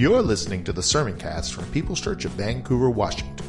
You're 0.00 0.22
listening 0.22 0.64
to 0.64 0.72
the 0.72 0.82
sermon 0.82 1.18
cast 1.18 1.52
from 1.52 1.66
People's 1.72 2.00
Church 2.00 2.24
of 2.24 2.30
Vancouver, 2.30 2.88
Washington. 2.88 3.46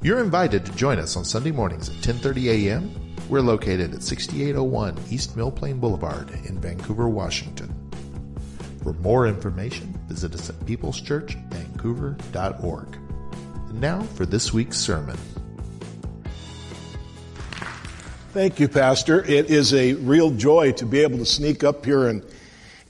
You're 0.00 0.20
invited 0.20 0.64
to 0.64 0.70
join 0.76 1.00
us 1.00 1.16
on 1.16 1.24
Sunday 1.24 1.50
mornings 1.50 1.88
at 1.88 1.96
10:30 1.96 2.68
a.m. 2.68 3.16
We're 3.28 3.40
located 3.40 3.92
at 3.92 4.04
6801 4.04 4.96
East 5.10 5.36
Mill 5.36 5.50
Plain 5.50 5.80
Boulevard 5.80 6.30
in 6.44 6.60
Vancouver, 6.60 7.08
Washington. 7.08 7.74
For 8.84 8.92
more 8.92 9.26
information, 9.26 9.98
visit 10.06 10.36
us 10.36 10.50
at 10.50 10.60
peopleschurchvancouver.org. 10.60 12.98
And 13.70 13.80
now 13.80 14.02
for 14.02 14.26
this 14.26 14.52
week's 14.52 14.78
sermon. 14.78 15.18
Thank 18.32 18.60
you, 18.60 18.68
Pastor. 18.68 19.24
It 19.24 19.50
is 19.50 19.74
a 19.74 19.94
real 19.94 20.30
joy 20.30 20.70
to 20.74 20.86
be 20.86 21.00
able 21.00 21.18
to 21.18 21.26
sneak 21.26 21.64
up 21.64 21.84
here 21.84 22.06
and 22.06 22.22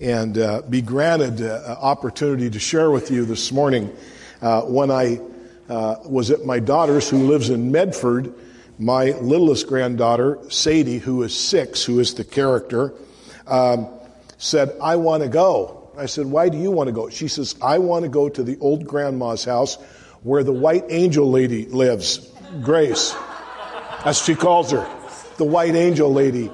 and 0.00 0.38
uh, 0.38 0.62
be 0.62 0.80
granted 0.80 1.42
uh, 1.42 1.76
opportunity 1.80 2.48
to 2.50 2.58
share 2.58 2.90
with 2.90 3.10
you 3.10 3.24
this 3.24 3.52
morning. 3.52 3.94
Uh, 4.40 4.62
when 4.62 4.90
I 4.90 5.20
uh, 5.68 5.96
was 6.06 6.30
at 6.30 6.44
my 6.44 6.58
daughter's, 6.58 7.08
who 7.08 7.28
lives 7.28 7.50
in 7.50 7.70
Medford, 7.70 8.32
my 8.78 9.10
littlest 9.20 9.66
granddaughter, 9.66 10.38
Sadie, 10.48 10.98
who 10.98 11.22
is 11.22 11.38
six, 11.38 11.84
who 11.84 12.00
is 12.00 12.14
the 12.14 12.24
character, 12.24 12.94
um, 13.46 13.88
said, 14.38 14.74
I 14.82 14.96
want 14.96 15.22
to 15.22 15.28
go. 15.28 15.90
I 15.98 16.06
said, 16.06 16.26
Why 16.26 16.48
do 16.48 16.56
you 16.56 16.70
want 16.70 16.88
to 16.88 16.92
go? 16.92 17.10
She 17.10 17.28
says, 17.28 17.54
I 17.60 17.78
want 17.78 18.04
to 18.04 18.08
go 18.08 18.30
to 18.30 18.42
the 18.42 18.56
old 18.60 18.86
grandma's 18.86 19.44
house 19.44 19.76
where 20.22 20.42
the 20.42 20.52
white 20.52 20.84
angel 20.88 21.30
lady 21.30 21.66
lives, 21.66 22.32
Grace. 22.62 23.14
As 24.04 24.18
she 24.18 24.34
calls 24.34 24.70
her, 24.70 24.88
the 25.36 25.44
white 25.44 25.74
angel 25.74 26.10
lady 26.10 26.50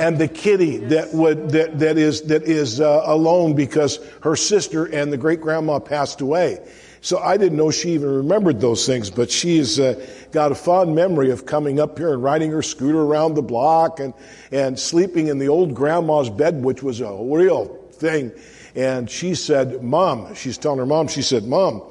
and 0.00 0.16
the 0.16 0.28
kitty 0.28 0.78
that 0.78 1.12
would 1.12 1.50
that 1.50 1.78
that 1.78 1.98
is 1.98 2.22
that 2.22 2.44
is 2.44 2.80
uh, 2.80 3.02
alone 3.04 3.54
because 3.54 4.00
her 4.22 4.34
sister 4.34 4.86
and 4.86 5.12
the 5.12 5.18
great 5.18 5.42
grandma 5.42 5.78
passed 5.78 6.22
away. 6.22 6.58
So 7.02 7.18
I 7.18 7.36
didn't 7.36 7.58
know 7.58 7.70
she 7.70 7.90
even 7.90 8.08
remembered 8.08 8.60
those 8.60 8.86
things, 8.86 9.10
but 9.10 9.30
she's 9.30 9.78
uh, 9.78 9.94
got 10.32 10.52
a 10.52 10.54
fond 10.54 10.94
memory 10.94 11.30
of 11.30 11.44
coming 11.44 11.80
up 11.80 11.98
here 11.98 12.14
and 12.14 12.22
riding 12.22 12.50
her 12.50 12.62
scooter 12.62 13.00
around 13.00 13.34
the 13.34 13.42
block 13.42 14.00
and 14.00 14.14
and 14.50 14.78
sleeping 14.78 15.26
in 15.26 15.38
the 15.38 15.48
old 15.48 15.74
grandma's 15.74 16.30
bed, 16.30 16.64
which 16.64 16.82
was 16.82 17.02
a 17.02 17.18
real 17.20 17.66
thing. 17.92 18.32
And 18.74 19.10
she 19.10 19.34
said, 19.34 19.82
"Mom," 19.82 20.34
she's 20.34 20.56
telling 20.56 20.78
her 20.78 20.86
mom, 20.86 21.08
she 21.08 21.20
said, 21.20 21.44
"Mom, 21.44 21.82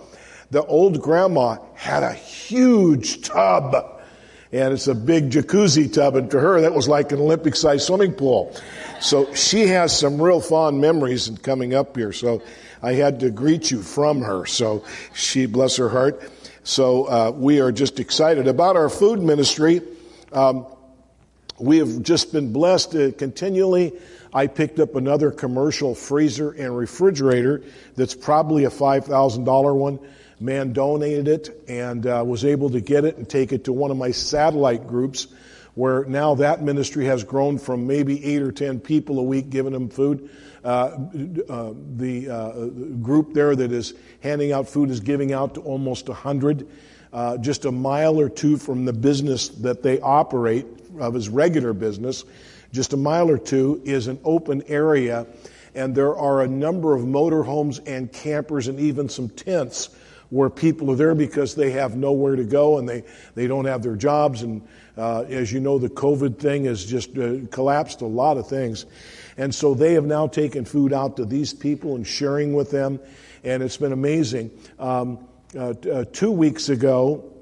the 0.50 0.66
old 0.66 1.00
grandma 1.00 1.58
had 1.76 2.02
a 2.02 2.14
huge 2.14 3.22
tub." 3.22 3.99
And 4.52 4.74
it's 4.74 4.88
a 4.88 4.96
big 4.96 5.30
jacuzzi 5.30 5.92
tub, 5.92 6.16
and 6.16 6.32
to 6.32 6.40
her 6.40 6.62
that 6.62 6.74
was 6.74 6.88
like 6.88 7.12
an 7.12 7.20
Olympic-sized 7.20 7.86
swimming 7.86 8.14
pool. 8.14 8.56
So 9.00 9.34
she 9.34 9.68
has 9.68 9.98
some 9.98 10.22
real 10.22 10.42
fond 10.42 10.82
memories 10.82 11.28
in 11.28 11.38
coming 11.38 11.74
up 11.74 11.96
here. 11.96 12.12
So 12.12 12.42
I 12.82 12.94
had 12.94 13.20
to 13.20 13.30
greet 13.30 13.70
you 13.70 13.82
from 13.82 14.22
her. 14.22 14.46
So 14.46 14.84
she, 15.14 15.46
bless 15.46 15.78
her 15.78 15.90
heart. 15.90 16.22
So 16.64 17.06
uh, 17.06 17.32
we 17.36 17.62
are 17.62 17.72
just 17.72 18.00
excited 18.00 18.48
about 18.48 18.76
our 18.76 18.90
food 18.90 19.22
ministry. 19.22 19.82
Um, 20.32 20.66
we 21.60 21.78
have 21.78 22.02
just 22.04 22.32
been 22.32 22.54
blessed 22.54 23.18
continually. 23.18 23.94
I 24.34 24.48
picked 24.48 24.80
up 24.80 24.96
another 24.96 25.32
commercial 25.32 25.96
freezer 25.96 26.52
and 26.52 26.76
refrigerator 26.78 27.64
that's 27.96 28.16
probably 28.16 28.66
a 28.66 28.70
$5,000 28.70 29.76
one 29.76 30.00
man 30.40 30.74
donated 30.74 31.28
it 31.28 31.64
and 31.68 32.06
uh, 32.06 32.24
was 32.26 32.46
able 32.46 32.70
to 32.70 32.82
get 32.82 33.06
it 33.06 33.18
and 33.18 33.30
take 33.30 33.52
it 33.52 33.66
to 33.66 33.74
one 33.74 33.92
of 33.92 33.98
my 33.98 34.12
satellite 34.12 34.88
groups 34.88 35.28
where 35.76 36.04
now 36.06 36.36
that 36.36 36.62
ministry 36.62 37.06
has 37.06 37.24
grown 37.24 37.58
from 37.58 37.88
maybe 37.88 38.24
eight 38.26 38.42
or 38.42 38.52
ten 38.52 38.80
people 38.80 39.20
a 39.20 39.24
week 39.24 39.50
giving 39.50 39.74
them 39.74 39.90
food. 39.90 40.30
Uh, 40.64 40.68
uh, 41.48 41.74
the 41.96 42.30
uh, 42.30 42.66
group 43.02 43.34
there 43.34 43.56
that 43.56 43.72
is 43.72 43.94
handing 44.22 44.52
out 44.52 44.68
food 44.68 44.90
is 44.90 45.00
giving 45.00 45.32
out 45.32 45.54
to 45.56 45.62
almost 45.62 46.10
a 46.10 46.14
hundred. 46.14 46.68
Uh, 47.14 47.38
just 47.38 47.66
a 47.66 47.72
mile 47.72 48.20
or 48.20 48.30
two 48.30 48.58
from 48.58 48.86
the 48.86 48.94
business 48.94 49.50
that 49.50 49.82
they 49.82 50.00
operate 50.02 50.66
of 51.00 51.14
his 51.14 51.30
regular 51.30 51.74
business, 51.74 52.26
just 52.72 52.94
a 52.94 52.98
mile 52.98 53.30
or 53.30 53.38
two 53.38 53.82
is 53.86 54.08
an 54.08 54.20
open 54.24 54.62
area, 54.68 55.26
and 55.74 55.96
there 55.96 56.16
are 56.16 56.42
a 56.42 56.48
number 56.48 56.94
of 56.94 57.04
motorhomes 57.04 57.80
and 57.88 58.12
campers 58.12 58.68
and 58.68 58.80
even 58.80 59.10
some 59.10 59.30
tents 59.30 59.90
where 60.30 60.50
people 60.50 60.92
are 60.92 60.96
there 60.96 61.16
because 61.16 61.56
they 61.56 61.72
have 61.72 61.96
nowhere 61.96 62.36
to 62.36 62.44
go 62.44 62.78
and 62.78 62.88
they, 62.88 63.04
they 63.36 63.48
don't 63.48 63.66
have 63.66 63.82
their 63.82 63.96
jobs. 63.96 64.44
And 64.44 64.68
uh, 64.98 65.22
as 65.22 65.52
you 65.52 65.60
know, 65.60 65.80
the 65.80 65.90
COVID 65.90 66.38
thing 66.38 66.66
has 66.66 66.86
just 66.86 67.18
uh, 67.18 67.38
collapsed 67.52 68.02
a 68.02 68.06
lot 68.06 68.38
of 68.38 68.48
things. 68.48 68.86
And 69.38 69.54
so 69.54 69.74
they 69.74 69.94
have 69.94 70.06
now 70.06 70.28
taken 70.28 70.66
food 70.66 70.94
out 70.94 71.18
to 71.18 71.26
these 71.26 71.54
people 71.54 71.96
and 71.96 72.06
sharing 72.06 72.54
with 72.54 72.70
them. 72.70 73.00
And 73.44 73.64
it's 73.64 73.78
been 73.78 73.94
amazing. 73.94 74.52
Um, 74.78 75.20
uh, 75.56 75.74
uh 75.92 76.06
two 76.12 76.32
weeks 76.32 76.70
ago, 76.70 77.34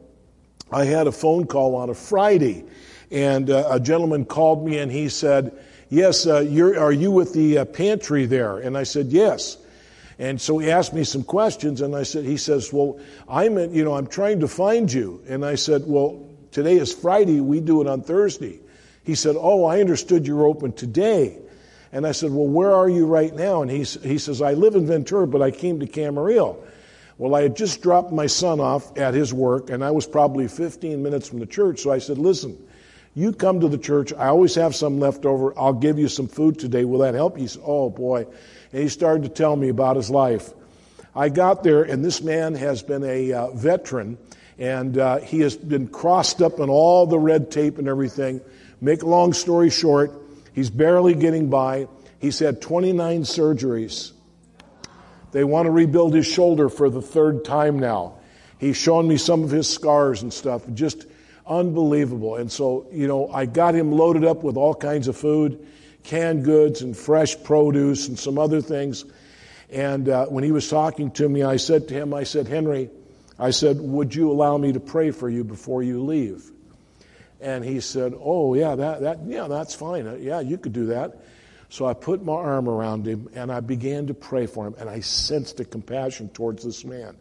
I 0.71 0.85
had 0.85 1.07
a 1.07 1.11
phone 1.11 1.47
call 1.47 1.75
on 1.75 1.89
a 1.89 1.93
Friday, 1.93 2.65
and 3.09 3.49
uh, 3.49 3.67
a 3.71 3.79
gentleman 3.79 4.25
called 4.25 4.65
me 4.65 4.79
and 4.79 4.91
he 4.91 5.09
said, 5.09 5.57
Yes, 5.89 6.27
uh, 6.27 6.39
are 6.77 6.91
you 6.91 7.11
with 7.11 7.33
the 7.33 7.63
pantry 7.65 8.25
there? 8.25 8.57
And 8.57 8.77
I 8.77 8.83
said, 8.83 9.07
Yes. 9.07 9.57
And 10.19 10.41
so 10.41 10.57
he 10.57 10.71
asked 10.71 10.93
me 10.93 11.03
some 11.03 11.23
questions, 11.23 11.81
and 11.81 11.95
I 11.95 12.03
said, 12.03 12.25
he 12.25 12.37
says, 12.37 12.73
well, 12.73 12.99
I'm, 13.29 13.57
in, 13.57 13.73
you 13.73 13.83
know, 13.83 13.93
I'm 13.93 14.07
trying 14.07 14.39
to 14.39 14.47
find 14.47 14.91
you. 14.91 15.21
And 15.27 15.45
I 15.45 15.55
said, 15.55 15.83
well, 15.85 16.27
today 16.51 16.77
is 16.77 16.91
Friday. 16.91 17.39
We 17.39 17.59
do 17.59 17.81
it 17.81 17.87
on 17.87 18.01
Thursday. 18.01 18.59
He 19.03 19.13
said, 19.13 19.35
oh, 19.37 19.65
I 19.65 19.79
understood 19.79 20.25
you're 20.25 20.45
open 20.45 20.73
today. 20.73 21.37
And 21.91 22.05
I 22.05 22.13
said, 22.13 22.31
well, 22.31 22.47
where 22.47 22.73
are 22.73 22.89
you 22.89 23.05
right 23.05 23.33
now? 23.33 23.61
And 23.61 23.69
he, 23.69 23.83
he 23.83 24.17
says, 24.17 24.41
I 24.41 24.53
live 24.53 24.75
in 24.75 24.87
Ventura, 24.87 25.27
but 25.27 25.41
I 25.41 25.51
came 25.51 25.79
to 25.79 25.87
Camarillo. 25.87 26.57
Well, 27.19 27.35
I 27.35 27.43
had 27.43 27.55
just 27.55 27.81
dropped 27.81 28.11
my 28.11 28.27
son 28.27 28.59
off 28.59 28.97
at 28.97 29.13
his 29.13 29.33
work, 29.33 29.69
and 29.69 29.83
I 29.83 29.91
was 29.91 30.05
probably 30.07 30.47
15 30.47 31.01
minutes 31.01 31.27
from 31.27 31.39
the 31.39 31.45
church. 31.45 31.81
So 31.81 31.91
I 31.91 31.99
said, 31.99 32.17
listen, 32.17 32.57
you 33.15 33.33
come 33.33 33.59
to 33.59 33.67
the 33.67 33.77
church. 33.77 34.13
I 34.13 34.27
always 34.27 34.55
have 34.55 34.75
some 34.75 34.99
left 34.99 35.25
over. 35.25 35.57
I'll 35.57 35.73
give 35.73 35.97
you 35.97 36.07
some 36.07 36.27
food 36.27 36.59
today. 36.59 36.85
Will 36.85 36.99
that 36.99 37.13
help? 37.13 37.37
He 37.37 37.47
said, 37.47 37.61
oh 37.63 37.89
boy 37.89 38.25
and 38.71 38.81
he 38.81 38.89
started 38.89 39.23
to 39.23 39.29
tell 39.29 39.55
me 39.55 39.69
about 39.69 39.95
his 39.95 40.09
life. 40.09 40.53
I 41.15 41.29
got 41.29 41.63
there, 41.63 41.83
and 41.83 42.03
this 42.05 42.21
man 42.21 42.55
has 42.55 42.83
been 42.83 43.03
a 43.03 43.33
uh, 43.33 43.51
veteran, 43.51 44.17
and 44.59 44.97
uh, 44.97 45.17
he 45.19 45.39
has 45.41 45.55
been 45.55 45.87
crossed 45.87 46.41
up 46.41 46.59
in 46.59 46.69
all 46.69 47.07
the 47.07 47.19
red 47.19 47.49
tape 47.49 47.77
and 47.79 47.87
everything. 47.87 48.41
Make 48.81 49.01
a 49.01 49.07
long 49.07 49.33
story 49.33 49.69
short, 49.69 50.11
he's 50.53 50.69
barely 50.69 51.15
getting 51.15 51.49
by. 51.49 51.87
He's 52.19 52.39
had 52.39 52.61
29 52.61 53.23
surgeries. 53.23 54.11
They 55.31 55.43
want 55.43 55.65
to 55.65 55.71
rebuild 55.71 56.13
his 56.13 56.25
shoulder 56.25 56.69
for 56.69 56.89
the 56.89 57.01
third 57.01 57.45
time 57.45 57.79
now. 57.79 58.15
He's 58.59 58.77
shown 58.77 59.07
me 59.07 59.17
some 59.17 59.43
of 59.43 59.51
his 59.51 59.69
scars 59.69 60.23
and 60.23 60.33
stuff. 60.33 60.63
Just 60.73 61.05
unbelievable. 61.45 62.35
And 62.35 62.51
so, 62.51 62.87
you 62.91 63.07
know, 63.07 63.29
I 63.29 63.45
got 63.45 63.75
him 63.75 63.91
loaded 63.91 64.25
up 64.25 64.43
with 64.43 64.57
all 64.57 64.73
kinds 64.73 65.07
of 65.07 65.15
food 65.15 65.65
canned 66.07 66.45
goods 66.45 66.81
and 66.81 66.95
fresh 66.95 67.41
produce 67.43 68.07
and 68.07 68.17
some 68.17 68.39
other 68.39 68.61
things. 68.61 69.03
And 69.69 70.07
uh, 70.07 70.25
when 70.27 70.43
he 70.43 70.53
was 70.53 70.69
talking 70.69 71.11
to 71.11 71.27
me, 71.27 71.43
I 71.43 71.57
said 71.57 71.89
to 71.89 71.93
him, 71.93 72.13
I 72.13 72.23
said, 72.23 72.47
Henry, 72.47 72.89
I 73.37 73.51
said, 73.51 73.79
would 73.79 74.15
you 74.15 74.31
allow 74.31 74.57
me 74.57 74.71
to 74.71 74.79
pray 74.79 75.11
for 75.11 75.29
you 75.29 75.43
before 75.43 75.83
you 75.83 76.01
leave? 76.01 76.49
And 77.39 77.63
he 77.63 77.81
said, 77.81 78.15
Oh, 78.17 78.55
yeah, 78.55 78.75
that, 78.75 79.01
that, 79.01 79.19
yeah, 79.27 79.47
that's 79.47 79.75
fine. 79.75 80.07
Uh, 80.07 80.15
yeah, 80.15 80.39
you 80.39 80.57
could 80.57 80.73
do 80.73 80.87
that. 80.87 81.19
So 81.69 81.85
I 81.85 81.93
put 81.93 82.23
my 82.23 82.33
arm 82.33 82.67
around 82.69 83.05
him 83.05 83.29
and 83.35 83.51
I 83.51 83.59
began 83.59 84.07
to 84.07 84.13
pray 84.13 84.47
for 84.47 84.65
him. 84.65 84.75
And 84.79 84.89
I 84.89 85.01
sensed 85.01 85.59
a 85.59 85.65
compassion 85.65 86.29
towards 86.29 86.63
this 86.63 86.85
man. 86.85 87.15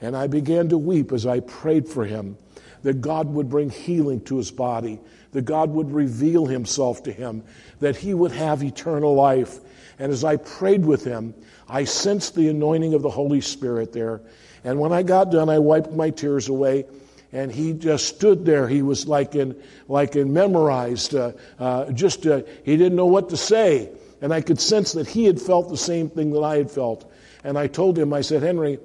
And 0.00 0.16
I 0.16 0.28
began 0.28 0.68
to 0.68 0.78
weep 0.78 1.10
as 1.12 1.26
I 1.26 1.40
prayed 1.40 1.88
for 1.88 2.04
him 2.04 2.36
that 2.82 3.00
God 3.00 3.28
would 3.28 3.48
bring 3.48 3.70
healing 3.70 4.20
to 4.22 4.36
his 4.36 4.50
body, 4.50 5.00
that 5.32 5.44
God 5.44 5.70
would 5.70 5.92
reveal 5.92 6.46
himself 6.46 7.02
to 7.04 7.12
him, 7.12 7.44
that 7.80 7.96
he 7.96 8.14
would 8.14 8.32
have 8.32 8.62
eternal 8.62 9.14
life. 9.14 9.58
And 9.98 10.12
as 10.12 10.24
I 10.24 10.36
prayed 10.36 10.84
with 10.84 11.04
him, 11.04 11.34
I 11.68 11.84
sensed 11.84 12.34
the 12.34 12.48
anointing 12.48 12.94
of 12.94 13.02
the 13.02 13.10
Holy 13.10 13.40
Spirit 13.40 13.92
there. 13.92 14.20
And 14.64 14.78
when 14.78 14.92
I 14.92 15.02
got 15.02 15.30
done, 15.30 15.48
I 15.48 15.58
wiped 15.58 15.92
my 15.92 16.10
tears 16.10 16.48
away. 16.48 16.86
And 17.30 17.52
he 17.52 17.74
just 17.74 18.06
stood 18.08 18.46
there. 18.46 18.66
He 18.66 18.80
was 18.80 19.06
like 19.06 19.34
in, 19.34 19.60
like 19.86 20.16
in 20.16 20.32
memorized. 20.32 21.14
Uh, 21.14 21.32
uh, 21.58 21.92
just 21.92 22.26
uh, 22.26 22.42
he 22.64 22.76
didn't 22.76 22.96
know 22.96 23.06
what 23.06 23.28
to 23.30 23.36
say, 23.36 23.90
and 24.22 24.32
I 24.32 24.40
could 24.40 24.58
sense 24.58 24.92
that 24.92 25.06
he 25.06 25.24
had 25.24 25.38
felt 25.38 25.68
the 25.68 25.76
same 25.76 26.08
thing 26.08 26.30
that 26.32 26.40
I 26.40 26.56
had 26.56 26.70
felt. 26.70 27.10
And 27.44 27.58
I 27.58 27.66
told 27.66 27.98
him, 27.98 28.14
I 28.14 28.22
said, 28.22 28.42
Henry, 28.42 28.78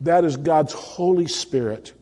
that 0.00 0.24
is 0.24 0.36
God's 0.36 0.72
Holy 0.72 1.28
Spirit 1.28 1.92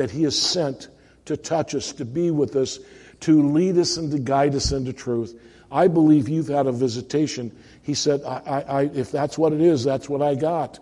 that 0.00 0.10
He 0.10 0.22
has 0.22 0.40
sent 0.40 0.88
to 1.26 1.36
touch 1.36 1.74
us, 1.74 1.92
to 1.92 2.06
be 2.06 2.30
with 2.30 2.56
us, 2.56 2.78
to 3.20 3.50
lead 3.50 3.76
us 3.76 3.98
and 3.98 4.10
to 4.10 4.18
guide 4.18 4.54
us 4.54 4.72
into 4.72 4.94
truth. 4.94 5.38
I 5.70 5.88
believe 5.88 6.26
you've 6.26 6.48
had 6.48 6.66
a 6.66 6.72
visitation. 6.72 7.54
He 7.82 7.92
said, 7.92 8.22
I, 8.22 8.40
I, 8.46 8.60
I, 8.60 8.82
if 8.94 9.12
that's 9.12 9.36
what 9.36 9.52
it 9.52 9.60
is, 9.60 9.84
that's 9.84 10.08
what 10.08 10.22
I 10.22 10.36
got. 10.36 10.78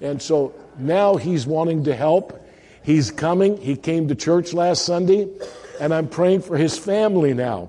And 0.00 0.22
so 0.22 0.54
now 0.78 1.16
he's 1.16 1.44
wanting 1.44 1.82
to 1.84 1.96
help. 1.96 2.40
He's 2.84 3.10
coming. 3.10 3.56
He 3.56 3.74
came 3.74 4.06
to 4.06 4.14
church 4.14 4.52
last 4.52 4.84
Sunday, 4.84 5.28
and 5.80 5.92
I'm 5.92 6.06
praying 6.06 6.42
for 6.42 6.56
his 6.56 6.78
family 6.78 7.34
now. 7.34 7.68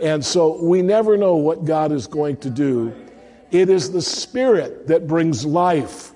And 0.00 0.24
so 0.24 0.60
we 0.60 0.82
never 0.82 1.16
know 1.16 1.36
what 1.36 1.64
God 1.64 1.92
is 1.92 2.08
going 2.08 2.38
to 2.38 2.50
do. 2.50 2.92
It 3.52 3.70
is 3.70 3.92
the 3.92 4.02
Spirit 4.02 4.88
that 4.88 5.06
brings 5.06 5.46
life. 5.46 6.10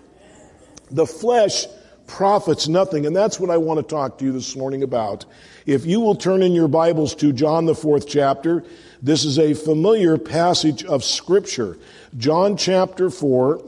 The 0.91 1.07
flesh 1.07 1.67
profits 2.07 2.69
nothing. 2.69 3.07
And 3.07 3.15
that's 3.15 3.41
what 3.41 3.51
I 3.51 3.57
want 3.57 3.79
to 3.79 3.83
talk 3.83 4.19
to 4.19 4.25
you 4.25 4.33
this 4.33 4.57
morning 4.57 4.83
about. 4.83 5.25
If 5.67 5.87
you 5.87 6.01
will 6.01 6.15
turn 6.15 6.43
in 6.43 6.53
your 6.53 6.69
Bibles 6.69 7.15
to 7.17 7.33
John, 7.33 7.67
the 7.67 7.75
fourth 7.75 8.09
chapter, 8.09 8.65
this 9.03 9.25
is 9.25 9.39
a 9.39 9.55
familiar 9.55 10.17
passage 10.17 10.85
of 10.85 11.05
Scripture. 11.05 11.77
John 12.17 12.57
chapter 12.57 13.11
4. 13.11 13.63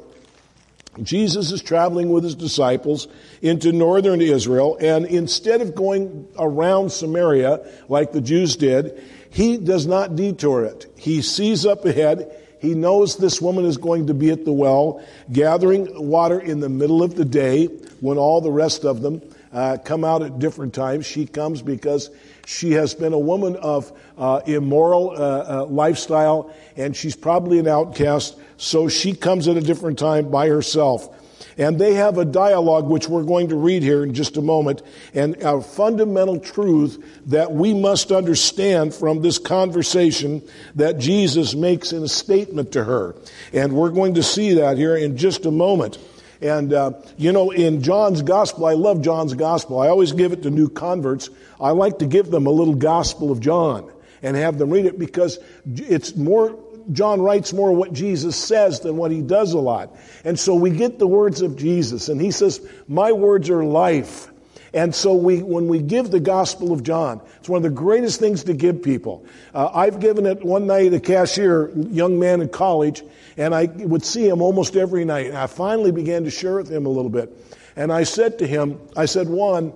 Jesus 1.03 1.53
is 1.53 1.63
traveling 1.63 2.11
with 2.11 2.25
his 2.25 2.35
disciples 2.35 3.07
into 3.41 3.71
northern 3.71 4.21
Israel, 4.21 4.77
and 4.81 5.07
instead 5.07 5.61
of 5.61 5.75
going 5.75 6.27
around 6.37 6.91
Samaria 6.91 7.61
like 7.89 8.11
the 8.11 8.21
Jews 8.21 8.57
did, 8.57 9.01
he 9.31 9.59
does 9.59 9.87
not 9.87 10.17
detour 10.17 10.65
it. 10.65 10.87
He 10.97 11.23
sees 11.23 11.65
up 11.65 11.85
ahead. 11.85 12.35
He 12.61 12.75
knows 12.75 13.17
this 13.17 13.41
woman 13.41 13.65
is 13.65 13.77
going 13.77 14.09
to 14.09 14.15
be 14.15 14.31
at 14.31 14.45
the 14.45 14.53
well, 14.53 15.05
gathering 15.31 16.09
water 16.09 16.41
in 16.41 16.59
the 16.59 16.69
middle 16.69 17.05
of 17.05 17.15
the 17.15 17.25
day 17.25 17.69
when 18.01 18.19
all 18.19 18.41
the 18.41 18.51
rest 18.51 18.85
of 18.85 19.03
them 19.03 19.23
uh, 19.53 19.79
come 19.85 20.05
out 20.05 20.23
at 20.23 20.39
different 20.39 20.75
times. 20.75 21.07
She 21.07 21.27
comes 21.27 21.63
because 21.63 22.11
she 22.47 22.73
has 22.73 22.95
been 22.95 23.13
a 23.13 23.19
woman 23.19 23.57
of 23.57 23.93
uh, 24.17 24.41
immoral 24.47 25.11
uh, 25.11 25.15
uh 25.63 25.67
lifestyle, 25.67 26.55
and 26.77 26.97
she's 26.97 27.17
probably 27.17 27.59
an 27.59 27.69
outcast, 27.69 28.39
so 28.57 28.89
she 28.89 29.15
comes 29.15 29.49
at 29.49 29.57
a 29.57 29.61
different 29.61 29.99
time 29.99 30.31
by 30.31 30.49
herself. 30.49 31.15
And 31.57 31.77
they 31.77 31.95
have 31.95 32.19
a 32.19 32.25
dialogue, 32.25 32.89
which 32.89 33.09
we're 33.09 33.25
going 33.25 33.49
to 33.49 33.57
read 33.57 33.83
here 33.83 34.05
in 34.05 34.15
just 34.15 34.37
a 34.37 34.43
moment, 34.43 34.83
and 35.13 35.37
a 35.43 35.61
fundamental 35.61 36.39
truth 36.39 37.05
that 37.27 37.53
we 37.53 37.75
must 37.75 38.13
understand 38.13 38.95
from 38.95 39.23
this 39.23 39.39
conversation 39.39 40.43
that 40.77 40.99
Jesus 40.99 41.57
makes 41.57 41.93
in 41.93 42.05
a 42.05 42.09
statement 42.09 42.73
to 42.73 42.85
her. 42.85 43.17
And 43.53 43.73
we're 43.73 43.91
going 43.91 44.15
to 44.15 44.23
see 44.23 44.55
that 44.55 44.79
here 44.79 44.97
in 44.97 45.17
just 45.17 45.47
a 45.47 45.51
moment. 45.51 45.99
And, 46.41 46.73
uh, 46.73 46.93
you 47.17 47.33
know, 47.33 47.51
in 47.51 47.83
John's 47.83 48.23
gospel, 48.23 48.67
I 48.67 48.75
love 48.75 49.03
John's 49.03 49.35
gospel. 49.35 49.81
I 49.81 49.89
always 49.89 50.13
give 50.13 50.33
it 50.33 50.43
to 50.45 50.51
new 50.51 50.69
converts. 50.69 51.31
I 51.61 51.71
like 51.71 51.99
to 51.99 52.07
give 52.07 52.31
them 52.31 52.47
a 52.47 52.51
little 52.51 52.75
gospel 52.75 53.31
of 53.31 53.41
John 53.41 53.91
and 54.23 54.37
have 54.37 54.59
them 54.59 54.71
read 54.71 54.87
it 54.87 54.99
because 54.99 55.39
it's 55.67 56.15
more 56.17 56.57
John 56.93 57.21
writes 57.21 57.53
more 57.53 57.73
what 57.73 57.93
Jesus 57.93 58.37
says 58.37 58.81
than 58.81 58.97
what 58.97 59.11
he 59.11 59.21
does 59.21 59.53
a 59.53 59.59
lot. 59.59 59.95
And 60.25 60.39
so 60.39 60.55
we 60.55 60.71
get 60.71 60.99
the 60.99 61.07
words 61.07 61.43
of 61.43 61.57
Jesus, 61.57 62.09
and 62.09 62.21
he 62.21 62.31
says, 62.31 62.67
My 62.87 63.13
words 63.13 63.51
are 63.51 63.63
life. 63.65 64.31
And 64.75 64.95
so 64.95 65.15
we, 65.15 65.43
when 65.43 65.69
we 65.69 65.81
give 65.81 66.11
the 66.11 66.21
Gospel 66.21 66.73
of 66.73 66.83
John, 66.83 67.23
it's 67.39 67.49
one 67.49 67.59
of 67.59 67.63
the 67.63 67.71
greatest 67.71 68.21
things 68.21 68.45
to 68.45 68.55
give 68.55 68.83
people. 68.83 69.25
Uh, 69.55 69.71
I've 69.73 69.99
given 69.99 70.27
it 70.27 70.45
one 70.45 70.67
night 70.67 70.93
a 70.93 71.01
cashier, 71.01 71.71
young 71.75 72.19
man 72.19 72.41
in 72.41 72.49
college, 72.49 73.03
and 73.37 73.55
I 73.55 73.67
would 73.67 74.05
see 74.05 74.29
him 74.29 74.43
almost 74.43 74.77
every 74.77 75.05
night. 75.05 75.27
And 75.27 75.39
I 75.39 75.47
finally 75.47 75.93
began 75.93 76.25
to 76.25 76.31
share 76.31 76.57
with 76.57 76.71
him 76.71 76.85
a 76.85 76.91
little 76.91 77.11
bit. 77.11 77.33
And 77.77 77.93
I 77.93 78.03
said 78.03 78.41
to 78.41 78.47
him, 78.47 78.79
I 78.97 79.07
said, 79.07 79.29
one, 79.29 79.73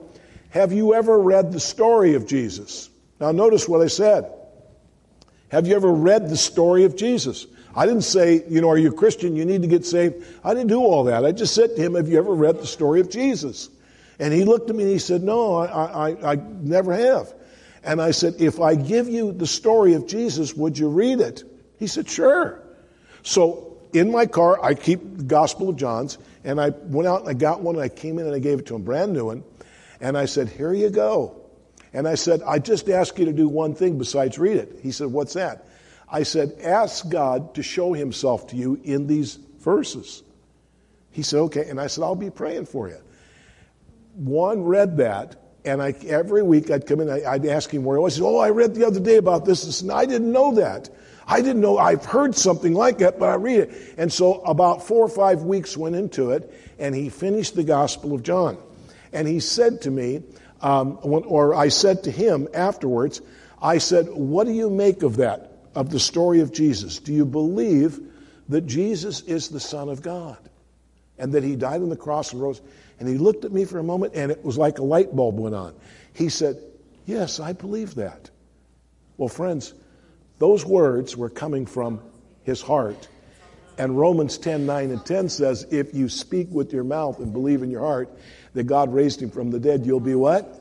have 0.50 0.72
you 0.72 0.94
ever 0.94 1.18
read 1.18 1.52
the 1.52 1.60
story 1.60 2.14
of 2.14 2.26
Jesus? 2.26 2.90
Now 3.20 3.32
notice 3.32 3.68
what 3.68 3.80
I 3.80 3.86
said. 3.86 4.30
Have 5.48 5.66
you 5.66 5.76
ever 5.76 5.92
read 5.92 6.28
the 6.28 6.36
story 6.36 6.84
of 6.84 6.96
Jesus? 6.96 7.46
I 7.74 7.86
didn't 7.86 8.02
say, 8.02 8.44
you 8.48 8.60
know, 8.60 8.68
are 8.68 8.76
you 8.76 8.90
a 8.90 8.94
Christian? 8.94 9.36
You 9.36 9.44
need 9.46 9.62
to 9.62 9.68
get 9.68 9.86
saved. 9.86 10.24
I 10.44 10.52
didn't 10.52 10.68
do 10.68 10.80
all 10.80 11.04
that. 11.04 11.24
I 11.24 11.32
just 11.32 11.54
said 11.54 11.76
to 11.76 11.82
him, 11.82 11.94
have 11.94 12.08
you 12.08 12.18
ever 12.18 12.34
read 12.34 12.58
the 12.58 12.66
story 12.66 13.00
of 13.00 13.08
Jesus? 13.08 13.70
And 14.22 14.32
he 14.32 14.44
looked 14.44 14.70
at 14.70 14.76
me 14.76 14.84
and 14.84 14.92
he 14.92 15.00
said, 15.00 15.24
no, 15.24 15.56
I, 15.56 16.10
I, 16.10 16.32
I 16.32 16.34
never 16.36 16.92
have. 16.92 17.34
And 17.82 18.00
I 18.00 18.12
said, 18.12 18.36
if 18.38 18.60
I 18.60 18.76
give 18.76 19.08
you 19.08 19.32
the 19.32 19.48
story 19.48 19.94
of 19.94 20.06
Jesus, 20.06 20.54
would 20.54 20.78
you 20.78 20.88
read 20.90 21.18
it? 21.18 21.42
He 21.80 21.88
said, 21.88 22.08
sure. 22.08 22.62
So 23.24 23.78
in 23.92 24.12
my 24.12 24.26
car, 24.26 24.62
I 24.62 24.74
keep 24.74 25.00
the 25.16 25.24
Gospel 25.24 25.70
of 25.70 25.76
John's, 25.76 26.18
and 26.44 26.60
I 26.60 26.68
went 26.68 27.08
out 27.08 27.22
and 27.22 27.30
I 27.30 27.32
got 27.32 27.62
one 27.62 27.74
and 27.74 27.82
I 27.82 27.88
came 27.88 28.20
in 28.20 28.26
and 28.26 28.32
I 28.32 28.38
gave 28.38 28.60
it 28.60 28.66
to 28.66 28.76
him, 28.76 28.82
brand 28.82 29.12
new 29.12 29.24
one. 29.24 29.42
And 30.00 30.16
I 30.16 30.26
said, 30.26 30.48
here 30.48 30.72
you 30.72 30.90
go. 30.90 31.42
And 31.92 32.06
I 32.06 32.14
said, 32.14 32.42
I 32.42 32.60
just 32.60 32.88
ask 32.88 33.18
you 33.18 33.24
to 33.24 33.32
do 33.32 33.48
one 33.48 33.74
thing 33.74 33.98
besides 33.98 34.38
read 34.38 34.56
it. 34.56 34.78
He 34.84 34.92
said, 34.92 35.08
What's 35.08 35.34
that? 35.34 35.66
I 36.08 36.22
said, 36.22 36.54
Ask 36.62 37.08
God 37.08 37.56
to 37.56 37.62
show 37.62 37.92
himself 37.92 38.46
to 38.48 38.56
you 38.56 38.80
in 38.84 39.06
these 39.06 39.34
verses. 39.60 40.22
He 41.10 41.22
said, 41.22 41.40
Okay. 41.40 41.68
And 41.68 41.80
I 41.80 41.88
said, 41.88 42.04
I'll 42.04 42.14
be 42.14 42.30
praying 42.30 42.66
for 42.66 42.88
you. 42.88 42.98
One 44.14 44.64
read 44.64 44.98
that, 44.98 45.36
and 45.64 45.80
I, 45.80 45.94
every 46.06 46.42
week 46.42 46.70
I'd 46.70 46.86
come 46.86 47.00
in, 47.00 47.10
I, 47.10 47.36
would 47.36 47.46
ask 47.46 47.70
him 47.70 47.84
where 47.84 47.96
it 47.96 48.00
was. 48.00 48.14
Said, 48.14 48.24
Oh, 48.24 48.38
I 48.38 48.50
read 48.50 48.74
the 48.74 48.86
other 48.86 49.00
day 49.00 49.16
about 49.16 49.44
this. 49.44 49.80
And 49.80 49.92
I 49.92 50.06
didn't 50.06 50.32
know 50.32 50.54
that. 50.56 50.90
I 51.26 51.40
didn't 51.40 51.60
know, 51.60 51.78
I've 51.78 52.04
heard 52.04 52.34
something 52.34 52.74
like 52.74 52.98
that, 52.98 53.18
but 53.18 53.28
I 53.28 53.34
read 53.34 53.60
it. 53.60 53.94
And 53.96 54.12
so 54.12 54.40
about 54.40 54.86
four 54.86 55.04
or 55.04 55.08
five 55.08 55.42
weeks 55.42 55.76
went 55.76 55.94
into 55.94 56.32
it, 56.32 56.52
and 56.78 56.94
he 56.94 57.08
finished 57.08 57.54
the 57.54 57.64
Gospel 57.64 58.12
of 58.12 58.22
John. 58.22 58.58
And 59.12 59.28
he 59.28 59.40
said 59.40 59.82
to 59.82 59.90
me, 59.90 60.22
um, 60.60 60.98
or 61.02 61.54
I 61.54 61.68
said 61.68 62.04
to 62.04 62.10
him 62.10 62.48
afterwards, 62.54 63.20
I 63.60 63.78
said, 63.78 64.08
What 64.08 64.46
do 64.46 64.52
you 64.52 64.68
make 64.68 65.02
of 65.02 65.16
that, 65.16 65.52
of 65.74 65.90
the 65.90 66.00
story 66.00 66.40
of 66.40 66.52
Jesus? 66.52 66.98
Do 66.98 67.12
you 67.12 67.24
believe 67.24 68.00
that 68.48 68.62
Jesus 68.62 69.20
is 69.22 69.48
the 69.48 69.60
Son 69.60 69.88
of 69.88 70.02
God 70.02 70.38
and 71.22 71.32
that 71.32 71.42
he 71.42 71.56
died 71.56 71.80
on 71.80 71.88
the 71.88 71.96
cross 71.96 72.32
and 72.32 72.42
rose? 72.42 72.60
And 73.00 73.08
he 73.08 73.16
looked 73.16 73.46
at 73.46 73.52
me 73.52 73.64
for 73.64 73.78
a 73.78 73.82
moment 73.82 74.12
and 74.14 74.30
it 74.30 74.44
was 74.44 74.58
like 74.58 74.78
a 74.78 74.82
light 74.82 75.16
bulb 75.16 75.38
went 75.38 75.54
on. 75.54 75.74
He 76.12 76.28
said, 76.28 76.58
Yes, 77.06 77.40
I 77.40 77.52
believe 77.52 77.94
that. 77.96 78.30
Well, 79.16 79.28
friends, 79.28 79.74
those 80.38 80.64
words 80.64 81.16
were 81.16 81.30
coming 81.30 81.66
from 81.66 82.00
his 82.44 82.60
heart. 82.60 83.08
And 83.78 83.98
Romans 83.98 84.38
10 84.38 84.66
9 84.66 84.90
and 84.90 85.04
10 85.04 85.28
says, 85.28 85.66
If 85.70 85.94
you 85.94 86.08
speak 86.08 86.48
with 86.50 86.72
your 86.72 86.84
mouth 86.84 87.18
and 87.18 87.32
believe 87.32 87.62
in 87.62 87.70
your 87.70 87.80
heart 87.80 88.10
that 88.54 88.64
God 88.64 88.92
raised 88.92 89.22
him 89.22 89.30
from 89.30 89.50
the 89.50 89.58
dead, 89.58 89.86
you'll 89.86 90.00
be 90.00 90.14
what? 90.14 90.58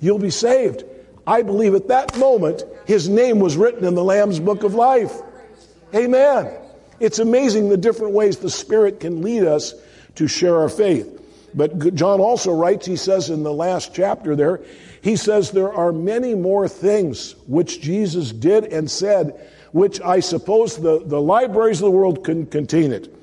You'll 0.00 0.18
be 0.18 0.30
saved. 0.30 0.84
I 1.26 1.42
believe 1.42 1.74
at 1.74 1.88
that 1.88 2.16
moment 2.18 2.64
his 2.86 3.08
name 3.08 3.38
was 3.38 3.56
written 3.56 3.84
in 3.84 3.94
the 3.94 4.04
Lamb's 4.04 4.40
book 4.40 4.62
of 4.62 4.74
life. 4.74 5.12
Amen. 5.94 6.63
It's 7.00 7.18
amazing 7.18 7.68
the 7.68 7.76
different 7.76 8.14
ways 8.14 8.38
the 8.38 8.50
Spirit 8.50 9.00
can 9.00 9.22
lead 9.22 9.44
us 9.44 9.74
to 10.16 10.28
share 10.28 10.58
our 10.58 10.68
faith. 10.68 11.20
But 11.54 11.94
John 11.94 12.20
also 12.20 12.52
writes, 12.52 12.86
he 12.86 12.96
says 12.96 13.30
in 13.30 13.42
the 13.42 13.52
last 13.52 13.94
chapter 13.94 14.34
there, 14.34 14.60
he 15.02 15.16
says 15.16 15.50
there 15.50 15.72
are 15.72 15.92
many 15.92 16.34
more 16.34 16.68
things 16.68 17.34
which 17.46 17.80
Jesus 17.80 18.32
did 18.32 18.64
and 18.64 18.90
said, 18.90 19.48
which 19.72 20.00
I 20.00 20.20
suppose 20.20 20.76
the, 20.76 21.02
the 21.04 21.20
libraries 21.20 21.80
of 21.80 21.86
the 21.86 21.90
world 21.90 22.24
can 22.24 22.46
contain 22.46 22.92
it 22.92 23.14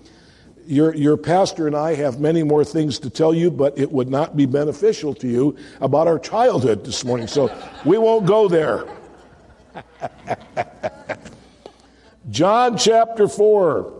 your, 0.72 0.96
your 0.96 1.18
pastor 1.18 1.68
and 1.68 1.76
I 1.76 1.96
have 1.96 2.20
many 2.20 2.44
more 2.44 2.64
things 2.64 3.00
to 3.00 3.10
tell 3.10 3.34
you, 3.34 3.52
but 3.52 3.78
it 3.78 3.92
would 3.92 4.10
not 4.10 4.38
be 4.38 4.46
beneficial 4.46 5.14
to 5.16 5.28
you 5.28 5.58
about 5.82 6.08
our 6.08 6.18
childhood 6.18 6.86
this 6.86 7.04
morning. 7.04 7.28
So 7.28 7.54
we 7.86 7.98
won't 7.98 8.26
go 8.26 8.48
there. 8.48 8.86
John 12.30 12.78
chapter 12.78 13.28
4. 13.28 14.00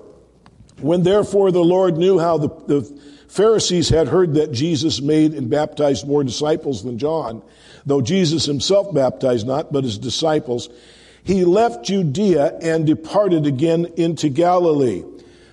When 0.80 1.04
therefore 1.04 1.52
the 1.52 1.64
Lord 1.64 1.98
knew 1.98 2.18
how 2.18 2.38
the, 2.38 2.50
the 2.68 3.02
Pharisees 3.28 3.90
had 3.90 4.08
heard 4.08 4.34
that 4.34 4.52
Jesus 4.52 5.00
made 5.00 5.34
and 5.34 5.50
baptized 5.50 6.08
more 6.08 6.24
disciples 6.24 6.84
than 6.84 6.98
John, 6.98 7.44
though 7.86 8.02
Jesus 8.02 8.46
himself 8.46 8.94
baptized 8.94 9.46
not, 9.46 9.72
but 9.72 9.84
his 9.84 9.98
disciples, 9.98 10.70
he 11.24 11.46
left 11.46 11.86
Judea 11.86 12.58
and 12.62 12.86
departed 12.86 13.46
again 13.46 13.86
into 13.96 14.30
Galilee. 14.30 15.04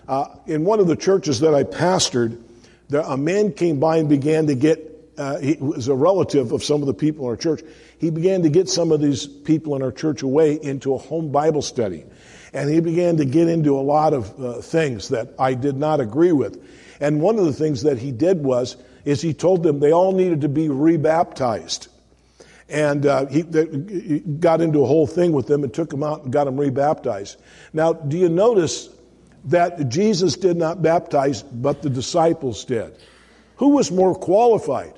Uh, 0.09 0.27
in 0.47 0.65
one 0.65 0.81
of 0.81 0.87
the 0.87 0.97
churches 0.97 1.41
that 1.41 1.55
I 1.55 1.65
pastored, 1.65 2.41
there, 2.89 3.03
a 3.03 3.19
man 3.19 3.53
came 3.53 3.79
by 3.79 3.99
and 3.99 4.09
began 4.09 4.47
to 4.47 4.55
get, 4.55 5.13
uh, 5.19 5.39
he 5.39 5.57
was 5.61 5.89
a 5.89 5.95
relative 5.95 6.53
of 6.53 6.65
some 6.65 6.81
of 6.81 6.87
the 6.87 6.95
people 6.95 7.27
in 7.27 7.31
our 7.31 7.37
church. 7.37 7.63
He 7.99 8.11
began 8.11 8.43
to 8.45 8.49
get 8.49 8.71
some 8.71 8.93
of 8.93 9.03
these 9.03 9.27
people 9.27 9.77
in 9.77 9.83
our 9.83 9.93
church 9.93 10.23
away 10.23 10.55
into 10.55 10.95
a 10.95 10.99
home 10.99 11.31
Bible 11.31 11.61
study. 11.61 12.05
And 12.53 12.71
he 12.71 12.81
began 12.81 13.17
to 13.19 13.25
get 13.25 13.49
into 13.49 13.79
a 13.79 13.83
lot 13.83 14.15
of 14.15 14.43
uh, 14.43 14.61
things 14.61 15.09
that 15.09 15.35
I 15.39 15.55
did 15.55 15.77
not 15.77 16.01
agree 16.01 16.33
with. 16.33 16.63
And 17.01 17.21
one 17.21 17.39
of 17.39 17.45
the 17.45 17.53
things 17.53 17.83
that 17.83 17.99
he 17.99 18.11
did 18.11 18.43
was, 18.43 18.77
is 19.05 19.21
he 19.21 19.35
told 19.35 19.63
them 19.63 19.81
they 19.81 19.93
all 19.93 20.13
needed 20.13 20.41
to 20.43 20.49
be 20.49 20.69
rebaptized. 20.69 21.89
And 22.69 23.07
uh, 23.07 23.27
he, 23.27 23.43
he, 23.43 24.19
got 24.19 24.61
into 24.61 24.83
a 24.83 24.87
whole 24.87 25.07
thing 25.07 25.33
with 25.33 25.47
them 25.47 25.65
and 25.65 25.73
took 25.73 25.89
them 25.89 26.03
out 26.03 26.25
and 26.25 26.33
got 26.33 26.45
them 26.45 26.59
rebaptized. 26.59 27.39
Now, 27.73 27.95
do 27.95 28.19
you 28.19 28.29
notice 28.29 28.91
that 29.47 29.89
Jesus 29.89 30.37
did 30.37 30.57
not 30.57 30.83
baptize, 30.83 31.43
but 31.43 31.83
the 31.83 31.91
disciples 31.91 32.65
did. 32.65 32.97
Who 33.57 33.71
was 33.71 33.91
more 33.91 34.15
qualified? 34.15 34.95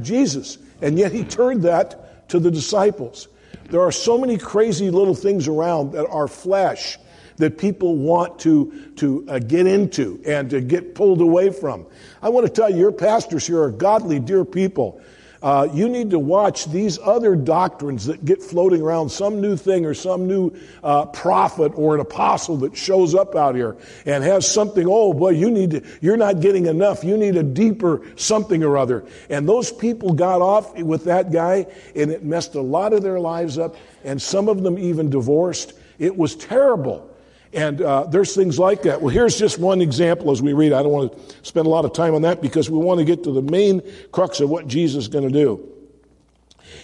Jesus. 0.00 0.58
And 0.82 0.98
yet 0.98 1.12
he 1.12 1.24
turned 1.24 1.62
that 1.62 2.28
to 2.28 2.38
the 2.38 2.50
disciples. 2.50 3.28
There 3.74 3.82
are 3.82 3.90
so 3.90 4.16
many 4.16 4.38
crazy 4.38 4.88
little 4.88 5.16
things 5.16 5.48
around 5.48 5.94
that 5.94 6.06
are 6.06 6.28
flesh 6.28 6.96
that 7.38 7.58
people 7.58 7.96
want 7.96 8.38
to, 8.38 8.92
to 8.98 9.26
uh, 9.28 9.40
get 9.40 9.66
into 9.66 10.22
and 10.24 10.48
to 10.50 10.60
get 10.60 10.94
pulled 10.94 11.20
away 11.20 11.50
from. 11.50 11.84
I 12.22 12.28
want 12.28 12.46
to 12.46 12.52
tell 12.52 12.70
you, 12.70 12.76
your 12.76 12.92
pastors 12.92 13.44
here 13.44 13.60
are 13.60 13.72
godly, 13.72 14.20
dear 14.20 14.44
people. 14.44 15.02
Uh, 15.44 15.68
you 15.74 15.90
need 15.90 16.08
to 16.08 16.18
watch 16.18 16.64
these 16.64 16.98
other 17.00 17.36
doctrines 17.36 18.06
that 18.06 18.24
get 18.24 18.42
floating 18.42 18.80
around, 18.80 19.10
some 19.10 19.42
new 19.42 19.58
thing 19.58 19.84
or 19.84 19.92
some 19.92 20.26
new 20.26 20.50
uh, 20.82 21.04
prophet 21.04 21.70
or 21.74 21.94
an 21.94 22.00
apostle 22.00 22.56
that 22.56 22.74
shows 22.74 23.14
up 23.14 23.36
out 23.36 23.54
here 23.54 23.76
and 24.06 24.24
has 24.24 24.50
something. 24.50 24.86
Oh 24.88 25.12
boy, 25.12 25.32
you 25.32 25.50
need 25.50 25.72
to, 25.72 25.82
you're 26.00 26.16
not 26.16 26.40
getting 26.40 26.64
enough. 26.64 27.04
You 27.04 27.18
need 27.18 27.36
a 27.36 27.42
deeper 27.42 28.00
something 28.16 28.64
or 28.64 28.78
other. 28.78 29.04
And 29.28 29.46
those 29.46 29.70
people 29.70 30.14
got 30.14 30.40
off 30.40 30.78
with 30.78 31.04
that 31.04 31.30
guy, 31.30 31.66
and 31.94 32.10
it 32.10 32.24
messed 32.24 32.54
a 32.54 32.62
lot 32.62 32.94
of 32.94 33.02
their 33.02 33.20
lives 33.20 33.58
up, 33.58 33.76
and 34.02 34.22
some 34.22 34.48
of 34.48 34.62
them 34.62 34.78
even 34.78 35.10
divorced. 35.10 35.74
It 35.98 36.16
was 36.16 36.36
terrible. 36.36 37.13
And 37.54 37.80
uh, 37.80 38.04
there's 38.04 38.34
things 38.34 38.58
like 38.58 38.82
that. 38.82 39.00
Well, 39.00 39.14
here's 39.14 39.38
just 39.38 39.58
one 39.58 39.80
example 39.80 40.32
as 40.32 40.42
we 40.42 40.52
read. 40.52 40.72
I 40.72 40.82
don't 40.82 40.92
want 40.92 41.12
to 41.12 41.36
spend 41.42 41.66
a 41.66 41.70
lot 41.70 41.84
of 41.84 41.92
time 41.92 42.14
on 42.14 42.22
that 42.22 42.42
because 42.42 42.68
we 42.68 42.78
want 42.78 42.98
to 42.98 43.04
get 43.04 43.24
to 43.24 43.32
the 43.32 43.42
main 43.42 43.80
crux 44.10 44.40
of 44.40 44.50
what 44.50 44.66
Jesus 44.66 45.04
is 45.04 45.08
going 45.08 45.26
to 45.26 45.32
do. 45.32 45.68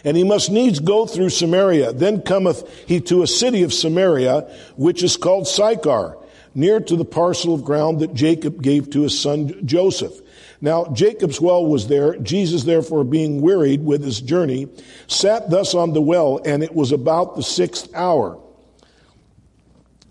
And 0.04 0.16
he 0.16 0.22
must 0.22 0.50
needs 0.50 0.78
go 0.78 1.06
through 1.06 1.30
Samaria. 1.30 1.92
Then 1.92 2.22
cometh 2.22 2.68
he 2.86 3.00
to 3.02 3.22
a 3.22 3.26
city 3.26 3.64
of 3.64 3.72
Samaria, 3.72 4.42
which 4.76 5.02
is 5.02 5.16
called 5.16 5.48
Sychar, 5.48 6.16
near 6.54 6.78
to 6.80 6.96
the 6.96 7.04
parcel 7.04 7.52
of 7.52 7.64
ground 7.64 8.00
that 8.00 8.14
Jacob 8.14 8.62
gave 8.62 8.90
to 8.90 9.02
his 9.02 9.18
son 9.18 9.66
Joseph. 9.66 10.20
Now 10.60 10.84
Jacob's 10.92 11.40
well 11.40 11.66
was 11.66 11.88
there. 11.88 12.16
Jesus, 12.16 12.62
therefore, 12.62 13.02
being 13.02 13.40
wearied 13.40 13.84
with 13.84 14.04
his 14.04 14.20
journey, 14.20 14.68
sat 15.08 15.50
thus 15.50 15.74
on 15.74 15.94
the 15.94 16.02
well, 16.02 16.40
and 16.44 16.62
it 16.62 16.74
was 16.74 16.92
about 16.92 17.34
the 17.34 17.42
sixth 17.42 17.92
hour. 17.94 18.38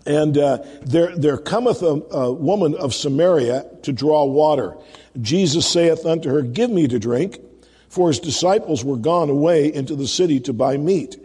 And 0.06 0.38
uh, 0.38 0.58
there, 0.82 1.16
there 1.16 1.36
cometh 1.36 1.82
a, 1.82 2.02
a, 2.10 2.32
woman 2.32 2.74
of 2.74 2.94
Samaria 2.94 3.66
to 3.82 3.92
draw 3.92 4.24
water. 4.24 4.76
Jesus 5.20 5.68
saith 5.68 6.06
unto 6.06 6.30
her, 6.30 6.42
Give 6.42 6.70
me 6.70 6.88
to 6.88 6.98
drink, 6.98 7.38
for 7.88 8.08
his 8.08 8.18
disciples 8.18 8.84
were 8.84 8.96
gone 8.96 9.28
away 9.28 9.72
into 9.72 9.94
the 9.94 10.08
city 10.08 10.40
to 10.40 10.52
buy 10.52 10.76
meat. 10.76 11.16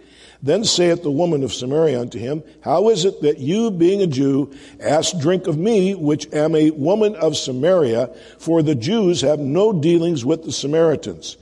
Then 0.43 0.63
saith 0.63 1.01
the 1.01 1.11
woman 1.11 1.43
of 1.43 1.53
Samaria 1.53 1.99
unto 1.99 2.19
him, 2.19 2.43
How 2.61 2.89
is 2.89 3.05
it 3.05 3.21
that 3.21 3.39
you, 3.39 3.71
being 3.71 4.01
a 4.01 4.07
Jew, 4.07 4.53
ask 4.79 5.17
drink 5.17 5.47
of 5.47 5.57
me, 5.57 5.95
which 5.95 6.31
am 6.33 6.55
a 6.55 6.71
woman 6.71 7.15
of 7.15 7.37
Samaria? 7.37 8.13
For 8.37 8.61
the 8.61 8.75
Jews 8.75 9.21
have 9.21 9.39
no 9.39 9.73
dealings 9.73 10.25
with 10.25 10.43
the 10.43 10.51
Samaritans. 10.51 11.37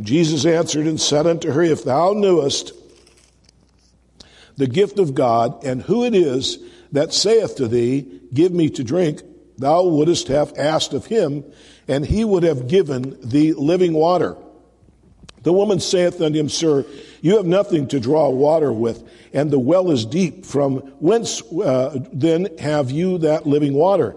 Jesus 0.00 0.44
answered 0.44 0.86
and 0.86 1.00
said 1.00 1.26
unto 1.26 1.52
her, 1.52 1.62
If 1.62 1.84
thou 1.84 2.12
knewest, 2.12 2.72
the 4.56 4.66
gift 4.66 4.98
of 4.98 5.14
God, 5.14 5.64
and 5.64 5.82
who 5.82 6.04
it 6.04 6.14
is 6.14 6.58
that 6.92 7.12
saith 7.12 7.56
to 7.56 7.68
thee, 7.68 8.20
Give 8.32 8.52
me 8.52 8.70
to 8.70 8.84
drink, 8.84 9.22
thou 9.58 9.84
wouldst 9.84 10.28
have 10.28 10.56
asked 10.58 10.92
of 10.92 11.06
him, 11.06 11.44
and 11.88 12.04
he 12.04 12.24
would 12.24 12.42
have 12.42 12.68
given 12.68 13.16
thee 13.20 13.52
living 13.52 13.92
water. 13.92 14.36
The 15.42 15.52
woman 15.52 15.78
saith 15.78 16.20
unto 16.20 16.38
him, 16.38 16.48
Sir, 16.48 16.86
you 17.20 17.36
have 17.36 17.46
nothing 17.46 17.88
to 17.88 18.00
draw 18.00 18.30
water 18.30 18.72
with, 18.72 19.06
and 19.32 19.50
the 19.50 19.58
well 19.58 19.90
is 19.90 20.06
deep. 20.06 20.46
From 20.46 20.76
whence 21.00 21.42
uh, 21.52 21.98
then 22.12 22.48
have 22.58 22.90
you 22.90 23.18
that 23.18 23.46
living 23.46 23.74
water? 23.74 24.16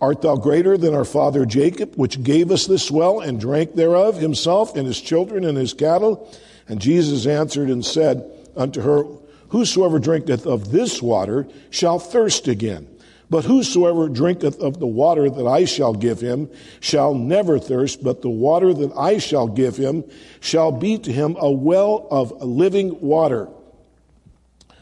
Art 0.00 0.22
thou 0.22 0.36
greater 0.36 0.76
than 0.76 0.94
our 0.94 1.04
father 1.04 1.44
Jacob, 1.44 1.94
which 1.96 2.22
gave 2.22 2.50
us 2.50 2.66
this 2.66 2.90
well 2.90 3.20
and 3.20 3.40
drank 3.40 3.74
thereof 3.74 4.18
himself 4.18 4.76
and 4.76 4.86
his 4.86 5.00
children 5.00 5.44
and 5.44 5.56
his 5.56 5.74
cattle? 5.74 6.32
And 6.68 6.80
Jesus 6.80 7.26
answered 7.26 7.68
and 7.68 7.84
said 7.84 8.24
unto 8.56 8.80
her, 8.80 9.04
Whosoever 9.50 9.98
drinketh 9.98 10.46
of 10.46 10.70
this 10.70 11.00
water 11.00 11.48
shall 11.70 11.98
thirst 11.98 12.48
again. 12.48 12.86
But 13.30 13.44
whosoever 13.44 14.08
drinketh 14.08 14.58
of 14.60 14.78
the 14.78 14.86
water 14.86 15.28
that 15.28 15.46
I 15.46 15.66
shall 15.66 15.92
give 15.92 16.20
him 16.20 16.50
shall 16.80 17.14
never 17.14 17.58
thirst, 17.58 18.02
but 18.02 18.22
the 18.22 18.30
water 18.30 18.72
that 18.72 18.92
I 18.96 19.18
shall 19.18 19.46
give 19.46 19.76
him 19.76 20.04
shall 20.40 20.72
be 20.72 20.98
to 20.98 21.12
him 21.12 21.36
a 21.38 21.50
well 21.50 22.06
of 22.10 22.42
living 22.42 23.00
water, 23.00 23.48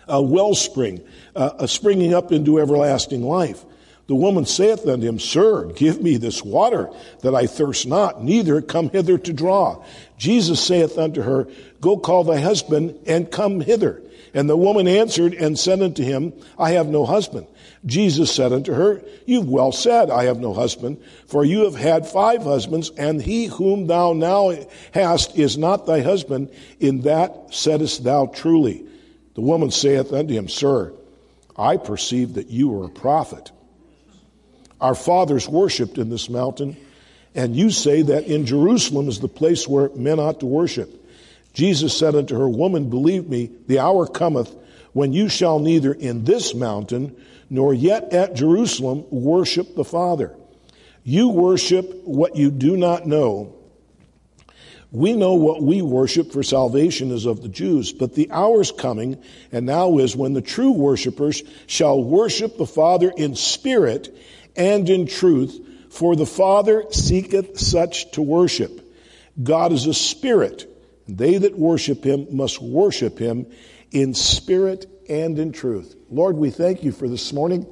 a 0.07 0.23
wellspring, 0.23 1.03
a 1.35 1.67
springing 1.67 2.15
up 2.15 2.31
into 2.31 2.61
everlasting 2.61 3.25
life. 3.25 3.65
The 4.07 4.15
woman 4.15 4.47
saith 4.47 4.87
unto 4.87 5.05
him, 5.05 5.19
Sir, 5.19 5.65
give 5.73 6.01
me 6.01 6.17
this 6.17 6.45
water 6.45 6.91
that 7.23 7.35
I 7.35 7.49
thirst 7.49 7.89
not, 7.89 8.23
neither 8.23 8.63
come 8.63 8.91
hither 8.91 9.19
to 9.19 9.33
draw. 9.33 9.85
Jesus 10.17 10.65
saith 10.65 10.97
unto 10.97 11.23
her, 11.23 11.49
Go 11.81 11.97
call 11.97 12.23
thy 12.23 12.39
husband 12.39 12.97
and 13.07 13.29
come 13.29 13.61
hither. 13.61 14.03
And 14.37 14.51
the 14.51 14.57
woman 14.57 14.87
answered 14.87 15.33
and 15.33 15.59
said 15.59 15.81
unto 15.81 16.05
him, 16.05 16.35
I 16.59 16.73
have 16.73 16.89
no 16.89 17.07
husband. 17.07 17.47
Jesus 17.87 18.31
said 18.31 18.53
unto 18.53 18.75
her, 18.75 19.03
You've 19.25 19.49
well 19.49 19.73
said, 19.73 20.11
I 20.11 20.25
have 20.25 20.39
no 20.39 20.53
husband, 20.53 21.03
for 21.27 21.43
you 21.43 21.65
have 21.65 21.75
had 21.75 22.07
five 22.07 22.43
husbands, 22.43 22.91
and 22.99 23.23
he 23.23 23.47
whom 23.47 23.87
thou 23.87 24.13
now 24.13 24.53
hast 24.93 25.39
is 25.39 25.57
not 25.57 25.87
thy 25.87 26.03
husband. 26.03 26.51
In 26.81 27.01
that 27.03 27.55
saidst 27.55 28.05
thou 28.05 28.27
truly. 28.27 28.85
The 29.37 29.41
woman 29.41 29.71
saith 29.71 30.13
unto 30.13 30.35
him, 30.35 30.51
Sir, 30.51 30.93
I 31.57 31.79
perceive 31.79 32.35
that 32.35 32.51
you 32.51 32.79
are 32.79 32.85
a 32.85 32.91
prophet. 32.91 33.51
Our 34.83 34.95
fathers 34.95 35.49
worshipped 35.49 35.97
in 35.97 36.11
this 36.11 36.29
mountain, 36.29 36.77
and 37.35 37.57
you 37.57 37.71
say 37.71 38.03
that 38.03 38.25
in 38.25 38.45
Jerusalem 38.45 39.09
is 39.09 39.19
the 39.19 39.29
place 39.29 39.67
where 39.67 39.89
men 39.95 40.21
ought 40.21 40.41
to 40.41 40.47
worship. 40.47 41.06
Jesus 41.57 41.97
said 41.97 42.15
unto 42.15 42.39
her, 42.39 42.47
Woman, 42.47 42.91
believe 42.91 43.31
me, 43.31 43.51
the 43.67 43.79
hour 43.79 44.07
cometh 44.07 44.55
when 44.93 45.15
you 45.15 45.31
shall 45.31 45.59
neither 45.59 45.91
in 45.91 46.23
this 46.23 46.55
mountain 46.55 47.17
nor 47.49 47.73
yet 47.73 48.13
at 48.13 48.35
Jerusalem 48.35 49.07
worship 49.09 49.75
the 49.75 49.83
Father. 49.83 50.37
You 51.03 51.31
worship 51.31 52.03
what 52.05 52.37
you 52.37 52.51
do 52.51 52.77
not 52.77 53.07
know. 53.07 53.57
We 54.93 55.15
know 55.15 55.33
what 55.33 55.63
we 55.63 55.81
worship 55.81 56.31
for 56.31 56.43
salvation 56.43 57.11
is 57.11 57.25
of 57.25 57.41
the 57.41 57.49
Jews, 57.49 57.91
but 57.91 58.15
the 58.15 58.31
hour's 58.31 58.71
coming, 58.71 59.23
and 59.51 59.65
now 59.65 59.97
is 59.97 60.15
when 60.15 60.35
the 60.35 60.43
true 60.43 60.73
worshippers 60.73 61.43
shall 61.67 62.05
worship 62.05 62.59
the 62.59 62.67
Father 62.67 63.11
in 63.17 63.35
spirit 63.35 64.15
and 64.57 64.91
in 64.91 65.07
truth, 65.07 65.59
for 65.89 66.17
the 66.17 66.27
Father 66.27 66.85
seeketh 66.91 67.59
such 67.59 68.11
to 68.11 68.21
worship. 68.21 68.95
God 69.43 69.73
is 69.73 69.87
a 69.87 69.95
spirit 69.95 70.71
they 71.09 71.39
that 71.39 71.59
worship 71.59 72.05
him 72.05 72.27
must 72.31 72.61
worship 72.61 73.19
him 73.19 73.47
in 73.93 74.15
spirit 74.15 74.87
and 75.09 75.39
in 75.39 75.53
truth. 75.53 75.95
Lord, 76.11 76.37
we 76.37 76.51
thank 76.51 76.83
you 76.83 76.93
for 76.93 77.09
this 77.09 77.33
morning. 77.33 77.67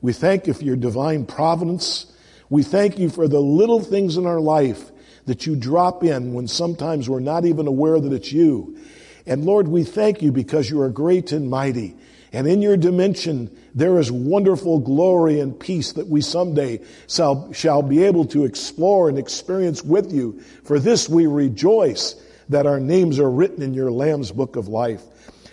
We 0.00 0.12
thank 0.12 0.46
you 0.46 0.54
for 0.54 0.64
your 0.64 0.76
divine 0.76 1.26
providence. 1.26 2.12
We 2.48 2.62
thank 2.62 2.98
you 2.98 3.10
for 3.10 3.28
the 3.28 3.40
little 3.40 3.80
things 3.80 4.16
in 4.16 4.26
our 4.26 4.40
life 4.40 4.90
that 5.26 5.46
you 5.46 5.54
drop 5.54 6.02
in 6.02 6.32
when 6.32 6.48
sometimes 6.48 7.08
we're 7.08 7.20
not 7.20 7.44
even 7.44 7.66
aware 7.66 8.00
that 8.00 8.12
it's 8.12 8.32
you. 8.32 8.78
And 9.26 9.44
Lord, 9.44 9.68
we 9.68 9.84
thank 9.84 10.22
you 10.22 10.32
because 10.32 10.68
you 10.68 10.80
are 10.80 10.88
great 10.88 11.32
and 11.32 11.48
mighty. 11.48 11.96
And 12.32 12.46
in 12.46 12.62
your 12.62 12.76
dimension, 12.76 13.56
there 13.74 13.98
is 13.98 14.10
wonderful 14.10 14.78
glory 14.78 15.40
and 15.40 15.58
peace 15.58 15.92
that 15.92 16.08
we 16.08 16.20
someday 16.20 16.80
shall, 17.08 17.52
shall 17.52 17.82
be 17.82 18.04
able 18.04 18.24
to 18.26 18.44
explore 18.44 19.08
and 19.08 19.18
experience 19.18 19.84
with 19.84 20.12
you. 20.12 20.40
For 20.64 20.78
this 20.78 21.08
we 21.08 21.26
rejoice 21.26 22.14
that 22.50 22.66
our 22.66 22.80
names 22.80 23.18
are 23.18 23.30
written 23.30 23.62
in 23.62 23.74
your 23.74 23.90
Lamb's 23.90 24.30
book 24.30 24.56
of 24.56 24.68
life. 24.68 25.02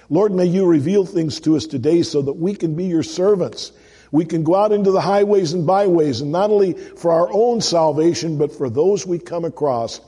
Lord, 0.10 0.32
may 0.32 0.46
you 0.46 0.66
reveal 0.66 1.06
things 1.06 1.40
to 1.42 1.56
us 1.56 1.66
today 1.66 2.02
so 2.02 2.22
that 2.22 2.34
we 2.34 2.56
can 2.56 2.76
be 2.76 2.86
your 2.86 3.04
servants. 3.04 3.72
We 4.12 4.26
can 4.26 4.44
go 4.44 4.56
out 4.56 4.72
into 4.72 4.92
the 4.92 5.02
highways 5.02 5.54
and 5.54 5.68
byways 5.68 6.22
and 6.22 6.32
not 6.32 6.50
only 6.50 6.74
for 6.74 7.12
our 7.12 7.30
own 7.32 7.62
salvation, 7.62 8.38
but 8.38 8.52
for 8.54 8.70
those 8.70 9.06
we 9.06 9.20
come 9.20 9.46
across, 9.46 10.02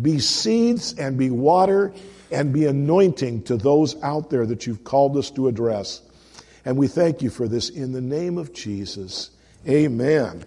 be 0.00 0.18
seeds 0.18 0.94
and 0.98 1.16
be 1.16 1.30
water 1.30 1.92
and 2.30 2.52
be 2.52 2.66
anointing 2.66 3.44
to 3.44 3.56
those 3.56 4.00
out 4.02 4.30
there 4.30 4.46
that 4.46 4.66
you've 4.66 4.84
called 4.84 5.16
us 5.16 5.30
to 5.32 5.48
address. 5.48 6.02
And 6.64 6.76
we 6.76 6.86
thank 6.86 7.22
you 7.22 7.30
for 7.30 7.48
this 7.48 7.70
in 7.70 7.92
the 7.92 8.00
name 8.00 8.38
of 8.38 8.52
Jesus. 8.52 9.30
Amen. 9.66 10.44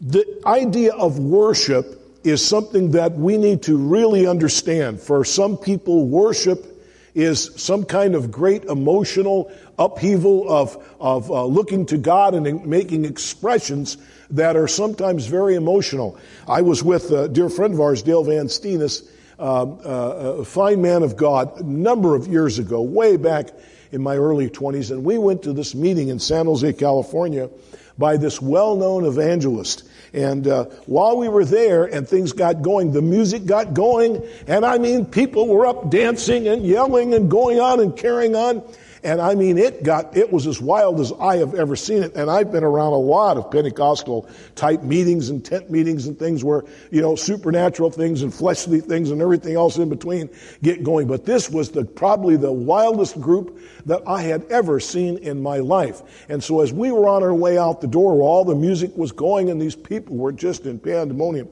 The 0.00 0.42
idea 0.44 0.92
of 0.92 1.18
worship 1.18 2.03
is 2.24 2.44
something 2.44 2.90
that 2.92 3.12
we 3.12 3.36
need 3.36 3.62
to 3.62 3.76
really 3.76 4.26
understand. 4.26 5.00
For 5.00 5.24
some 5.24 5.56
people, 5.56 6.08
worship 6.08 6.74
is 7.14 7.50
some 7.56 7.84
kind 7.84 8.14
of 8.14 8.30
great 8.30 8.64
emotional 8.64 9.52
upheaval 9.78 10.50
of, 10.50 10.96
of 10.98 11.30
uh, 11.30 11.44
looking 11.44 11.86
to 11.86 11.98
God 11.98 12.34
and 12.34 12.66
making 12.66 13.04
expressions 13.04 13.98
that 14.30 14.56
are 14.56 14.66
sometimes 14.66 15.26
very 15.26 15.54
emotional. 15.54 16.18
I 16.48 16.62
was 16.62 16.82
with 16.82 17.10
a 17.12 17.28
dear 17.28 17.48
friend 17.48 17.74
of 17.74 17.80
ours, 17.80 18.02
Dale 18.02 18.24
Van 18.24 18.46
Steenis, 18.46 19.08
uh, 19.38 19.62
uh, 19.62 20.36
a 20.40 20.44
fine 20.44 20.80
man 20.80 21.02
of 21.02 21.16
God, 21.16 21.60
a 21.60 21.62
number 21.62 22.14
of 22.14 22.26
years 22.26 22.58
ago, 22.58 22.82
way 22.82 23.16
back 23.16 23.50
in 23.92 24.02
my 24.02 24.16
early 24.16 24.48
20s, 24.48 24.90
and 24.90 25.04
we 25.04 25.18
went 25.18 25.42
to 25.42 25.52
this 25.52 25.74
meeting 25.74 26.08
in 26.08 26.18
San 26.18 26.46
Jose, 26.46 26.72
California, 26.72 27.48
by 27.98 28.16
this 28.16 28.40
well-known 28.40 29.04
evangelist. 29.04 29.88
And 30.12 30.46
uh, 30.46 30.64
while 30.86 31.16
we 31.16 31.28
were 31.28 31.44
there 31.44 31.84
and 31.84 32.08
things 32.08 32.32
got 32.32 32.62
going, 32.62 32.92
the 32.92 33.02
music 33.02 33.46
got 33.46 33.74
going, 33.74 34.22
and 34.46 34.64
I 34.64 34.78
mean, 34.78 35.06
people 35.06 35.48
were 35.48 35.66
up 35.66 35.90
dancing 35.90 36.46
and 36.46 36.64
yelling 36.64 37.14
and 37.14 37.30
going 37.30 37.60
on 37.60 37.80
and 37.80 37.96
carrying 37.96 38.36
on. 38.36 38.62
And 39.04 39.20
I 39.20 39.34
mean, 39.34 39.58
it 39.58 39.82
got, 39.82 40.16
it 40.16 40.32
was 40.32 40.46
as 40.46 40.62
wild 40.62 40.98
as 40.98 41.12
I 41.20 41.36
have 41.36 41.54
ever 41.54 41.76
seen 41.76 42.02
it. 42.02 42.14
And 42.14 42.30
I've 42.30 42.50
been 42.50 42.64
around 42.64 42.94
a 42.94 42.98
lot 42.98 43.36
of 43.36 43.50
Pentecostal 43.50 44.28
type 44.54 44.82
meetings 44.82 45.28
and 45.28 45.44
tent 45.44 45.70
meetings 45.70 46.06
and 46.06 46.18
things 46.18 46.42
where, 46.42 46.64
you 46.90 47.02
know, 47.02 47.14
supernatural 47.14 47.90
things 47.90 48.22
and 48.22 48.32
fleshly 48.32 48.80
things 48.80 49.10
and 49.10 49.20
everything 49.20 49.56
else 49.56 49.76
in 49.76 49.90
between 49.90 50.30
get 50.62 50.82
going. 50.82 51.06
But 51.06 51.26
this 51.26 51.50
was 51.50 51.70
the, 51.70 51.84
probably 51.84 52.36
the 52.36 52.52
wildest 52.52 53.20
group 53.20 53.60
that 53.84 54.02
I 54.06 54.22
had 54.22 54.44
ever 54.50 54.80
seen 54.80 55.18
in 55.18 55.42
my 55.42 55.58
life. 55.58 56.24
And 56.30 56.42
so 56.42 56.62
as 56.62 56.72
we 56.72 56.90
were 56.90 57.06
on 57.06 57.22
our 57.22 57.34
way 57.34 57.58
out 57.58 57.82
the 57.82 57.86
door 57.86 58.22
all 58.22 58.44
the 58.44 58.54
music 58.54 58.96
was 58.96 59.12
going 59.12 59.50
and 59.50 59.60
these 59.60 59.76
people 59.76 60.16
were 60.16 60.32
just 60.32 60.64
in 60.64 60.78
pandemonium, 60.78 61.48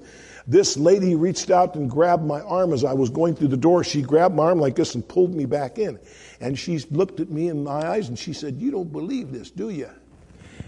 this 0.46 0.76
lady 0.76 1.14
reached 1.14 1.50
out 1.50 1.76
and 1.76 1.88
grabbed 1.88 2.24
my 2.24 2.40
arm 2.40 2.72
as 2.72 2.84
I 2.84 2.92
was 2.94 3.10
going 3.10 3.34
through 3.34 3.48
the 3.48 3.56
door. 3.56 3.84
She 3.84 4.02
grabbed 4.02 4.34
my 4.34 4.44
arm 4.44 4.58
like 4.58 4.74
this 4.74 4.94
and 4.94 5.06
pulled 5.06 5.34
me 5.34 5.44
back 5.44 5.78
in. 5.78 5.98
And 6.42 6.58
she 6.58 6.80
looked 6.90 7.20
at 7.20 7.30
me 7.30 7.48
in 7.48 7.62
my 7.62 7.86
eyes 7.88 8.08
and 8.08 8.18
she 8.18 8.32
said, 8.32 8.56
You 8.60 8.72
don't 8.72 8.92
believe 8.92 9.30
this, 9.30 9.50
do 9.50 9.70
you? 9.70 9.88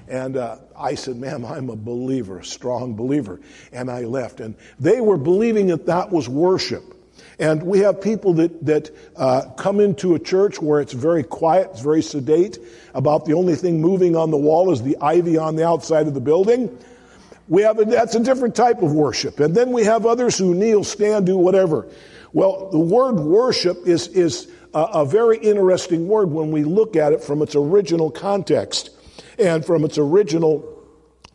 And 0.06 0.36
uh, 0.36 0.58
I 0.78 0.94
said, 0.94 1.16
Ma'am, 1.16 1.44
I'm 1.44 1.68
a 1.68 1.76
believer, 1.76 2.38
a 2.38 2.44
strong 2.44 2.94
believer. 2.94 3.40
And 3.72 3.90
I 3.90 4.02
left. 4.02 4.38
And 4.38 4.54
they 4.78 5.00
were 5.00 5.16
believing 5.16 5.66
that 5.66 5.86
that 5.86 6.12
was 6.12 6.28
worship. 6.28 6.84
And 7.40 7.64
we 7.64 7.80
have 7.80 8.00
people 8.00 8.34
that, 8.34 8.64
that 8.66 8.90
uh, 9.16 9.46
come 9.56 9.80
into 9.80 10.14
a 10.14 10.18
church 10.20 10.62
where 10.62 10.80
it's 10.80 10.92
very 10.92 11.24
quiet, 11.24 11.70
it's 11.72 11.80
very 11.80 12.02
sedate, 12.02 12.58
about 12.94 13.24
the 13.24 13.34
only 13.34 13.56
thing 13.56 13.80
moving 13.80 14.14
on 14.14 14.30
the 14.30 14.36
wall 14.36 14.70
is 14.70 14.80
the 14.80 14.96
ivy 15.00 15.36
on 15.36 15.56
the 15.56 15.66
outside 15.66 16.06
of 16.06 16.14
the 16.14 16.20
building. 16.20 16.78
We 17.48 17.62
have 17.62 17.80
a, 17.80 17.84
that's 17.84 18.14
a 18.14 18.20
different 18.20 18.54
type 18.54 18.82
of 18.82 18.92
worship. 18.92 19.40
And 19.40 19.54
then 19.54 19.72
we 19.72 19.84
have 19.84 20.06
others 20.06 20.38
who 20.38 20.54
kneel, 20.54 20.84
stand, 20.84 21.26
do 21.26 21.36
whatever. 21.36 21.88
Well, 22.32 22.70
the 22.70 22.78
word 22.78 23.14
worship 23.14 23.86
is, 23.86 24.08
is 24.08 24.48
a, 24.74 24.82
a 25.00 25.04
very 25.06 25.38
interesting 25.38 26.08
word 26.08 26.30
when 26.30 26.50
we 26.50 26.64
look 26.64 26.96
at 26.96 27.12
it 27.12 27.22
from 27.22 27.42
its 27.42 27.54
original 27.54 28.10
context 28.10 28.90
and 29.38 29.64
from 29.64 29.84
its 29.84 29.98
original 29.98 30.70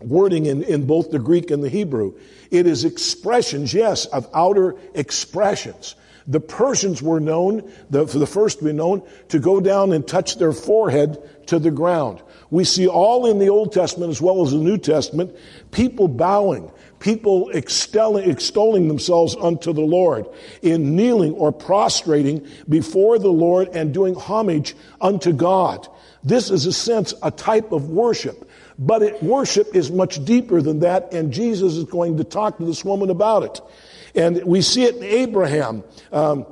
wording 0.02 0.46
in, 0.46 0.64
in 0.64 0.86
both 0.86 1.12
the 1.12 1.20
Greek 1.20 1.52
and 1.52 1.64
the 1.64 1.70
Hebrew. 1.70 2.14
It 2.52 2.68
is 2.68 2.86
expressions, 2.86 3.74
yes, 3.74 4.06
of 4.06 4.28
outer 4.34 4.76
expressions. 4.94 5.96
The 6.28 6.40
Persians 6.40 7.02
were 7.02 7.20
known, 7.20 7.72
the, 7.90 8.06
the 8.06 8.28
first 8.28 8.60
to 8.60 8.66
be 8.66 8.74
known, 8.74 9.02
to 9.30 9.40
go 9.40 9.60
down 9.60 9.94
and 9.94 10.08
touch 10.08 10.38
their 10.38 10.54
forehead 10.54 11.18
to 11.48 11.60
the 11.60 11.72
ground. 11.72 12.22
We 12.52 12.64
see 12.64 12.88
all 12.88 13.26
in 13.26 13.40
the 13.40 13.50
Old 13.50 13.74
Testament 13.74 14.12
as 14.12 14.22
well 14.22 14.44
as 14.44 14.52
the 14.52 14.58
New 14.58 14.78
Testament, 14.78 15.36
people 15.72 16.08
bowing, 16.08 16.72
people 17.00 17.50
extolling, 17.54 18.88
themselves 18.88 19.36
unto 19.40 19.74
the 19.74 19.82
Lord 19.82 20.28
in 20.62 20.96
kneeling 20.96 21.34
or 21.34 21.52
prostrating 21.52 22.48
before 22.68 23.20
the 23.20 23.32
Lord 23.32 23.70
and 23.70 23.94
doing 23.94 24.16
homage 24.16 24.76
unto 25.02 25.34
God. 25.34 25.88
This 26.24 26.52
is 26.52 26.66
a 26.66 26.74
sense, 26.74 27.14
a 27.24 27.32
type 27.32 27.72
of 27.72 27.90
worship. 27.90 28.50
But 28.78 29.02
it, 29.04 29.24
worship 29.24 29.76
is 29.76 29.92
much 29.92 30.24
deeper 30.24 30.62
than 30.62 30.80
that, 30.80 31.14
and 31.14 31.34
Jesus 31.34 31.74
is 31.76 31.84
going 31.84 32.18
to 32.18 32.24
talk 32.24 32.58
to 32.58 32.66
this 32.66 32.84
woman 32.86 33.10
about 33.10 33.44
it. 33.44 33.62
And 34.16 34.44
we 34.46 34.62
see 34.62 34.84
it 34.84 34.96
in 34.96 35.04
Abraham. 35.04 35.84
Um, 36.12 36.46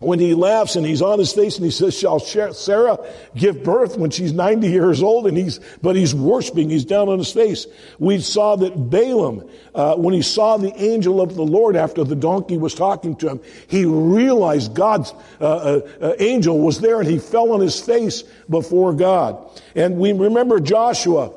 when 0.00 0.20
he 0.20 0.34
laughs 0.34 0.76
and 0.76 0.86
he's 0.86 1.02
on 1.02 1.18
his 1.18 1.32
face 1.32 1.56
and 1.56 1.64
he 1.64 1.72
says, 1.72 1.98
shall 1.98 2.20
Sarah 2.20 2.98
give 3.34 3.64
birth 3.64 3.98
when 3.98 4.10
she's 4.10 4.32
90 4.32 4.68
years 4.68 5.02
old? 5.02 5.26
And 5.26 5.36
he's, 5.36 5.58
but 5.82 5.96
he's 5.96 6.14
worshiping. 6.14 6.70
He's 6.70 6.84
down 6.84 7.08
on 7.08 7.18
his 7.18 7.32
face. 7.32 7.66
We 7.98 8.20
saw 8.20 8.54
that 8.56 8.90
Balaam, 8.90 9.48
uh, 9.74 9.96
when 9.96 10.14
he 10.14 10.22
saw 10.22 10.56
the 10.56 10.74
angel 10.76 11.20
of 11.20 11.34
the 11.34 11.42
Lord 11.42 11.74
after 11.74 12.04
the 12.04 12.14
donkey 12.14 12.58
was 12.58 12.74
talking 12.74 13.16
to 13.16 13.28
him, 13.28 13.40
he 13.66 13.84
realized 13.86 14.74
God's 14.74 15.12
uh, 15.40 15.44
uh, 15.44 15.80
uh 16.00 16.14
angel 16.20 16.60
was 16.60 16.80
there 16.80 17.00
and 17.00 17.08
he 17.08 17.18
fell 17.18 17.52
on 17.52 17.60
his 17.60 17.80
face 17.80 18.22
before 18.48 18.92
God. 18.92 19.50
And 19.74 19.98
we 19.98 20.12
remember 20.12 20.60
Joshua, 20.60 21.32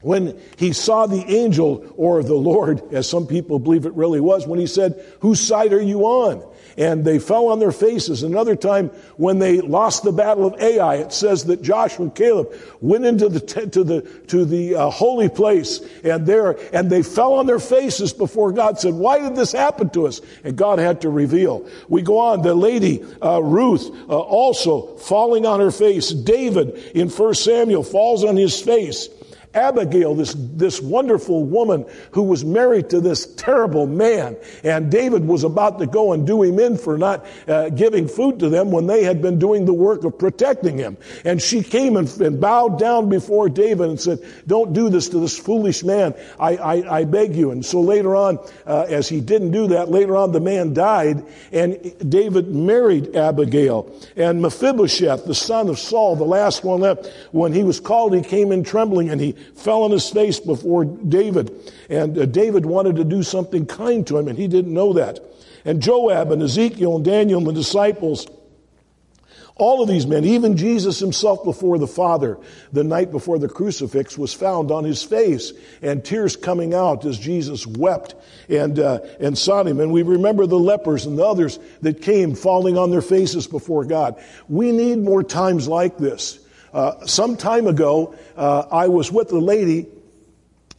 when 0.00 0.40
he 0.56 0.72
saw 0.72 1.06
the 1.06 1.22
angel 1.30 1.92
or 1.96 2.22
the 2.22 2.34
Lord, 2.34 2.94
as 2.94 3.08
some 3.08 3.26
people 3.26 3.58
believe 3.58 3.84
it 3.84 3.92
really 3.92 4.20
was, 4.20 4.46
when 4.46 4.58
he 4.58 4.66
said, 4.66 5.04
whose 5.20 5.40
side 5.40 5.74
are 5.74 5.82
you 5.82 6.04
on? 6.04 6.42
And 6.80 7.04
they 7.04 7.18
fell 7.18 7.48
on 7.48 7.58
their 7.58 7.72
faces. 7.72 8.22
Another 8.22 8.56
time 8.56 8.88
when 9.18 9.38
they 9.38 9.60
lost 9.60 10.02
the 10.02 10.12
battle 10.12 10.46
of 10.46 10.58
Ai, 10.58 10.96
it 10.96 11.12
says 11.12 11.44
that 11.44 11.60
Joshua 11.60 12.06
and 12.06 12.14
Caleb 12.14 12.50
went 12.80 13.04
into 13.04 13.28
the 13.28 13.40
to 13.40 13.84
the 13.84 14.00
to 14.28 14.46
the 14.46 14.74
uh, 14.74 14.88
holy 14.88 15.28
place 15.28 15.80
and 16.02 16.26
there 16.26 16.56
and 16.72 16.88
they 16.88 17.02
fell 17.02 17.34
on 17.34 17.46
their 17.46 17.58
faces 17.58 18.14
before 18.14 18.50
God. 18.50 18.80
Said, 18.80 18.94
"Why 18.94 19.18
did 19.18 19.36
this 19.36 19.52
happen 19.52 19.90
to 19.90 20.06
us?" 20.06 20.22
And 20.42 20.56
God 20.56 20.78
had 20.78 21.02
to 21.02 21.10
reveal. 21.10 21.68
We 21.88 22.00
go 22.00 22.18
on. 22.18 22.40
The 22.40 22.54
lady 22.54 23.04
uh, 23.22 23.42
Ruth 23.42 23.90
uh, 24.08 24.18
also 24.18 24.96
falling 24.96 25.44
on 25.44 25.60
her 25.60 25.70
face. 25.70 26.08
David 26.10 26.76
in 26.94 27.10
First 27.10 27.44
Samuel 27.44 27.82
falls 27.82 28.24
on 28.24 28.36
his 28.36 28.58
face. 28.58 29.10
Abigail, 29.54 30.14
this, 30.14 30.34
this 30.36 30.80
wonderful 30.80 31.44
woman 31.44 31.84
who 32.12 32.22
was 32.22 32.44
married 32.44 32.90
to 32.90 33.00
this 33.00 33.26
terrible 33.34 33.86
man, 33.86 34.36
and 34.62 34.90
David 34.90 35.26
was 35.26 35.42
about 35.42 35.80
to 35.80 35.86
go 35.86 36.12
and 36.12 36.24
do 36.26 36.42
him 36.42 36.60
in 36.60 36.78
for 36.78 36.96
not 36.96 37.26
uh, 37.48 37.68
giving 37.70 38.06
food 38.06 38.38
to 38.38 38.48
them 38.48 38.70
when 38.70 38.86
they 38.86 39.02
had 39.02 39.20
been 39.20 39.38
doing 39.38 39.64
the 39.64 39.74
work 39.74 40.04
of 40.04 40.16
protecting 40.18 40.78
him. 40.78 40.96
And 41.24 41.42
she 41.42 41.62
came 41.62 41.96
and, 41.96 42.08
and 42.20 42.40
bowed 42.40 42.78
down 42.78 43.08
before 43.08 43.48
David 43.48 43.88
and 43.88 44.00
said, 44.00 44.20
Don't 44.46 44.72
do 44.72 44.88
this 44.88 45.08
to 45.08 45.18
this 45.18 45.36
foolish 45.36 45.82
man. 45.82 46.14
I, 46.38 46.56
I, 46.56 46.98
I 46.98 47.04
beg 47.04 47.34
you. 47.34 47.50
And 47.50 47.64
so 47.64 47.80
later 47.80 48.14
on, 48.14 48.38
uh, 48.66 48.86
as 48.88 49.08
he 49.08 49.20
didn't 49.20 49.50
do 49.50 49.68
that, 49.68 49.90
later 49.90 50.16
on 50.16 50.30
the 50.30 50.40
man 50.40 50.74
died, 50.74 51.24
and 51.50 51.92
David 52.08 52.54
married 52.54 53.16
Abigail. 53.16 53.92
And 54.16 54.40
Mephibosheth, 54.40 55.24
the 55.24 55.34
son 55.34 55.68
of 55.68 55.78
Saul, 55.78 56.14
the 56.14 56.24
last 56.24 56.62
one 56.62 56.80
left, 56.80 57.08
when 57.32 57.52
he 57.52 57.64
was 57.64 57.80
called, 57.80 58.14
he 58.14 58.22
came 58.22 58.52
in 58.52 58.62
trembling 58.62 59.10
and 59.10 59.20
he 59.20 59.34
fell 59.54 59.82
on 59.82 59.90
his 59.90 60.08
face 60.08 60.40
before 60.40 60.84
David. 60.84 61.52
And 61.88 62.18
uh, 62.18 62.26
David 62.26 62.66
wanted 62.66 62.96
to 62.96 63.04
do 63.04 63.22
something 63.22 63.66
kind 63.66 64.06
to 64.06 64.18
him, 64.18 64.28
and 64.28 64.38
he 64.38 64.48
didn't 64.48 64.72
know 64.72 64.92
that. 64.94 65.20
And 65.64 65.82
Joab 65.82 66.32
and 66.32 66.42
Ezekiel 66.42 66.96
and 66.96 67.04
Daniel 67.04 67.38
and 67.38 67.46
the 67.46 67.52
disciples, 67.52 68.26
all 69.56 69.82
of 69.82 69.88
these 69.90 70.06
men, 70.06 70.24
even 70.24 70.56
Jesus 70.56 70.98
himself 70.98 71.44
before 71.44 71.78
the 71.78 71.86
Father, 71.86 72.38
the 72.72 72.82
night 72.82 73.10
before 73.10 73.38
the 73.38 73.48
crucifix, 73.48 74.16
was 74.16 74.32
found 74.32 74.70
on 74.70 74.84
his 74.84 75.02
face 75.02 75.52
and 75.82 76.02
tears 76.02 76.34
coming 76.34 76.72
out 76.72 77.04
as 77.04 77.18
Jesus 77.18 77.66
wept 77.66 78.14
and, 78.48 78.78
uh, 78.78 79.00
and 79.20 79.36
sought 79.36 79.66
him. 79.66 79.78
And 79.78 79.92
we 79.92 80.02
remember 80.02 80.46
the 80.46 80.58
lepers 80.58 81.04
and 81.04 81.18
the 81.18 81.26
others 81.26 81.58
that 81.82 82.00
came 82.00 82.34
falling 82.34 82.78
on 82.78 82.90
their 82.90 83.02
faces 83.02 83.46
before 83.46 83.84
God. 83.84 84.18
We 84.48 84.72
need 84.72 85.00
more 85.00 85.22
times 85.22 85.68
like 85.68 85.98
this. 85.98 86.40
Uh, 86.72 87.04
some 87.06 87.36
time 87.36 87.66
ago, 87.66 88.14
uh, 88.36 88.64
I 88.70 88.88
was 88.88 89.10
with 89.10 89.32
a 89.32 89.38
lady 89.38 89.86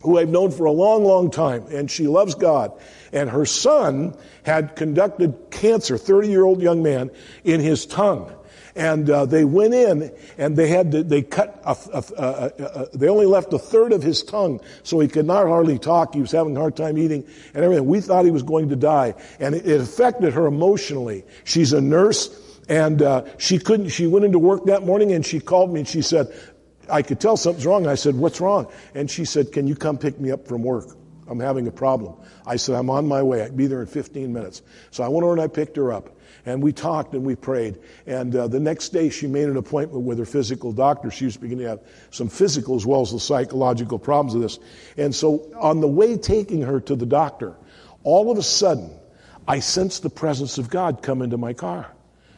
who 0.01 0.17
I've 0.17 0.29
known 0.29 0.51
for 0.51 0.65
a 0.65 0.71
long, 0.71 1.03
long 1.03 1.31
time, 1.31 1.65
and 1.69 1.89
she 1.89 2.07
loves 2.07 2.35
God. 2.35 2.71
And 3.11 3.29
her 3.29 3.45
son 3.45 4.15
had 4.43 4.75
conducted 4.75 5.51
cancer, 5.51 5.97
30 5.97 6.29
year 6.29 6.43
old 6.43 6.61
young 6.61 6.81
man, 6.81 7.11
in 7.43 7.59
his 7.59 7.85
tongue. 7.85 8.33
And 8.73 9.09
uh, 9.09 9.25
they 9.25 9.43
went 9.43 9.73
in 9.73 10.13
and 10.37 10.55
they 10.55 10.69
had 10.69 10.93
to, 10.93 11.03
they 11.03 11.23
cut, 11.23 11.61
a, 11.65 11.75
a, 11.93 12.51
a, 12.63 12.97
they 12.97 13.09
only 13.09 13.25
left 13.25 13.51
a 13.51 13.59
third 13.59 13.91
of 13.91 14.01
his 14.01 14.23
tongue, 14.23 14.61
so 14.83 14.99
he 15.01 15.09
could 15.09 15.25
not 15.25 15.45
hardly 15.45 15.77
talk. 15.77 16.13
He 16.13 16.21
was 16.21 16.31
having 16.31 16.55
a 16.55 16.59
hard 16.59 16.77
time 16.77 16.97
eating 16.97 17.27
and 17.53 17.63
everything. 17.65 17.85
We 17.85 17.99
thought 17.99 18.23
he 18.23 18.31
was 18.31 18.43
going 18.43 18.69
to 18.69 18.77
die. 18.77 19.15
And 19.41 19.55
it, 19.55 19.67
it 19.67 19.81
affected 19.81 20.33
her 20.33 20.47
emotionally. 20.47 21.25
She's 21.43 21.73
a 21.73 21.81
nurse 21.81 22.29
and 22.71 23.01
uh, 23.01 23.25
she 23.37 23.59
couldn't, 23.59 23.89
she 23.89 24.07
went 24.07 24.23
into 24.23 24.39
work 24.39 24.67
that 24.67 24.83
morning 24.83 25.11
and 25.11 25.25
she 25.25 25.41
called 25.41 25.73
me 25.73 25.81
and 25.81 25.87
she 25.87 26.01
said, 26.01 26.33
I 26.89 27.01
could 27.01 27.19
tell 27.19 27.35
something's 27.35 27.65
wrong. 27.65 27.85
I 27.85 27.95
said, 27.95 28.15
What's 28.15 28.39
wrong? 28.39 28.71
And 28.95 29.11
she 29.11 29.25
said, 29.25 29.51
Can 29.51 29.67
you 29.67 29.75
come 29.75 29.97
pick 29.97 30.21
me 30.21 30.31
up 30.31 30.47
from 30.47 30.63
work? 30.63 30.95
I'm 31.27 31.41
having 31.41 31.67
a 31.67 31.71
problem. 31.71 32.15
I 32.45 32.55
said, 32.55 32.75
I'm 32.75 32.89
on 32.89 33.09
my 33.09 33.23
way. 33.23 33.43
I'll 33.43 33.51
be 33.51 33.67
there 33.67 33.81
in 33.81 33.87
15 33.87 34.31
minutes. 34.31 34.61
So 34.89 35.03
I 35.03 35.09
went 35.09 35.23
over 35.23 35.33
and 35.33 35.41
I 35.41 35.47
picked 35.47 35.75
her 35.75 35.91
up. 35.91 36.17
And 36.45 36.63
we 36.63 36.71
talked 36.71 37.13
and 37.13 37.25
we 37.25 37.35
prayed. 37.35 37.77
And 38.07 38.33
uh, 38.33 38.47
the 38.47 38.59
next 38.59 38.89
day, 38.89 39.09
she 39.09 39.27
made 39.27 39.49
an 39.49 39.57
appointment 39.57 40.05
with 40.05 40.17
her 40.17 40.25
physical 40.25 40.71
doctor. 40.71 41.11
She 41.11 41.25
was 41.25 41.35
beginning 41.35 41.65
to 41.65 41.69
have 41.71 41.81
some 42.09 42.29
physical 42.29 42.77
as 42.77 42.85
well 42.85 43.01
as 43.01 43.11
the 43.11 43.19
psychological 43.19 43.99
problems 43.99 44.33
of 44.33 44.41
this. 44.41 44.59
And 44.97 45.13
so, 45.13 45.51
on 45.59 45.81
the 45.81 45.87
way 45.89 46.17
taking 46.17 46.61
her 46.61 46.79
to 46.79 46.95
the 46.95 47.05
doctor, 47.05 47.57
all 48.03 48.31
of 48.31 48.37
a 48.37 48.43
sudden, 48.43 48.91
I 49.45 49.59
sensed 49.59 50.03
the 50.03 50.09
presence 50.09 50.57
of 50.57 50.69
God 50.69 51.03
come 51.03 51.21
into 51.21 51.37
my 51.37 51.53
car. 51.53 51.93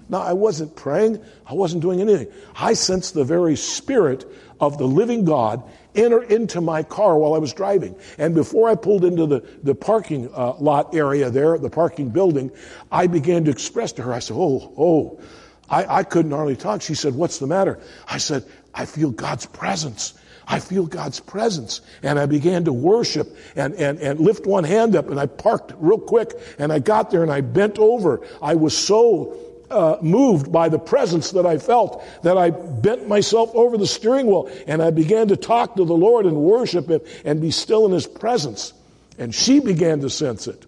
Now, 0.10 0.22
I 0.22 0.34
wasn't 0.34 0.76
praying. 0.76 1.24
I 1.46 1.54
wasn't 1.54 1.82
doing 1.82 2.02
anything. 2.02 2.28
I 2.56 2.74
sensed 2.74 3.13
the 3.13 3.24
very 3.24 3.56
spirit 3.56 4.26
of 4.60 4.78
the 4.78 4.88
living 4.88 5.26
God 5.26 5.63
enter 5.96 6.24
into 6.24 6.62
my 6.62 6.84
car 6.84 7.18
while 7.18 7.34
I 7.34 7.38
was 7.38 7.54
driving. 7.54 7.96
And 8.18 8.34
before 8.34 8.70
I 8.70 8.76
pulled 8.76 9.06
into 9.06 9.26
the, 9.26 9.44
the 9.62 9.76
parking 9.76 10.30
uh, 10.34 10.56
lot 10.56 10.96
area 10.96 11.30
there, 11.30 11.58
the 11.58 11.70
parking 11.70 12.10
building, 12.10 12.52
I 12.92 13.08
began 13.08 13.46
to 13.46 13.52
express 13.52 13.92
to 13.94 14.04
her, 14.04 14.13
I 14.13 14.20
said, 14.20 14.36
Oh, 14.38 14.74
oh, 14.78 15.22
I, 15.70 16.00
I 16.00 16.04
couldn't 16.04 16.32
hardly 16.32 16.56
talk. 16.56 16.82
She 16.82 16.96
said, 16.96 17.16
What's 17.16 17.39
the 17.39 17.48
matter? 17.48 17.80
I 18.08 18.18
said, 18.18 18.46
I 18.74 18.86
feel 18.86 19.12
God's 19.12 19.46
presence. 19.46 20.13
I 20.48 20.60
feel 20.60 20.86
God's 20.86 21.20
presence. 21.20 21.82
And 22.02 22.20
I 22.20 22.26
began 22.26 22.66
to 22.66 22.74
worship 22.74 23.36
and, 23.56 23.74
and, 23.76 24.00
and 24.00 24.20
lift 24.20 24.46
one 24.46 24.66
hand 24.66 24.96
up 24.96 25.10
and 25.10 25.20
I 25.20 25.26
parked 25.26 25.74
real 25.78 26.00
quick 26.00 26.34
and 26.60 26.72
I 26.72 26.80
got 26.80 27.12
there 27.12 27.24
and 27.24 27.32
I 27.32 27.42
bent 27.42 27.80
over. 27.80 28.26
I 28.42 28.56
was 28.56 28.78
so 28.78 29.38
uh, 29.73 29.97
moved 30.01 30.51
by 30.51 30.69
the 30.69 30.79
presence 30.79 31.31
that 31.31 31.45
I 31.45 31.57
felt 31.57 32.03
that 32.23 32.38
I 32.38 32.51
bent 32.51 33.07
myself 33.07 33.51
over 33.53 33.77
the 33.77 33.88
steering 33.88 34.27
wheel 34.27 34.49
and 34.67 34.81
I 34.81 34.91
began 34.91 35.27
to 35.29 35.36
talk 35.36 35.75
to 35.75 35.86
the 35.86 35.95
Lord 35.95 36.25
and 36.25 36.38
worship 36.38 36.89
Him 36.89 37.01
and 37.25 37.41
be 37.41 37.51
still 37.51 37.86
in 37.86 37.91
His 37.91 38.07
presence. 38.07 38.73
And 39.17 39.33
she 39.33 39.59
began 39.59 40.01
to 40.01 40.09
sense 40.09 40.47
it. 40.47 40.65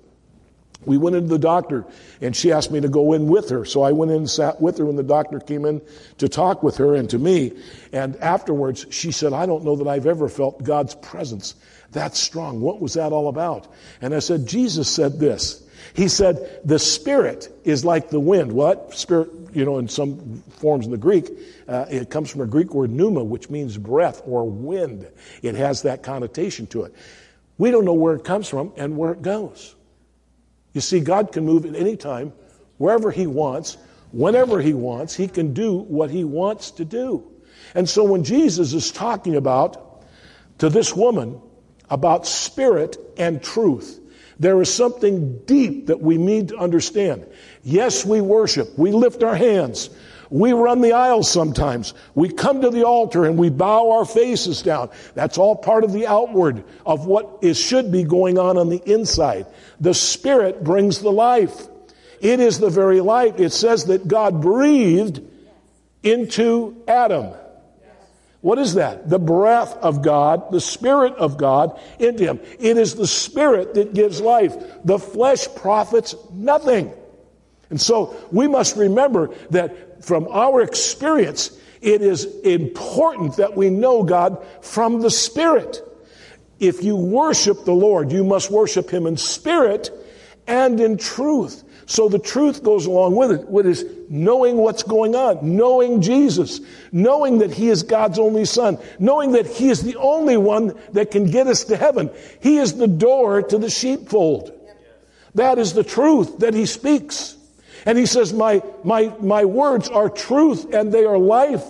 We 0.86 0.98
went 0.98 1.16
into 1.16 1.30
the 1.30 1.40
doctor 1.40 1.86
and 2.22 2.36
she 2.36 2.52
asked 2.52 2.72
me 2.72 2.82
to 2.82 2.90
go 2.90 3.14
in 3.14 3.28
with 3.28 3.50
her. 3.50 3.66
So 3.66 3.82
I 3.82 3.92
went 3.92 4.12
in 4.12 4.18
and 4.18 4.30
sat 4.30 4.62
with 4.62 4.78
her 4.78 4.86
when 4.86 4.96
the 4.96 5.04
doctor 5.04 5.40
came 5.40 5.66
in 5.66 5.82
to 6.20 6.30
talk 6.30 6.62
with 6.62 6.78
her 6.78 6.96
and 6.96 7.10
to 7.10 7.18
me. 7.18 7.54
And 7.92 8.16
afterwards, 8.18 8.86
she 8.92 9.12
said, 9.12 9.34
I 9.34 9.46
don't 9.46 9.64
know 9.64 9.76
that 9.78 9.88
I've 9.88 10.06
ever 10.06 10.30
felt 10.30 10.64
God's 10.64 10.94
presence 10.96 11.56
that 11.96 12.16
strong. 12.16 12.62
What 12.62 12.80
was 12.80 12.94
that 12.94 13.12
all 13.12 13.28
about? 13.28 13.68
And 14.02 14.14
I 14.14 14.20
said, 14.20 14.46
Jesus 14.46 14.88
said 14.88 15.20
this. 15.20 15.65
He 15.94 16.08
said, 16.08 16.62
the 16.64 16.80
spirit 16.80 17.50
is 17.64 17.86
like 17.86 18.10
the 18.10 18.20
wind. 18.20 18.52
What? 18.52 18.94
Spirit, 18.94 19.30
you 19.54 19.66
know, 19.66 19.78
in 19.78 19.88
some 19.88 20.44
forms 20.60 20.86
in 20.86 20.92
the 20.92 20.98
Greek, 20.98 21.30
uh, 21.68 21.86
it 21.90 22.10
comes 22.10 22.30
from 22.30 22.42
a 22.42 22.48
Greek 22.48 22.74
word 22.74 22.92
pneuma, 22.92 23.24
which 23.24 23.50
means 23.50 23.78
breath 23.78 24.22
or 24.26 24.50
wind. 24.50 25.08
It 25.42 25.56
has 25.56 25.84
that 25.84 26.04
connotation 26.04 26.68
to 26.68 26.84
it. 26.84 26.96
We 27.58 27.72
don't 27.72 27.86
know 27.86 27.94
where 27.94 28.16
it 28.16 28.24
comes 28.24 28.50
from 28.50 28.74
and 28.76 28.98
where 28.98 29.12
it 29.12 29.22
goes. 29.22 29.76
You 30.74 30.82
see, 30.82 31.00
God 31.00 31.32
can 31.32 31.46
move 31.46 31.66
at 31.66 31.76
any 31.76 31.96
time, 31.96 32.34
wherever 32.78 33.12
He 33.12 33.28
wants, 33.28 33.78
whenever 34.12 34.60
He 34.60 34.74
wants. 34.74 35.16
He 35.16 35.28
can 35.28 35.54
do 35.54 35.78
what 35.78 36.10
He 36.10 36.24
wants 36.24 36.72
to 36.72 36.86
do. 36.86 37.32
And 37.74 37.88
so 37.90 38.04
when 38.04 38.24
Jesus 38.24 38.74
is 38.74 38.92
talking 38.92 39.36
about 39.36 40.04
to 40.58 40.70
this 40.70 40.94
woman 40.94 41.42
about 41.90 42.28
spirit 42.28 42.98
and 43.18 43.42
truth, 43.42 44.00
there 44.40 44.62
is 44.62 44.74
something 44.74 45.40
deep 45.46 45.88
that 45.88 46.02
we 46.02 46.18
need 46.18 46.50
to 46.50 46.58
understand. 46.58 47.26
Yes, 47.64 48.06
we 48.06 48.22
worship. 48.22 48.78
We 48.78 48.92
lift 48.92 49.24
our 49.24 49.36
hands. 49.36 49.90
We 50.30 50.54
run 50.54 50.82
the 50.82 50.94
aisles 50.94 51.32
sometimes. 51.32 51.94
We 52.16 52.30
come 52.30 52.62
to 52.62 52.70
the 52.70 52.84
altar 52.84 53.26
and 53.26 53.38
we 53.38 53.50
bow 53.50 53.92
our 53.92 54.06
faces 54.06 54.62
down. 54.62 54.90
That's 55.14 55.38
all 55.38 55.56
part 55.56 55.84
of 55.84 55.94
the 55.94 56.08
outward 56.08 56.64
of 56.86 57.06
what 57.06 57.40
is, 57.42 57.60
should 57.60 57.92
be 57.92 58.04
going 58.04 58.38
on 58.38 58.58
on 58.58 58.70
the 58.70 58.82
inside. 58.86 59.46
The 59.80 59.94
Spirit 59.94 60.64
brings 60.64 61.00
the 61.00 61.12
life. 61.12 61.68
It 62.22 62.40
is 62.40 62.60
the 62.60 62.70
very 62.70 63.02
life. 63.02 63.40
It 63.40 63.52
says 63.52 63.86
that 63.86 64.08
God 64.08 64.42
breathed 64.42 65.22
into 66.02 66.84
Adam. 66.88 67.34
What 68.46 68.60
is 68.60 68.76
that? 68.76 69.10
The 69.10 69.18
breath 69.18 69.76
of 69.78 70.04
God, 70.04 70.52
the 70.52 70.62
Spirit 70.62 71.16
of 71.16 71.36
God 71.36 71.80
into 71.98 72.26
him. 72.26 72.40
It 72.60 72.78
is 72.78 72.94
the 72.94 73.08
Spirit 73.08 73.74
that 73.74 73.96
gives 73.96 74.22
life. 74.22 74.56
The 74.84 75.00
flesh 75.00 75.48
profits 75.56 76.14
nothing. 76.32 76.94
And 77.72 77.82
so 77.82 78.16
we 78.32 78.48
must 78.48 78.78
remember 78.78 79.34
that 79.50 80.06
from 80.06 80.28
our 80.28 80.62
experience, 80.62 81.60
it 81.82 82.04
is 82.04 82.26
important 82.42 83.38
that 83.38 83.58
we 83.58 83.72
know 83.72 84.04
God 84.04 84.46
from 84.62 85.02
the 85.02 85.10
Spirit. 85.10 85.82
If 86.60 86.84
you 86.84 86.96
worship 86.96 87.66
the 87.66 87.74
Lord, 87.74 88.12
you 88.12 88.24
must 88.24 88.52
worship 88.52 88.92
Him 88.92 89.08
in 89.08 89.18
spirit 89.18 89.90
and 90.46 90.80
in 90.80 91.00
truth. 91.00 91.64
So 91.88 92.10
the 92.10 92.20
truth 92.20 92.64
goes 92.64 92.86
along 92.88 93.16
with 93.16 93.32
it, 93.32 93.48
What 93.48 93.66
is 93.66 93.86
knowing 94.10 94.58
what's 94.58 94.84
going 94.84 95.16
on, 95.16 95.56
knowing 95.56 96.02
Jesus, 96.02 96.60
knowing 96.92 97.40
that 97.40 97.52
He 97.52 97.70
is 97.70 97.84
God's 97.84 98.18
only 98.18 98.46
Son, 98.46 98.80
knowing 98.98 99.34
that 99.34 99.46
He 99.46 99.70
is 99.70 99.84
the 99.84 99.96
only 99.98 100.38
one 100.38 100.78
that 100.94 101.12
can 101.12 101.30
get 101.30 101.48
us 101.48 101.66
to 101.66 101.78
heaven. 101.78 102.10
He 102.42 102.58
is 102.58 102.74
the 102.74 102.88
door 102.88 103.44
to 103.44 103.58
the 103.58 103.70
sheepfold. 103.70 104.52
That 105.36 105.60
is 105.60 105.74
the 105.74 105.84
truth 105.84 106.40
that 106.40 106.54
He 106.54 106.66
speaks. 106.66 107.36
And 107.86 107.98
he 107.98 108.08
says, 108.08 108.34
my, 108.34 108.64
my, 108.84 109.16
my 109.22 109.46
words 109.46 109.90
are 109.90 110.10
truth 110.10 110.74
and 110.74 110.92
they 110.92 111.06
are 111.06 111.18
life. 111.18 111.64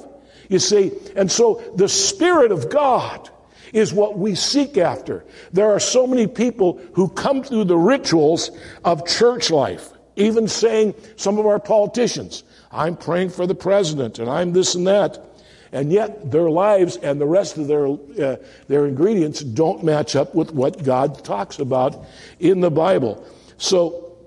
You 0.48 0.60
see, 0.60 0.92
and 1.16 1.30
so 1.32 1.62
the 1.76 1.90
Spirit 1.90 2.52
of 2.52 2.70
God 2.70 3.30
is 3.74 3.94
what 3.94 4.18
we 4.18 4.36
seek 4.36 4.78
after. 4.78 5.26
There 5.52 5.72
are 5.72 5.80
so 5.80 6.08
many 6.08 6.28
people 6.28 6.80
who 6.94 7.10
come 7.10 7.44
through 7.44 7.66
the 7.66 7.78
rituals 7.78 8.52
of 8.86 9.06
church 9.06 9.50
life, 9.50 9.90
even 10.16 10.48
saying 10.48 10.96
some 11.16 11.38
of 11.38 11.46
our 11.46 11.60
politicians, 11.60 12.44
I'm 12.72 12.96
praying 12.96 13.30
for 13.30 13.48
the 13.48 13.56
president 13.56 14.20
and 14.20 14.30
I'm 14.30 14.54
this 14.54 14.76
and 14.76 14.88
that. 14.88 15.24
And 15.72 15.92
yet 15.92 16.32
their 16.32 16.50
lives 16.50 16.96
and 16.96 17.20
the 17.20 17.26
rest 17.26 17.58
of 17.58 17.68
their, 17.68 17.88
uh, 17.88 18.38
their 18.68 18.86
ingredients 18.86 19.42
don't 19.42 19.84
match 19.84 20.16
up 20.16 20.34
with 20.34 20.54
what 20.54 20.84
God 20.84 21.24
talks 21.26 21.60
about 21.60 22.06
in 22.40 22.62
the 22.62 22.72
Bible. 22.72 23.26
So 23.58 24.18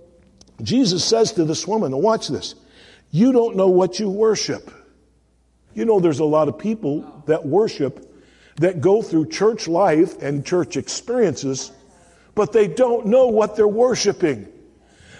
Jesus 0.62 1.04
says 1.04 1.32
to 1.32 1.44
this 1.44 1.66
woman, 1.66 1.94
and 1.94 2.02
watch 2.02 2.28
this, 2.28 2.54
you 3.10 3.32
don't 3.32 3.56
know 3.56 3.68
what 3.68 3.98
you 3.98 4.10
worship. 4.10 4.70
You 5.74 5.84
know, 5.84 6.00
there's 6.00 6.18
a 6.18 6.24
lot 6.24 6.48
of 6.48 6.58
people 6.58 7.22
that 7.26 7.46
worship 7.46 8.04
that 8.56 8.80
go 8.80 9.00
through 9.00 9.28
church 9.28 9.68
life 9.68 10.20
and 10.20 10.44
church 10.44 10.76
experiences, 10.76 11.72
but 12.34 12.52
they 12.52 12.66
don't 12.66 13.06
know 13.06 13.28
what 13.28 13.56
they're 13.56 13.68
worshiping. 13.68 14.48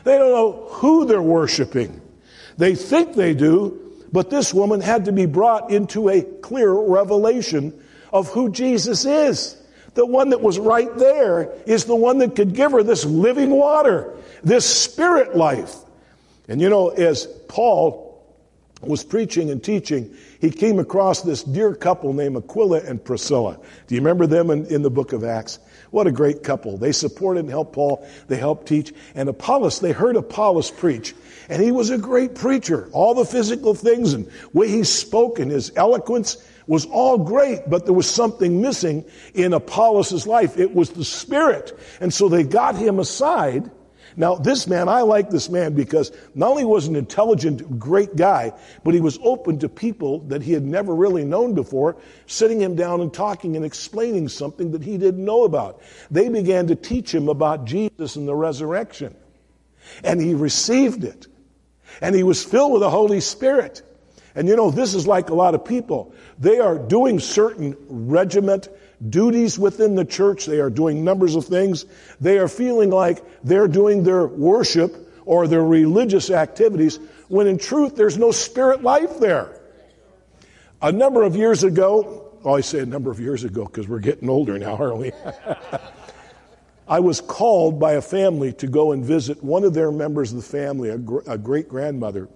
They 0.05 0.19
don't 0.19 0.31
know 0.31 0.69
who 0.71 1.05
they're 1.05 1.23
worshiping. 1.23 2.01
They 2.57 2.75
think 2.75 3.15
they 3.15 3.35
do, 3.35 4.05
but 4.13 4.31
this 4.31 4.53
woman 4.53 4.81
had 4.81 5.05
to 5.07 5.13
be 5.13 5.27
brought 5.27 5.71
into 5.71 6.09
a 6.09 6.23
clear 6.23 6.73
revelation 6.73 7.79
of 8.13 8.29
who 8.29 8.51
Jesus 8.51 9.05
is. 9.05 9.57
The 9.95 10.07
one 10.07 10.31
that 10.31 10.41
was 10.41 10.59
right 10.59 10.95
there 10.97 11.53
is 11.67 11.85
the 11.85 11.97
one 11.97 12.19
that 12.19 12.37
could 12.37 12.55
give 12.55 12.73
her 12.73 12.83
this 12.83 13.05
living 13.05 13.51
water 13.51 14.15
this 14.43 14.67
spirit 14.67 15.37
life. 15.37 15.77
And 16.49 16.61
you 16.61 16.69
know, 16.69 16.89
as 16.89 17.27
Paul 17.49 18.07
was 18.81 19.03
preaching 19.05 19.51
and 19.51 19.63
teaching, 19.63 20.15
he 20.41 20.51
came 20.51 20.79
across 20.79 21.23
this 21.23 21.43
dear 21.43 21.75
couple 21.75 22.13
named 22.13 22.37
Aquila 22.37 22.81
and 22.83 23.03
Priscilla. 23.03 23.59
Do 23.87 23.95
you 23.95 24.01
remember 24.01 24.27
them 24.27 24.51
in, 24.51 24.67
in 24.67 24.83
the 24.83 24.91
book 24.91 25.13
of 25.13 25.25
Acts? 25.25 25.59
What 25.90 26.07
a 26.07 26.12
great 26.12 26.42
couple. 26.42 26.77
They 26.77 26.92
supported 26.92 27.40
and 27.40 27.51
helped 27.51 27.72
Paul. 27.72 28.07
They 28.27 28.37
helped 28.37 28.68
teach. 28.68 28.92
And 29.14 29.29
Apollos, 29.29 29.81
they 29.81 29.92
heard 29.92 30.16
Apollos 30.16 30.70
preach. 30.70 31.14
And 31.48 31.62
he 31.62 31.72
was 31.72 31.90
a 31.90 31.98
great 31.98 32.35
preacher. 32.35 32.88
All 32.92 33.14
the 33.14 33.24
physical 33.24 33.74
things 33.74 34.12
and 34.12 34.31
way 34.53 34.68
he 34.68 34.85
spoke 34.85 35.38
and 35.38 35.51
his 35.51 35.72
eloquence 35.77 36.37
was 36.66 36.85
all 36.85 37.16
great, 37.16 37.61
but 37.68 37.87
there 37.87 37.94
was 37.94 38.09
something 38.09 38.61
missing 38.61 39.05
in 39.33 39.55
Apollos' 39.55 40.27
life. 40.27 40.59
It 40.59 40.74
was 40.74 40.90
the 40.90 41.05
spirit. 41.05 41.79
And 42.01 42.12
so 42.12 42.29
they 42.29 42.44
got 42.44 42.77
him 42.77 42.98
aside 42.98 43.70
now, 44.19 44.35
this 44.35 44.67
man, 44.67 44.89
I 44.89 45.03
like 45.03 45.31
this 45.31 45.49
man 45.49 45.75
because 45.75 46.11
not 46.35 46.51
only 46.51 46.65
was 46.65 46.89
an 46.89 46.97
intelligent, 46.97 47.79
great 47.79 48.17
guy, 48.17 48.53
but 48.83 48.93
he 48.93 49.01
was 49.01 49.17
open 49.23 49.61
to 49.61 49.69
people 49.69 50.19
that 50.27 50.43
he 50.43 50.53
had 50.53 50.65
never 50.65 50.93
really 50.93 51.25
known 51.25 51.55
before, 51.55 51.97
sitting 52.27 52.61
him 52.61 52.75
down 52.75 53.01
and 53.01 53.15
talking 53.15 53.55
and 53.55 53.65
explaining 53.65 54.29
something 54.29 54.73
that 54.73 54.83
he 54.83 54.99
didn't 54.99 55.25
know 55.25 55.45
about. 55.45 55.81
They 56.11 56.29
began 56.29 56.67
to 56.67 56.75
teach 56.75 57.15
him 57.15 57.29
about 57.29 57.65
Jesus 57.65 58.17
and 58.17 58.27
the 58.27 58.35
resurrection. 58.35 59.15
And 60.03 60.21
he 60.21 60.35
received 60.35 61.05
it. 61.05 61.29
And 62.01 62.13
he 62.13 62.25
was 62.25 62.45
filled 62.45 62.73
with 62.73 62.81
the 62.81 62.91
Holy 62.91 63.21
Spirit. 63.21 63.83
And 64.35 64.49
you 64.49 64.57
know, 64.57 64.73
this 64.73 64.95
is 64.95 65.07
like 65.07 65.31
a 65.31 65.35
lot 65.35 65.55
of 65.55 65.65
people. 65.65 66.13
They 66.41 66.59
are 66.59 66.77
doing 66.77 67.21
certain 67.21 67.77
regiment 67.89 68.69
duties 69.07 69.59
within 69.59 69.95
the 69.95 70.05
church. 70.05 70.47
They 70.47 70.61
are 70.61 70.71
doing 70.71 71.05
numbers 71.05 71.37
of 71.37 71.45
things. 71.45 71.85
They 72.21 72.39
are 72.39 72.49
feeling 72.49 72.91
like 72.91 73.23
they're 73.45 73.69
doing 73.69 74.03
their 74.03 74.27
worship 74.27 75.23
or 75.25 75.47
their 75.47 75.65
religious 75.65 76.31
activities 76.31 76.99
when 77.29 77.47
in 77.47 77.59
truth 77.59 77.97
there's 77.97 78.19
no 78.19 78.31
spirit 78.31 78.83
life 78.83 79.21
there. 79.21 79.61
A 80.81 80.93
number 80.93 81.23
of 81.23 81.37
years 81.37 81.65
ago, 81.65 82.33
oh, 82.45 82.55
I 82.55 82.61
say 82.61 82.81
a 82.81 82.87
number 82.87 83.11
of 83.11 83.21
years 83.21 83.45
ago 83.45 83.65
because 83.65 83.89
we're 83.89 83.99
getting 83.99 84.29
older 84.29 84.59
now, 84.59 84.77
aren't 84.81 84.99
we? 84.99 85.13
I 86.89 87.01
was 87.01 87.21
called 87.21 87.79
by 87.79 87.93
a 87.93 88.01
family 88.01 88.53
to 88.55 88.67
go 88.67 88.93
and 88.93 89.05
visit 89.05 89.45
one 89.45 89.65
of 89.65 89.75
their 89.75 89.93
members 89.93 90.33
of 90.33 90.39
the 90.39 90.45
family, 90.45 90.89
a, 90.89 90.97
gr- 90.97 91.21
a 91.27 91.37
great 91.37 91.69
grandmother. 91.69 92.29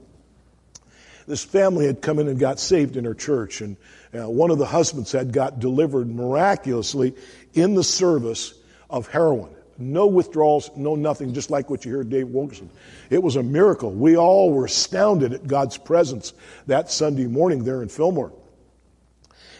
This 1.26 1.44
family 1.44 1.87
had 1.87 2.02
come 2.02 2.18
in 2.18 2.28
and 2.28 2.38
got 2.38 2.58
saved 2.58 2.96
in 2.96 3.04
her 3.04 3.14
church, 3.14 3.61
and 3.61 3.76
uh, 4.14 4.28
one 4.28 4.50
of 4.50 4.58
the 4.58 4.66
husbands 4.66 5.12
had 5.12 5.32
got 5.32 5.61
delivered 5.61 6.08
miraculously 6.08 7.14
in 7.54 7.74
the 7.74 7.85
service 7.85 8.54
of 8.90 9.08
heroin. 9.08 9.54
No 9.78 10.06
withdrawals, 10.06 10.70
no 10.76 10.94
nothing, 10.94 11.32
just 11.32 11.50
like 11.50 11.70
what 11.70 11.85
you 11.85 11.92
hear 11.92 12.04
Dave 12.04 12.28
Wilkerson. 12.28 12.70
It 13.11 13.22
was 13.22 13.37
a 13.37 13.42
miracle. 13.42 13.90
We 13.90 14.16
all 14.16 14.52
were 14.52 14.66
astounded 14.66 15.32
at 15.32 15.46
God's 15.46 15.78
presence 15.78 16.32
that 16.66 16.90
Sunday 16.90 17.26
morning 17.26 17.64
there 17.64 17.82
in 17.82 17.88
Fillmore. 17.88 18.32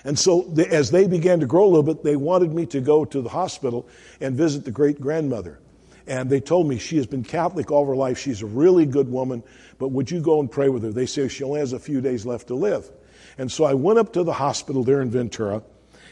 And 0.05 0.19
so, 0.19 0.43
they, 0.43 0.67
as 0.67 0.91
they 0.91 1.07
began 1.07 1.41
to 1.41 1.47
grow 1.47 1.65
a 1.65 1.71
little 1.71 1.83
bit, 1.83 2.03
they 2.03 2.17
wanted 2.17 2.53
me 2.53 2.67
to 2.67 2.81
go 2.81 3.05
to 3.05 3.23
the 3.23 3.29
hospital 3.29 3.89
and 4.21 4.37
visit 4.37 4.65
the 4.65 4.73
great 4.73 5.01
grandmother. 5.01 5.61
And 6.07 6.29
they 6.29 6.41
told 6.41 6.69
me 6.69 6.79
she 6.79 6.97
has 6.97 7.07
been 7.07 7.25
Catholic 7.25 7.71
all 7.71 7.87
her 7.87 7.97
life. 7.97 8.19
She's 8.19 8.43
a 8.43 8.47
really 8.47 8.87
good 8.87 9.11
woman, 9.11 9.43
but 9.79 9.89
would 9.89 10.11
you 10.11 10.21
go 10.21 10.41
and 10.41 10.51
pray 10.51 10.69
with 10.69 10.83
her? 10.83 10.91
They 10.91 11.07
say 11.07 11.29
she 11.29 11.45
only 11.45 11.61
has 11.61 11.73
a 11.73 11.79
few 11.79 12.01
days 12.01 12.27
left 12.27 12.49
to 12.49 12.55
live. 12.55 12.91
And 13.39 13.51
so 13.51 13.65
I 13.65 13.75
went 13.75 13.99
up 13.99 14.13
to 14.15 14.25
the 14.25 14.33
hospital 14.33 14.85
there 14.85 15.01
in 15.01 15.11
Ventura, 15.11 15.63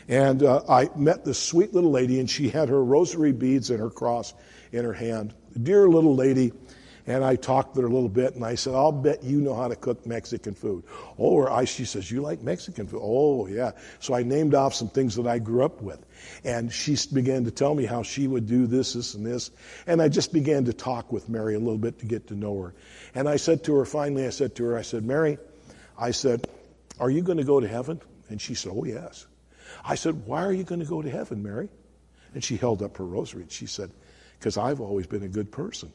and 0.08 0.42
uh, 0.42 0.62
I 0.68 0.90
met 0.96 1.24
this 1.24 1.38
sweet 1.38 1.74
little 1.74 1.90
lady, 1.90 2.18
and 2.20 2.28
she 2.28 2.48
had 2.48 2.68
her 2.68 2.82
rosary 2.82 3.32
beads 3.32 3.70
and 3.70 3.78
her 3.80 3.90
cross 3.90 4.34
in 4.72 4.84
her 4.84 4.92
hand. 4.92 5.34
Dear 5.60 5.88
little 5.88 6.14
lady, 6.14 6.52
and 7.06 7.24
I 7.24 7.36
talked 7.36 7.76
with 7.76 7.82
her 7.82 7.88
a 7.88 7.92
little 7.92 8.08
bit, 8.08 8.34
and 8.34 8.44
I 8.44 8.54
said, 8.54 8.74
I'll 8.74 8.92
bet 8.92 9.22
you 9.22 9.40
know 9.40 9.54
how 9.54 9.68
to 9.68 9.76
cook 9.76 10.06
Mexican 10.06 10.54
food. 10.54 10.84
Oh, 11.18 11.30
or 11.30 11.50
I, 11.50 11.64
she 11.64 11.84
says, 11.84 12.10
You 12.10 12.20
like 12.20 12.42
Mexican 12.42 12.86
food? 12.86 13.00
Oh, 13.02 13.46
yeah. 13.46 13.72
So 13.98 14.14
I 14.14 14.22
named 14.22 14.54
off 14.54 14.74
some 14.74 14.88
things 14.88 15.16
that 15.16 15.26
I 15.26 15.38
grew 15.38 15.64
up 15.64 15.80
with. 15.80 16.04
And 16.44 16.72
she 16.72 16.96
began 17.12 17.44
to 17.44 17.50
tell 17.50 17.74
me 17.74 17.84
how 17.86 18.02
she 18.02 18.26
would 18.26 18.46
do 18.46 18.66
this, 18.66 18.92
this, 18.92 19.14
and 19.14 19.24
this. 19.24 19.50
And 19.86 20.02
I 20.02 20.08
just 20.08 20.32
began 20.32 20.66
to 20.66 20.72
talk 20.72 21.12
with 21.12 21.28
Mary 21.28 21.54
a 21.54 21.58
little 21.58 21.78
bit 21.78 22.00
to 22.00 22.06
get 22.06 22.28
to 22.28 22.34
know 22.34 22.60
her. 22.62 22.74
And 23.14 23.28
I 23.28 23.36
said 23.36 23.64
to 23.64 23.74
her, 23.76 23.84
finally, 23.84 24.26
I 24.26 24.30
said 24.30 24.54
to 24.56 24.64
her, 24.64 24.78
I 24.78 24.82
said, 24.82 25.04
Mary, 25.04 25.38
I 25.98 26.10
said, 26.10 26.46
Are 26.98 27.10
you 27.10 27.22
going 27.22 27.38
to 27.38 27.44
go 27.44 27.60
to 27.60 27.68
heaven? 27.68 28.00
And 28.28 28.40
she 28.40 28.54
said, 28.54 28.72
Oh, 28.74 28.84
yes. 28.84 29.26
I 29.84 29.94
said, 29.94 30.26
Why 30.26 30.44
are 30.44 30.52
you 30.52 30.64
going 30.64 30.80
to 30.80 30.86
go 30.86 31.02
to 31.02 31.10
heaven, 31.10 31.42
Mary? 31.42 31.68
And 32.34 32.44
she 32.44 32.56
held 32.56 32.82
up 32.82 32.96
her 32.98 33.04
rosary 33.04 33.42
and 33.42 33.52
she 33.52 33.66
said, 33.66 33.90
Because 34.38 34.56
I've 34.56 34.80
always 34.80 35.06
been 35.06 35.22
a 35.22 35.28
good 35.28 35.50
person. 35.50 35.92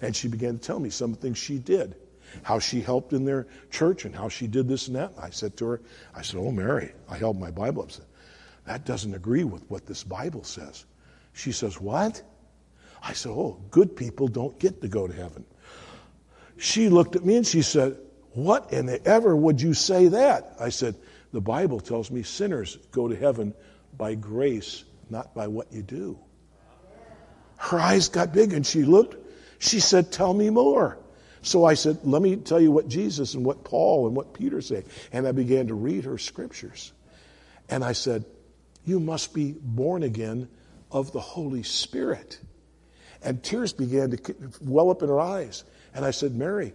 And 0.00 0.14
she 0.14 0.28
began 0.28 0.58
to 0.58 0.64
tell 0.64 0.78
me 0.80 0.90
some 0.90 1.14
things 1.14 1.38
she 1.38 1.58
did, 1.58 1.96
how 2.42 2.58
she 2.58 2.80
helped 2.80 3.12
in 3.12 3.24
their 3.24 3.46
church 3.70 4.04
and 4.04 4.14
how 4.14 4.28
she 4.28 4.46
did 4.46 4.68
this 4.68 4.88
and 4.88 4.96
that. 4.96 5.12
And 5.12 5.20
I 5.20 5.30
said 5.30 5.56
to 5.58 5.66
her, 5.66 5.80
I 6.14 6.22
said, 6.22 6.38
Oh, 6.38 6.50
Mary, 6.50 6.92
I 7.08 7.16
held 7.16 7.38
my 7.38 7.50
Bible 7.50 7.82
up. 7.82 7.92
Said, 7.92 8.04
That 8.66 8.84
doesn't 8.84 9.14
agree 9.14 9.44
with 9.44 9.68
what 9.70 9.86
this 9.86 10.04
Bible 10.04 10.44
says. 10.44 10.84
She 11.32 11.52
says, 11.52 11.80
What? 11.80 12.22
I 13.02 13.12
said, 13.12 13.30
Oh, 13.30 13.58
good 13.70 13.96
people 13.96 14.28
don't 14.28 14.58
get 14.58 14.80
to 14.82 14.88
go 14.88 15.06
to 15.06 15.14
heaven. 15.14 15.44
She 16.56 16.88
looked 16.88 17.16
at 17.16 17.24
me 17.24 17.36
and 17.36 17.46
she 17.46 17.62
said, 17.62 17.96
What 18.32 18.72
in 18.72 18.86
the 18.86 19.04
ever 19.06 19.34
would 19.34 19.60
you 19.60 19.74
say 19.74 20.08
that? 20.08 20.56
I 20.60 20.68
said, 20.68 20.96
The 21.32 21.40
Bible 21.40 21.80
tells 21.80 22.10
me 22.10 22.22
sinners 22.22 22.78
go 22.90 23.08
to 23.08 23.16
heaven 23.16 23.54
by 23.96 24.14
grace, 24.14 24.84
not 25.10 25.34
by 25.34 25.46
what 25.46 25.72
you 25.72 25.82
do. 25.82 26.18
Her 27.56 27.78
eyes 27.78 28.08
got 28.08 28.32
big 28.32 28.52
and 28.52 28.66
she 28.66 28.84
looked 28.84 29.16
she 29.58 29.80
said, 29.80 30.12
Tell 30.12 30.32
me 30.32 30.50
more. 30.50 30.98
So 31.42 31.64
I 31.64 31.74
said, 31.74 31.98
Let 32.04 32.22
me 32.22 32.36
tell 32.36 32.60
you 32.60 32.70
what 32.70 32.88
Jesus 32.88 33.34
and 33.34 33.44
what 33.44 33.64
Paul 33.64 34.06
and 34.06 34.16
what 34.16 34.34
Peter 34.34 34.60
say. 34.60 34.84
And 35.12 35.26
I 35.26 35.32
began 35.32 35.68
to 35.68 35.74
read 35.74 36.04
her 36.04 36.18
scriptures. 36.18 36.92
And 37.68 37.84
I 37.84 37.92
said, 37.92 38.24
You 38.84 39.00
must 39.00 39.34
be 39.34 39.54
born 39.60 40.02
again 40.02 40.48
of 40.90 41.12
the 41.12 41.20
Holy 41.20 41.62
Spirit. 41.62 42.38
And 43.22 43.42
tears 43.42 43.72
began 43.72 44.10
to 44.10 44.34
well 44.60 44.90
up 44.90 45.02
in 45.02 45.08
her 45.08 45.20
eyes. 45.20 45.64
And 45.94 46.04
I 46.04 46.12
said, 46.12 46.34
Mary, 46.34 46.72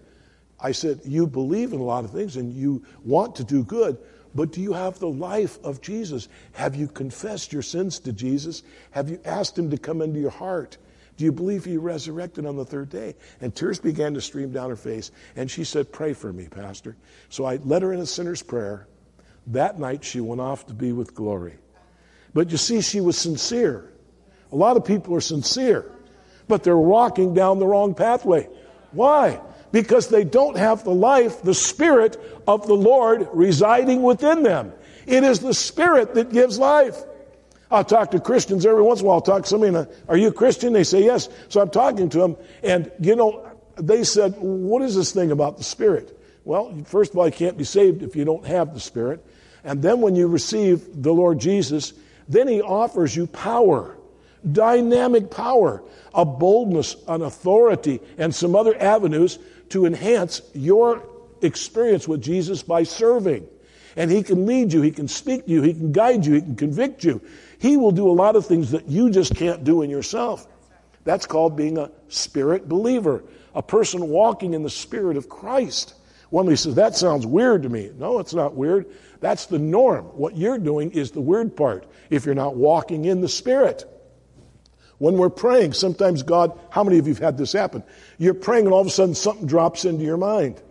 I 0.59 0.71
said, 0.71 1.01
You 1.05 1.27
believe 1.27 1.73
in 1.73 1.79
a 1.79 1.83
lot 1.83 2.03
of 2.03 2.11
things 2.11 2.35
and 2.35 2.53
you 2.53 2.83
want 3.03 3.35
to 3.37 3.43
do 3.43 3.63
good, 3.63 3.97
but 4.35 4.51
do 4.51 4.61
you 4.61 4.73
have 4.73 4.99
the 4.99 5.09
life 5.09 5.63
of 5.63 5.81
Jesus? 5.81 6.27
Have 6.53 6.75
you 6.75 6.87
confessed 6.87 7.53
your 7.53 7.61
sins 7.61 7.99
to 7.99 8.13
Jesus? 8.13 8.63
Have 8.91 9.09
you 9.09 9.19
asked 9.25 9.57
Him 9.57 9.69
to 9.71 9.77
come 9.77 10.01
into 10.01 10.19
your 10.19 10.31
heart? 10.31 10.77
Do 11.23 11.25
you 11.27 11.31
believe 11.31 11.63
he 11.63 11.77
resurrected 11.77 12.45
on 12.45 12.57
the 12.57 12.65
third 12.65 12.89
day? 12.89 13.15
And 13.39 13.55
tears 13.55 13.79
began 13.79 14.13
to 14.15 14.19
stream 14.19 14.51
down 14.51 14.69
her 14.69 14.75
face. 14.75 15.09
And 15.37 15.49
she 15.49 15.63
said, 15.63 15.89
Pray 15.89 16.11
for 16.11 16.33
me, 16.33 16.49
Pastor. 16.49 16.97
So 17.29 17.45
I 17.45 17.61
led 17.63 17.81
her 17.81 17.93
in 17.93 18.01
a 18.01 18.05
sinner's 18.05 18.43
prayer. 18.43 18.89
That 19.47 19.79
night, 19.79 20.03
she 20.03 20.19
went 20.19 20.41
off 20.41 20.65
to 20.65 20.73
be 20.73 20.91
with 20.91 21.15
glory. 21.15 21.53
But 22.33 22.51
you 22.51 22.57
see, 22.57 22.81
she 22.81 22.99
was 22.99 23.17
sincere. 23.17 23.89
A 24.51 24.57
lot 24.57 24.75
of 24.75 24.83
people 24.83 25.15
are 25.15 25.21
sincere, 25.21 25.89
but 26.49 26.61
they're 26.61 26.75
walking 26.75 27.33
down 27.33 27.57
the 27.57 27.67
wrong 27.67 27.95
pathway. 27.95 28.49
Why? 28.91 29.39
Because 29.71 30.09
they 30.09 30.25
don't 30.25 30.57
have 30.57 30.83
the 30.83 30.93
life, 30.93 31.41
the 31.41 31.53
Spirit 31.53 32.19
of 32.49 32.67
the 32.67 32.75
Lord 32.75 33.29
residing 33.31 34.03
within 34.03 34.43
them. 34.43 34.73
It 35.05 35.23
is 35.23 35.39
the 35.39 35.53
Spirit 35.53 36.15
that 36.15 36.33
gives 36.33 36.59
life. 36.59 37.01
I'll 37.73 37.83
talk 37.83 38.11
to 38.11 38.19
Christians 38.19 38.65
every 38.65 38.83
once 38.83 38.99
in 38.99 39.05
a 39.05 39.07
while. 39.07 39.15
I'll 39.15 39.21
talk 39.21 39.43
to 39.43 39.49
somebody, 39.49 39.75
and, 39.75 39.87
uh, 39.87 39.91
are 40.07 40.15
you 40.15 40.27
a 40.27 40.31
Christian? 40.31 40.73
They 40.73 40.83
say 40.83 41.03
yes. 41.03 41.27
So 41.49 41.59
I'm 41.59 41.71
talking 41.71 42.07
to 42.09 42.19
them, 42.19 42.37
and 42.61 42.91
you 42.99 43.15
know, 43.15 43.49
they 43.75 44.03
said, 44.03 44.35
what 44.37 44.83
is 44.83 44.95
this 44.95 45.11
thing 45.11 45.31
about 45.31 45.57
the 45.57 45.63
Spirit? 45.63 46.19
Well, 46.45 46.73
first 46.85 47.11
of 47.11 47.17
all, 47.17 47.25
you 47.25 47.31
can't 47.31 47.57
be 47.57 47.63
saved 47.63 48.03
if 48.03 48.15
you 48.15 48.25
don't 48.25 48.45
have 48.45 48.73
the 48.73 48.79
Spirit. 48.79 49.25
And 49.63 49.81
then 49.81 50.01
when 50.01 50.15
you 50.15 50.27
receive 50.27 51.01
the 51.01 51.13
Lord 51.13 51.39
Jesus, 51.39 51.93
then 52.27 52.47
He 52.47 52.61
offers 52.61 53.15
you 53.15 53.27
power, 53.27 53.97
dynamic 54.49 55.31
power, 55.31 55.83
a 56.13 56.25
boldness, 56.25 56.95
an 57.07 57.21
authority, 57.21 58.01
and 58.17 58.35
some 58.35 58.55
other 58.55 58.79
avenues 58.79 59.39
to 59.69 59.85
enhance 59.85 60.41
your 60.53 61.01
experience 61.41 62.07
with 62.07 62.21
Jesus 62.21 62.61
by 62.61 62.83
serving. 62.83 63.47
And 63.95 64.11
He 64.11 64.21
can 64.21 64.45
lead 64.45 64.73
you, 64.73 64.81
He 64.81 64.91
can 64.91 65.07
speak 65.07 65.45
to 65.45 65.51
you, 65.51 65.61
He 65.61 65.73
can 65.73 65.91
guide 65.91 66.25
you, 66.25 66.33
He 66.33 66.41
can 66.41 66.55
convict 66.55 67.03
you. 67.03 67.21
He 67.63 67.77
will 67.77 67.93
do 67.93 68.09
a 68.09 68.11
lot 68.11 68.35
of 68.35 68.45
things 68.45 68.71
that 68.71 68.89
you 68.89 69.09
just 69.09 69.37
can't 69.37 69.63
do 69.63 69.83
in 69.83 69.89
yourself. 69.89 70.45
That's 71.05 71.25
called 71.25 71.55
being 71.55 71.77
a 71.77 71.91
spirit 72.09 72.67
believer, 72.67 73.23
a 73.55 73.63
person 73.63 74.09
walking 74.09 74.53
in 74.53 74.63
the 74.63 74.69
spirit 74.69 75.15
of 75.15 75.29
Christ. 75.29 75.93
One 76.29 76.53
says, 76.57 76.75
That 76.75 76.97
sounds 76.97 77.25
weird 77.25 77.63
to 77.63 77.69
me. 77.69 77.89
No, 77.97 78.19
it's 78.19 78.33
not 78.33 78.53
weird. 78.53 78.87
That's 79.21 79.45
the 79.45 79.59
norm. 79.59 80.07
What 80.07 80.35
you're 80.35 80.57
doing 80.57 80.91
is 80.91 81.11
the 81.11 81.21
weird 81.21 81.55
part 81.55 81.87
if 82.09 82.25
you're 82.25 82.35
not 82.35 82.57
walking 82.57 83.05
in 83.05 83.21
the 83.21 83.29
spirit. 83.29 83.85
When 84.97 85.17
we're 85.17 85.29
praying, 85.29 85.71
sometimes 85.71 86.21
God, 86.21 86.59
how 86.69 86.83
many 86.83 86.97
of 86.97 87.07
you 87.07 87.13
have 87.13 87.23
had 87.23 87.37
this 87.37 87.53
happen? 87.53 87.81
You're 88.17 88.33
praying 88.33 88.65
and 88.65 88.73
all 88.73 88.81
of 88.81 88.87
a 88.87 88.89
sudden 88.89 89.15
something 89.15 89.47
drops 89.47 89.85
into 89.85 90.03
your 90.03 90.17
mind. 90.17 90.61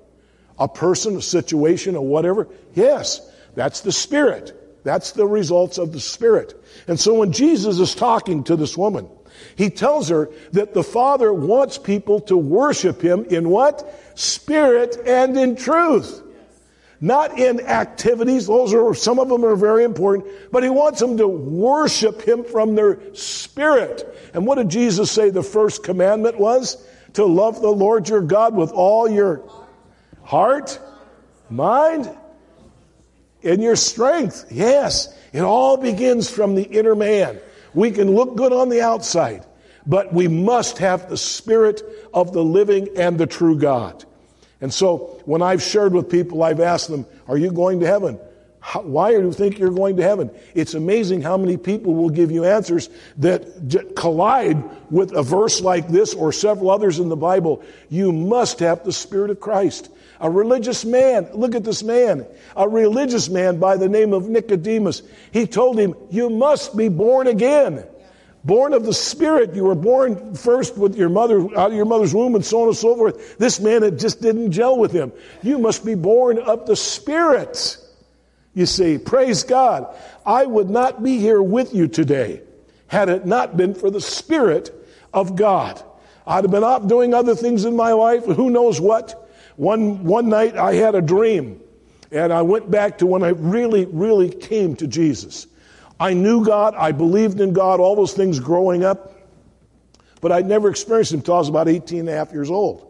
A 0.58 0.68
person, 0.68 1.16
a 1.16 1.22
situation, 1.22 1.96
or 1.96 2.06
whatever. 2.06 2.48
Yes, 2.74 3.26
that's 3.54 3.80
the 3.80 3.92
spirit. 3.92 4.58
That's 4.84 5.12
the 5.12 5.26
results 5.26 5.78
of 5.78 5.92
the 5.92 6.00
Spirit. 6.00 6.60
And 6.88 6.98
so 6.98 7.14
when 7.14 7.32
Jesus 7.32 7.78
is 7.78 7.94
talking 7.94 8.44
to 8.44 8.56
this 8.56 8.76
woman, 8.76 9.08
he 9.56 9.70
tells 9.70 10.08
her 10.08 10.30
that 10.52 10.74
the 10.74 10.82
Father 10.82 11.32
wants 11.32 11.78
people 11.78 12.20
to 12.22 12.36
worship 12.36 13.02
Him 13.02 13.24
in 13.26 13.48
what? 13.48 14.00
Spirit 14.14 14.98
and 15.06 15.36
in 15.36 15.56
truth. 15.56 16.22
Not 17.00 17.38
in 17.38 17.60
activities. 17.60 18.46
Those 18.46 18.72
are, 18.72 18.94
some 18.94 19.18
of 19.18 19.28
them 19.28 19.44
are 19.44 19.56
very 19.56 19.84
important, 19.84 20.26
but 20.52 20.62
He 20.62 20.68
wants 20.68 21.00
them 21.00 21.16
to 21.18 21.26
worship 21.26 22.22
Him 22.22 22.44
from 22.44 22.74
their 22.74 23.14
spirit. 23.14 24.06
And 24.34 24.46
what 24.46 24.56
did 24.56 24.68
Jesus 24.68 25.10
say 25.10 25.30
the 25.30 25.42
first 25.42 25.82
commandment 25.82 26.38
was? 26.38 26.86
To 27.14 27.24
love 27.24 27.60
the 27.60 27.68
Lord 27.68 28.08
your 28.08 28.22
God 28.22 28.54
with 28.54 28.70
all 28.70 29.10
your 29.10 29.42
heart, 30.22 30.78
mind, 31.50 32.08
in 33.42 33.60
your 33.60 33.76
strength. 33.76 34.46
Yes, 34.50 35.14
it 35.32 35.40
all 35.40 35.76
begins 35.76 36.30
from 36.30 36.54
the 36.54 36.62
inner 36.62 36.94
man. 36.94 37.40
We 37.74 37.90
can 37.90 38.14
look 38.14 38.36
good 38.36 38.52
on 38.52 38.68
the 38.68 38.82
outside, 38.82 39.46
but 39.86 40.12
we 40.12 40.28
must 40.28 40.78
have 40.78 41.08
the 41.08 41.16
spirit 41.16 41.82
of 42.12 42.32
the 42.32 42.44
living 42.44 42.88
and 42.96 43.18
the 43.18 43.26
true 43.26 43.58
God. 43.58 44.04
And 44.60 44.72
so 44.72 45.20
when 45.24 45.42
I've 45.42 45.62
shared 45.62 45.92
with 45.92 46.08
people, 46.08 46.42
I've 46.42 46.60
asked 46.60 46.88
them, 46.88 47.06
Are 47.26 47.36
you 47.36 47.50
going 47.50 47.80
to 47.80 47.86
heaven? 47.86 48.18
How, 48.60 48.82
why 48.82 49.10
do 49.10 49.20
you 49.20 49.32
think 49.32 49.58
you're 49.58 49.70
going 49.72 49.96
to 49.96 50.04
heaven? 50.04 50.30
It's 50.54 50.74
amazing 50.74 51.22
how 51.22 51.36
many 51.36 51.56
people 51.56 51.94
will 51.94 52.10
give 52.10 52.30
you 52.30 52.44
answers 52.44 52.88
that 53.18 53.96
collide 53.96 54.62
with 54.88 55.12
a 55.16 55.22
verse 55.24 55.60
like 55.60 55.88
this 55.88 56.14
or 56.14 56.30
several 56.30 56.70
others 56.70 57.00
in 57.00 57.08
the 57.08 57.16
Bible. 57.16 57.60
You 57.88 58.12
must 58.12 58.60
have 58.60 58.84
the 58.84 58.92
Spirit 58.92 59.30
of 59.30 59.40
Christ. 59.40 59.90
A 60.22 60.30
religious 60.30 60.84
man, 60.84 61.28
look 61.34 61.56
at 61.56 61.64
this 61.64 61.82
man, 61.82 62.24
a 62.56 62.68
religious 62.68 63.28
man 63.28 63.58
by 63.58 63.76
the 63.76 63.88
name 63.88 64.12
of 64.12 64.28
Nicodemus. 64.28 65.02
He 65.32 65.48
told 65.48 65.78
him, 65.78 65.96
You 66.10 66.30
must 66.30 66.76
be 66.76 66.88
born 66.88 67.26
again. 67.26 67.84
Born 68.44 68.72
of 68.72 68.84
the 68.84 68.94
Spirit. 68.94 69.54
You 69.54 69.64
were 69.64 69.74
born 69.74 70.36
first 70.36 70.78
with 70.78 70.96
your 70.96 71.08
mother, 71.08 71.40
out 71.58 71.70
of 71.70 71.74
your 71.74 71.86
mother's 71.86 72.14
womb, 72.14 72.36
and 72.36 72.44
so 72.44 72.62
on 72.62 72.68
and 72.68 72.76
so 72.76 72.94
forth. 72.94 73.36
This 73.36 73.58
man, 73.58 73.82
it 73.82 73.98
just 73.98 74.22
didn't 74.22 74.52
gel 74.52 74.78
with 74.78 74.92
him. 74.92 75.12
You 75.42 75.58
must 75.58 75.84
be 75.84 75.96
born 75.96 76.38
of 76.38 76.66
the 76.66 76.76
Spirit. 76.76 77.76
You 78.54 78.66
see, 78.66 78.98
praise 78.98 79.42
God. 79.42 79.92
I 80.24 80.46
would 80.46 80.70
not 80.70 81.02
be 81.02 81.18
here 81.18 81.42
with 81.42 81.74
you 81.74 81.88
today 81.88 82.42
had 82.86 83.08
it 83.08 83.26
not 83.26 83.56
been 83.56 83.74
for 83.74 83.90
the 83.90 84.00
Spirit 84.00 84.70
of 85.12 85.34
God. 85.34 85.82
I'd 86.26 86.44
have 86.44 86.50
been 86.52 86.62
off 86.62 86.86
doing 86.86 87.12
other 87.12 87.34
things 87.34 87.64
in 87.64 87.74
my 87.74 87.92
life, 87.92 88.24
who 88.24 88.50
knows 88.50 88.80
what. 88.80 89.18
One, 89.56 90.04
one 90.04 90.28
night 90.28 90.56
I 90.56 90.74
had 90.74 90.94
a 90.94 91.02
dream, 91.02 91.60
and 92.10 92.32
I 92.32 92.42
went 92.42 92.70
back 92.70 92.98
to 92.98 93.06
when 93.06 93.22
I 93.22 93.28
really, 93.28 93.84
really 93.86 94.30
came 94.30 94.76
to 94.76 94.86
Jesus. 94.86 95.46
I 96.00 96.14
knew 96.14 96.44
God, 96.44 96.74
I 96.74 96.92
believed 96.92 97.40
in 97.40 97.52
God, 97.52 97.80
all 97.80 97.94
those 97.94 98.14
things 98.14 98.40
growing 98.40 98.84
up, 98.84 99.14
but 100.20 100.32
I'd 100.32 100.46
never 100.46 100.70
experienced 100.70 101.12
Him 101.12 101.20
until 101.20 101.34
I 101.34 101.38
was 101.38 101.48
about 101.48 101.68
18 101.68 102.00
and 102.00 102.08
a 102.08 102.12
half 102.12 102.32
years 102.32 102.50
old. 102.50 102.88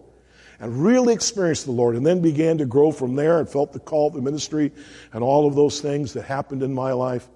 And 0.61 0.85
really 0.85 1.13
experienced 1.13 1.65
the 1.65 1.73
Lord, 1.73 1.97
and 1.97 2.07
then 2.07 2.21
began 2.21 2.59
to 2.59 2.67
grow 2.67 2.93
from 2.93 3.17
there 3.17 3.41
and 3.41 3.49
felt 3.49 3.73
the 3.73 3.81
call 3.81 4.09
of 4.09 4.15
the 4.15 4.23
ministry 4.23 4.71
and 5.13 5.25
all 5.25 5.49
of 5.49 5.57
those 5.57 5.81
things 5.81 6.13
that 6.13 6.23
happened 6.23 6.63
in 6.63 6.73
my 6.73 6.93
life. 6.93 7.29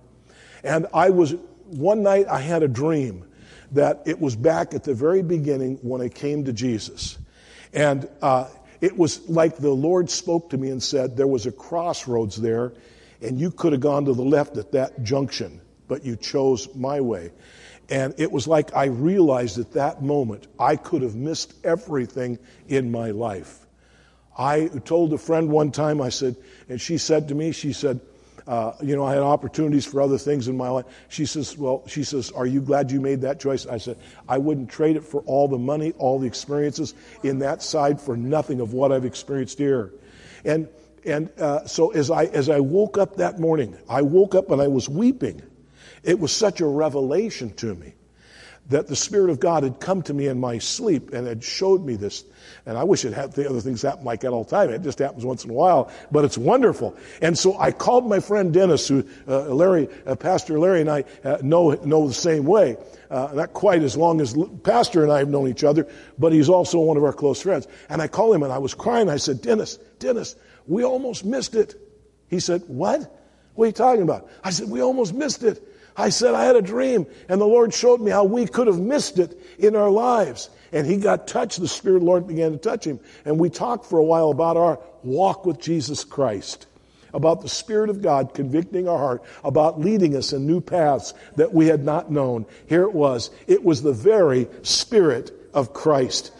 And 0.63 0.87
I 0.95 1.11
was, 1.11 1.35
one 1.67 2.05
night 2.05 2.29
I 2.29 2.41
had 2.41 2.63
a 2.63 2.69
dream 2.69 3.25
that 3.73 4.03
it 4.07 4.21
was 4.21 4.37
back 4.37 4.75
at 4.75 4.85
the 4.85 4.95
very 4.95 5.23
beginning 5.23 5.79
when 5.83 6.01
I 6.01 6.09
came 6.09 6.45
to 6.45 6.53
Jesus. 6.53 7.19
And 7.73 8.09
uh, 8.23 8.47
it 8.81 8.97
was 8.97 9.29
like 9.29 9.57
the 9.57 9.71
Lord 9.71 10.11
spoke 10.11 10.51
to 10.51 10.59
me 10.59 10.71
and 10.71 10.83
said, 10.83 11.17
There 11.17 11.27
was 11.27 11.47
a 11.47 11.53
crossroads 11.53 12.37
there, 12.37 12.73
and 13.21 13.39
you 13.39 13.51
could 13.51 13.73
have 13.73 13.81
gone 13.81 14.05
to 14.05 14.13
the 14.13 14.23
left 14.23 14.57
at 14.57 14.73
that 14.73 15.03
junction, 15.03 15.61
but 15.89 16.05
you 16.05 16.17
chose 16.17 16.75
my 16.75 17.01
way. 17.01 17.33
And 17.89 18.15
it 18.19 18.31
was 18.31 18.49
like 18.49 18.75
I 18.75 18.87
realized 18.87 19.59
at 19.59 19.73
that 19.73 20.03
moment 20.03 20.49
I 20.59 20.77
could 20.77 21.03
have 21.03 21.15
missed 21.15 21.55
everything 21.65 22.39
in 22.69 22.91
my 22.91 23.13
life. 23.13 23.67
I 24.37 24.69
told 24.85 25.13
a 25.13 25.19
friend 25.19 25.51
one 25.51 25.71
time, 25.71 26.01
I 26.01 26.11
said, 26.11 26.37
and 26.69 26.81
she 26.81 26.99
said 26.99 27.29
to 27.29 27.35
me, 27.35 27.53
she 27.53 27.73
said, 27.73 28.01
uh, 28.47 28.73
you 28.81 28.95
know, 28.95 29.05
I 29.05 29.15
had 29.15 29.23
opportunities 29.23 29.85
for 29.85 30.01
other 30.01 30.19
things 30.19 30.47
in 30.47 30.57
my 30.57 30.69
life. 30.69 30.87
She 31.09 31.27
says, 31.27 31.59
Well, 31.59 31.83
she 31.87 32.05
says, 32.05 32.31
Are 32.31 32.47
you 32.47 32.61
glad 32.61 32.93
you 32.93 33.01
made 33.01 33.21
that 33.23 33.41
choice? 33.41 33.67
I 33.67 33.79
said, 33.79 33.99
I 34.29 34.39
wouldn't 34.39 34.71
trade 34.71 34.97
it 34.97 35.05
for 35.05 35.23
all 35.23 35.49
the 35.49 35.59
money, 35.59 35.93
all 35.99 36.19
the 36.19 36.29
experiences 36.29 36.95
in 37.25 37.41
that 37.41 37.61
side 37.63 38.01
for 38.01 38.17
nothing 38.17 38.61
of 38.61 38.73
what 38.73 38.93
I've 38.93 39.05
experienced 39.05 39.59
here. 39.59 39.93
And, 40.45 40.69
and 41.05 41.29
uh, 41.41 41.67
so 41.67 41.91
as 41.91 42.11
I, 42.11 42.27
as 42.27 42.49
I 42.49 42.61
woke 42.61 42.99
up 42.99 43.17
that 43.17 43.41
morning, 43.41 43.77
I 43.89 44.03
woke 44.03 44.37
up 44.37 44.51
and 44.51 44.63
I 44.63 44.69
was 44.69 44.89
weeping. 44.89 45.43
It 46.05 46.21
was 46.21 46.31
such 46.31 46.61
a 46.61 46.67
revelation 46.67 47.53
to 47.55 47.75
me 47.75 47.96
that 48.69 48.89
the 48.89 48.97
Spirit 48.97 49.31
of 49.31 49.39
God 49.39 49.63
had 49.63 49.79
come 49.79 50.03
to 50.03 50.15
me 50.15 50.27
in 50.27 50.41
my 50.41 50.59
sleep 50.59 51.13
and 51.13 51.27
had 51.27 51.45
showed 51.45 51.85
me 51.85 51.95
this. 51.95 52.25
And 52.65 52.77
I 52.77 52.83
wish 52.83 53.05
it 53.05 53.13
had 53.13 53.33
the 53.33 53.49
other 53.49 53.61
things 53.61 53.83
happen 53.83 54.05
like 54.05 54.21
that 54.21 54.31
all 54.33 54.45
the 54.45 54.51
time. 54.51 54.71
It 54.71 54.83
just 54.83 54.99
happens 54.99 55.25
once 55.25 55.45
in 55.45 55.51
a 55.51 55.55
while, 55.55 55.91
but 56.11 56.25
it's 56.25 56.37
wonderful. 56.37 56.97
And 57.23 57.39
so 57.39 57.57
I 57.59 57.71
called 57.71 58.09
my 58.09 58.19
friend 58.19 58.53
Dennis, 58.53 58.89
who 58.89 59.05
uh, 59.29 59.55
Larry, 59.55 59.89
uh, 60.05 60.17
Pastor 60.17 60.59
Larry, 60.59 60.81
and 60.81 60.91
I 60.91 61.05
uh, 61.25 61.39
know 61.43 61.71
know 61.85 62.09
the 62.09 62.15
same 62.15 62.45
way. 62.45 62.77
Uh, 63.09 63.31
not 63.35 63.53
quite 63.53 63.83
as 63.83 63.97
long 63.97 64.21
as 64.21 64.37
Pastor 64.65 65.05
and 65.05 65.13
I 65.13 65.19
have 65.19 65.29
known 65.29 65.49
each 65.49 65.63
other, 65.63 65.87
but 66.19 66.33
he's 66.33 66.49
also 66.49 66.81
one 66.81 66.97
of 66.97 67.05
our 67.05 67.13
close 67.13 67.41
friends. 67.41 67.69
And 67.89 68.03
I 68.03 68.09
called 68.09 68.35
him 68.35 68.43
and 68.43 68.53
I 68.53 68.59
was 68.59 68.75
crying. 68.75 69.09
I 69.09 69.17
said, 69.17 69.43
Dennis, 69.43 69.77
Dennis, 70.01 70.35
we 70.67 70.85
almost 70.85 71.25
missed 71.25 71.55
it. 71.55 71.77
He 72.29 72.41
said, 72.41 72.63
What? 72.67 73.13
What 73.55 73.65
are 73.65 73.67
you 73.69 73.73
talking 73.73 74.03
about? 74.03 74.29
I 74.43 74.51
said, 74.51 74.69
We 74.69 74.83
almost 74.83 75.15
missed 75.15 75.45
it. 75.45 75.63
I 75.97 76.11
said, 76.11 76.35
I 76.35 76.45
had 76.45 76.57
a 76.57 76.63
dream, 76.63 77.07
and 77.29 77.41
the 77.41 77.47
Lord 77.47 77.73
showed 77.73 78.01
me 78.01 78.11
how 78.11 78.25
we 78.25 78.47
could 78.47 78.67
have 78.67 78.79
missed 78.79 79.19
it 79.19 79.41
in 79.59 79.75
our 79.75 79.91
lives. 79.91 80.51
And 80.73 80.87
he 80.87 80.99
got 80.99 81.27
touched. 81.27 81.61
The 81.61 81.69
Spirit 81.69 81.97
of 81.97 82.03
the 82.03 82.07
Lord 82.07 82.27
began 82.27 82.53
to 82.53 82.59
touch 82.59 82.85
him. 82.85 83.01
And 83.25 83.39
we 83.39 83.49
talked 83.49 83.87
for 83.87 83.99
a 83.99 84.05
while 84.05 84.31
about 84.31 84.57
our 84.57 84.79
walk 85.03 85.47
with 85.47 85.59
Jesus 85.59 86.05
Christ, 86.05 86.67
about 87.15 87.41
the 87.41 87.49
Spirit 87.49 87.89
of 87.89 88.03
God 88.03 88.35
convicting 88.35 88.89
our 88.89 88.99
heart, 88.99 89.23
about 89.43 89.81
leading 89.81 90.17
us 90.17 90.33
in 90.33 90.47
new 90.47 90.61
paths 90.61 91.15
that 91.37 91.55
we 91.55 91.67
had 91.67 91.85
not 91.85 92.11
known. 92.11 92.45
Here 92.67 92.83
it 92.83 92.93
was. 92.93 93.31
It 93.47 93.65
was 93.65 93.83
the 93.83 93.93
very 93.93 94.49
Spirit 94.63 95.33
of 95.55 95.73
Christ. 95.73 96.33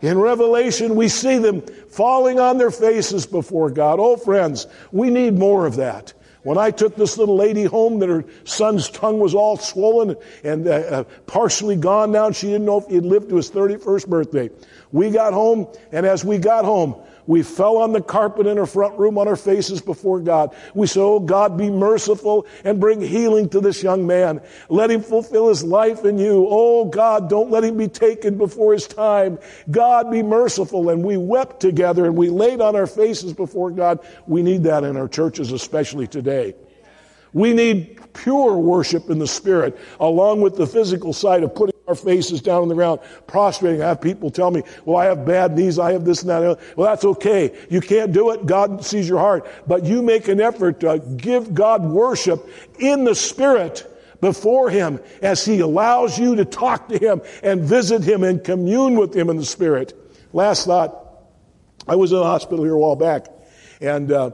In 0.00 0.18
Revelation, 0.18 0.94
we 0.94 1.08
see 1.08 1.38
them 1.38 1.62
falling 1.90 2.38
on 2.38 2.58
their 2.58 2.70
faces 2.70 3.26
before 3.26 3.70
God. 3.70 3.98
Oh, 3.98 4.16
friends, 4.16 4.68
we 4.92 5.10
need 5.10 5.36
more 5.36 5.66
of 5.66 5.76
that. 5.76 6.12
When 6.48 6.56
I 6.56 6.70
took 6.70 6.96
this 6.96 7.18
little 7.18 7.36
lady 7.36 7.64
home, 7.64 7.98
that 7.98 8.08
her 8.08 8.24
son's 8.44 8.88
tongue 8.88 9.20
was 9.20 9.34
all 9.34 9.58
swollen 9.58 10.16
and 10.42 10.66
uh, 10.66 10.70
uh, 10.70 11.04
partially 11.26 11.76
gone 11.76 12.10
now, 12.10 12.30
she 12.30 12.46
didn't 12.46 12.64
know 12.64 12.78
if 12.78 12.86
he'd 12.86 13.04
lived 13.04 13.28
to 13.28 13.36
his 13.36 13.50
31st 13.50 14.08
birthday. 14.08 14.50
We 14.90 15.10
got 15.10 15.34
home, 15.34 15.68
and 15.92 16.06
as 16.06 16.24
we 16.24 16.38
got 16.38 16.64
home, 16.64 16.96
we 17.28 17.42
fell 17.42 17.76
on 17.76 17.92
the 17.92 18.00
carpet 18.00 18.46
in 18.46 18.58
our 18.58 18.64
front 18.64 18.98
room 18.98 19.18
on 19.18 19.28
our 19.28 19.36
faces 19.36 19.82
before 19.82 20.18
God. 20.18 20.56
We 20.74 20.86
said, 20.86 21.02
Oh 21.02 21.20
God, 21.20 21.58
be 21.58 21.68
merciful 21.68 22.46
and 22.64 22.80
bring 22.80 23.02
healing 23.02 23.50
to 23.50 23.60
this 23.60 23.82
young 23.82 24.06
man. 24.06 24.40
Let 24.70 24.90
him 24.90 25.02
fulfill 25.02 25.50
his 25.50 25.62
life 25.62 26.06
in 26.06 26.18
you. 26.18 26.46
Oh 26.48 26.86
God, 26.86 27.28
don't 27.28 27.50
let 27.50 27.64
him 27.64 27.76
be 27.76 27.86
taken 27.86 28.38
before 28.38 28.72
his 28.72 28.86
time. 28.86 29.38
God, 29.70 30.10
be 30.10 30.22
merciful. 30.22 30.88
And 30.88 31.04
we 31.04 31.18
wept 31.18 31.60
together 31.60 32.06
and 32.06 32.16
we 32.16 32.30
laid 32.30 32.62
on 32.62 32.74
our 32.74 32.86
faces 32.86 33.34
before 33.34 33.70
God. 33.72 34.00
We 34.26 34.42
need 34.42 34.62
that 34.62 34.82
in 34.82 34.96
our 34.96 35.06
churches, 35.06 35.52
especially 35.52 36.06
today. 36.06 36.54
We 37.34 37.52
need 37.52 38.00
pure 38.14 38.56
worship 38.56 39.10
in 39.10 39.18
the 39.18 39.26
spirit 39.26 39.78
along 40.00 40.40
with 40.40 40.56
the 40.56 40.66
physical 40.66 41.12
side 41.12 41.42
of 41.42 41.54
putting 41.54 41.77
our 41.88 41.94
faces 41.94 42.42
down 42.42 42.62
on 42.62 42.68
the 42.68 42.74
ground, 42.74 43.00
prostrating. 43.26 43.82
I 43.82 43.88
have 43.88 44.00
people 44.00 44.30
tell 44.30 44.50
me, 44.50 44.62
well, 44.84 44.98
I 44.98 45.06
have 45.06 45.24
bad 45.24 45.56
knees, 45.56 45.78
I 45.78 45.92
have 45.92 46.04
this 46.04 46.20
and 46.20 46.30
that. 46.30 46.58
Well, 46.76 46.86
that's 46.86 47.04
okay. 47.04 47.56
You 47.70 47.80
can't 47.80 48.12
do 48.12 48.30
it. 48.30 48.44
God 48.46 48.84
sees 48.84 49.08
your 49.08 49.18
heart. 49.18 49.48
But 49.66 49.84
you 49.84 50.02
make 50.02 50.28
an 50.28 50.40
effort 50.40 50.80
to 50.80 50.98
give 51.16 51.54
God 51.54 51.82
worship 51.82 52.46
in 52.78 53.04
the 53.04 53.14
Spirit 53.14 53.86
before 54.20 54.68
Him 54.68 55.00
as 55.22 55.44
He 55.44 55.60
allows 55.60 56.18
you 56.18 56.36
to 56.36 56.44
talk 56.44 56.88
to 56.90 56.98
Him 56.98 57.22
and 57.42 57.62
visit 57.62 58.04
Him 58.04 58.22
and 58.22 58.44
commune 58.44 58.96
with 58.98 59.16
Him 59.16 59.30
in 59.30 59.38
the 59.38 59.46
Spirit. 59.46 59.94
Last 60.34 60.66
thought, 60.66 61.06
I 61.86 61.96
was 61.96 62.12
in 62.12 62.18
the 62.18 62.24
hospital 62.24 62.64
here 62.64 62.74
a 62.74 62.78
while 62.78 62.96
back, 62.96 63.28
and 63.80 64.12
uh, 64.12 64.32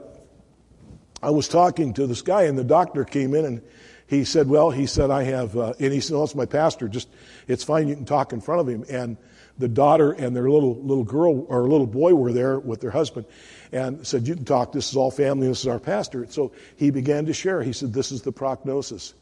I 1.22 1.30
was 1.30 1.46
talking 1.46 1.94
to 1.94 2.08
this 2.08 2.20
guy, 2.20 2.44
and 2.44 2.58
the 2.58 2.64
doctor 2.64 3.04
came 3.04 3.32
in 3.32 3.44
and 3.44 3.62
he 4.06 4.24
said, 4.24 4.48
Well, 4.48 4.70
he 4.70 4.86
said, 4.86 5.10
I 5.10 5.24
have, 5.24 5.56
uh, 5.56 5.74
and 5.78 5.92
he 5.92 6.00
said, 6.00 6.16
Oh, 6.16 6.24
it's 6.24 6.34
my 6.34 6.46
pastor. 6.46 6.88
Just, 6.88 7.08
it's 7.48 7.64
fine. 7.64 7.88
You 7.88 7.96
can 7.96 8.04
talk 8.04 8.32
in 8.32 8.40
front 8.40 8.60
of 8.60 8.68
him. 8.68 8.84
And 8.88 9.16
the 9.58 9.68
daughter 9.68 10.12
and 10.12 10.34
their 10.34 10.50
little, 10.50 10.76
little 10.76 11.04
girl 11.04 11.46
or 11.48 11.62
little 11.62 11.86
boy 11.86 12.14
were 12.14 12.32
there 12.32 12.58
with 12.58 12.80
their 12.80 12.90
husband 12.90 13.26
and 13.72 14.06
said, 14.06 14.26
You 14.26 14.34
can 14.34 14.44
talk. 14.44 14.72
This 14.72 14.90
is 14.90 14.96
all 14.96 15.10
family. 15.10 15.48
This 15.48 15.60
is 15.60 15.68
our 15.68 15.78
pastor. 15.78 16.26
So 16.28 16.52
he 16.76 16.90
began 16.90 17.26
to 17.26 17.32
share. 17.32 17.62
He 17.62 17.72
said, 17.72 17.92
This 17.92 18.12
is 18.12 18.22
the 18.22 18.32
prognosis. 18.32 19.14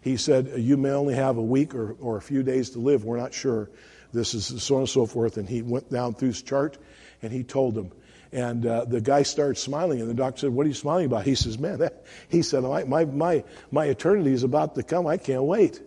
He 0.00 0.16
said, 0.16 0.52
You 0.56 0.76
may 0.76 0.90
only 0.90 1.14
have 1.14 1.36
a 1.36 1.42
week 1.42 1.74
or, 1.74 1.92
or 2.00 2.16
a 2.16 2.22
few 2.22 2.42
days 2.42 2.70
to 2.70 2.78
live. 2.78 3.04
We're 3.04 3.18
not 3.18 3.34
sure. 3.34 3.70
This 4.12 4.34
is 4.34 4.62
so 4.62 4.76
on 4.76 4.80
and 4.82 4.88
so 4.88 5.04
forth. 5.06 5.36
And 5.36 5.48
he 5.48 5.62
went 5.62 5.90
down 5.90 6.14
through 6.14 6.28
his 6.28 6.42
chart 6.42 6.78
and 7.22 7.32
he 7.32 7.42
told 7.42 7.74
them. 7.74 7.92
And 8.32 8.66
uh, 8.66 8.84
the 8.84 9.00
guy 9.00 9.22
starts 9.22 9.62
smiling, 9.62 10.00
and 10.00 10.10
the 10.10 10.14
doctor 10.14 10.40
said, 10.40 10.50
"What 10.50 10.66
are 10.66 10.68
you 10.68 10.74
smiling 10.74 11.06
about?" 11.06 11.24
He 11.24 11.34
says, 11.34 11.58
"Man, 11.58 11.78
that, 11.78 12.04
he 12.28 12.42
said, 12.42 12.62
my, 12.62 12.84
my 12.84 13.04
my 13.06 13.44
my 13.70 13.86
eternity 13.86 14.32
is 14.32 14.42
about 14.42 14.74
to 14.74 14.82
come. 14.82 15.06
I 15.06 15.16
can't 15.16 15.44
wait." 15.44 15.80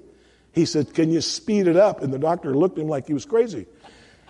He 0.51 0.65
said, 0.65 0.93
"Can 0.93 1.11
you 1.11 1.21
speed 1.21 1.67
it 1.67 1.77
up?" 1.77 2.01
And 2.01 2.13
the 2.13 2.19
doctor 2.19 2.55
looked 2.55 2.77
at 2.77 2.81
him 2.83 2.89
like 2.89 3.07
he 3.07 3.13
was 3.13 3.25
crazy. 3.25 3.67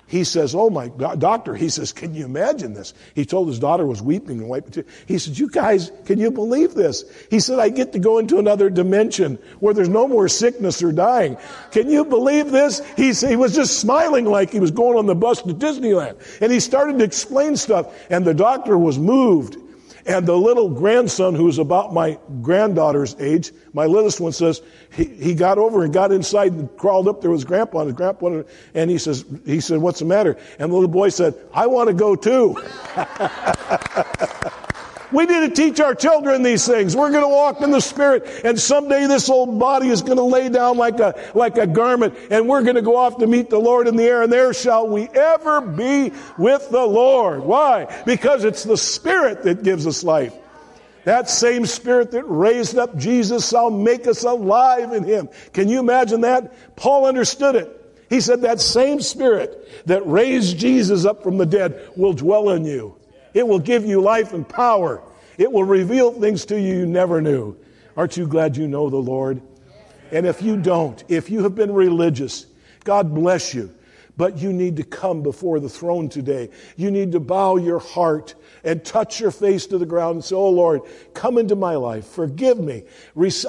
He 0.08 0.26
says, 0.26 0.54
Oh 0.54 0.70
my 0.70 0.90
God, 0.90 1.22
doctor, 1.22 1.56
he 1.56 1.70
says, 1.70 1.94
Can 1.94 2.14
you 2.14 2.26
imagine 2.26 2.74
this? 2.74 2.94
He 3.16 3.26
told 3.26 3.48
his 3.48 3.60
daughter 3.60 3.86
was 3.86 4.02
weeping 4.02 4.40
and 4.40 4.50
wiping 4.50 4.72
tears. 4.72 4.88
He 5.06 5.18
said, 5.18 5.38
You 5.38 5.50
guys, 5.50 5.90
can 6.06 6.20
you 6.20 6.32
believe 6.32 6.74
this? 6.74 7.06
He 7.30 7.40
said, 7.40 7.60
I 7.60 7.70
get 7.70 7.94
to 7.94 8.00
go 8.00 8.18
into 8.18 8.38
another 8.38 8.70
dimension 8.70 9.40
where 9.60 9.74
there's 9.74 9.90
no 9.90 10.08
more 10.08 10.28
sickness 10.28 10.84
or 10.84 10.92
dying. 10.92 11.38
Can 11.72 11.90
you 11.90 12.04
believe 12.04 12.52
this? 12.52 12.82
He, 12.98 13.14
he 13.14 13.36
was 13.38 13.56
just 13.56 13.80
smiling 13.80 14.26
like 14.26 14.52
he 14.52 14.60
was 14.60 14.72
going 14.72 14.98
on 14.98 15.06
the 15.06 15.16
bus 15.16 15.42
to 15.44 15.54
Disneyland. 15.54 16.18
And 16.42 16.52
he 16.52 16.60
started 16.60 17.00
to 17.00 17.06
explain 17.06 17.56
stuff, 17.56 17.94
and 18.10 18.26
the 18.26 18.34
doctor 18.34 18.78
was 18.78 19.00
moved. 19.00 19.58
And 20.06 20.26
the 20.26 20.36
little 20.36 20.70
grandson, 20.70 21.36
who's 21.36 21.60
about 21.60 21.94
my 21.94 22.18
granddaughter's 22.42 23.16
age, 23.20 23.52
my 23.74 23.86
littlest 23.86 24.20
one 24.20 24.32
says, 24.32 24.62
he, 24.92 25.06
he 25.06 25.36
got 25.36 25.58
over 25.58 25.84
and 25.84 25.94
got 25.94 26.12
inside 26.12 26.54
and 26.54 26.76
crawled 26.78 27.08
up 27.08 27.22
there 27.22 27.32
with 27.32 27.46
grandpa 27.46 27.80
and 27.80 27.88
his 27.88 27.96
grandpa, 27.96 28.42
and 28.74 28.90
he 28.90 28.98
says, 28.98 29.26
he 29.46 29.60
said, 29.60 29.80
what's 29.80 30.00
the 30.00 30.06
matter? 30.06 30.38
And 30.60 30.72
the 30.72 30.76
little 30.76 30.88
boy 30.88 31.10
said, 31.10 31.36
I 31.54 31.68
want 31.68 31.88
to 31.90 31.94
go 31.94 32.16
too. 32.16 32.58
We 35.12 35.26
need 35.26 35.50
to 35.50 35.50
teach 35.50 35.80
our 35.80 35.94
children 35.94 36.44
these 36.44 36.66
things. 36.66 36.96
We're 36.96 37.12
going 37.12 37.24
to 37.24 37.28
walk 37.28 37.62
in 37.62 37.72
the 37.72 37.82
Spirit, 37.82 38.28
and 38.44 38.60
someday 38.60 39.08
this 39.08 39.30
old 39.30 39.60
body 39.60 39.90
is 39.90 40.02
going 40.02 40.18
to 40.18 40.24
lay 40.24 40.50
down 40.50 40.78
like 40.78 41.00
a, 41.00 41.32
like 41.36 41.58
a 41.58 41.68
garment, 41.68 42.16
and 42.30 42.48
we're 42.48 42.64
going 42.64 42.76
to 42.76 42.82
go 42.82 42.96
off 42.96 43.18
to 43.18 43.28
meet 43.28 43.50
the 43.50 43.60
Lord 43.60 43.88
in 43.88 43.96
the 43.96 44.04
air, 44.04 44.22
and 44.24 44.32
there 44.32 44.54
shall 44.54 44.88
we 44.88 45.10
ever 45.10 45.62
be 45.62 46.14
with 46.38 46.70
the 46.70 46.86
Lord. 46.86 47.42
Why? 47.42 48.04
Because 48.06 48.44
it's 48.44 48.64
the 48.64 48.78
Spirit 48.78 49.44
that 49.44 49.64
gives 49.64 49.86
us 49.86 50.04
life. 50.04 50.34
That 51.04 51.30
same 51.30 51.66
Spirit 51.66 52.12
that 52.12 52.24
raised 52.26 52.78
up 52.78 52.96
Jesus 52.96 53.50
shall 53.50 53.72
make 53.72 54.08
us 54.08 54.24
alive 54.24 54.94
in 54.94 55.04
Him. 55.04 55.30
Can 55.52 55.68
you 55.68 55.80
imagine 55.80 56.22
that? 56.22 56.76
Paul 56.76 57.06
understood 57.06 57.56
it. 57.56 57.78
He 58.10 58.22
said 58.22 58.42
that 58.42 58.62
same 58.62 59.02
Spirit 59.02 59.88
that 59.88 60.06
raised 60.06 60.58
Jesus 60.58 61.06
up 61.06 61.24
from 61.24 61.38
the 61.38 61.46
dead 61.46 61.90
will 61.96 62.14
dwell 62.14 62.50
in 62.52 62.66
you. 62.66 63.01
It 63.34 63.48
will 63.48 63.60
give 63.60 63.86
you 63.86 64.02
life 64.02 64.34
and 64.34 64.48
power. 64.48 65.02
It 65.38 65.52
will 65.52 65.64
reveal 65.64 66.12
things 66.12 66.46
to 66.46 66.60
you 66.60 66.76
you 66.76 66.86
never 66.86 67.22
knew. 67.22 67.58
Aren't 67.96 68.18
you 68.18 68.28
glad 68.28 68.58
you 68.58 68.68
know 68.68 68.90
the 68.90 68.98
Lord? 68.98 69.42
And 70.12 70.26
if 70.26 70.42
you 70.42 70.58
don't, 70.58 71.04
if 71.08 71.30
you 71.30 71.44
have 71.44 71.56
been 71.56 71.74
religious, 71.74 72.46
God 72.84 73.14
bless 73.14 73.54
you. 73.54 73.74
But 74.18 74.38
you 74.38 74.52
need 74.52 74.76
to 74.76 74.84
come 74.84 75.24
before 75.24 75.60
the 75.60 75.70
throne 75.70 76.10
today. 76.10 76.50
You 76.76 76.92
need 76.92 77.14
to 77.14 77.20
bow 77.20 77.56
your 77.56 77.80
heart 77.80 78.36
and 78.64 78.84
touch 78.84 79.20
your 79.20 79.32
face 79.32 79.66
to 79.68 79.78
the 79.78 79.86
ground 79.86 80.16
and 80.16 80.24
say, 80.24 80.36
Oh 80.36 80.50
Lord, 80.50 80.82
come 81.14 81.38
into 81.38 81.56
my 81.56 81.76
life. 81.76 82.06
Forgive 82.06 82.60
me. 82.60 82.84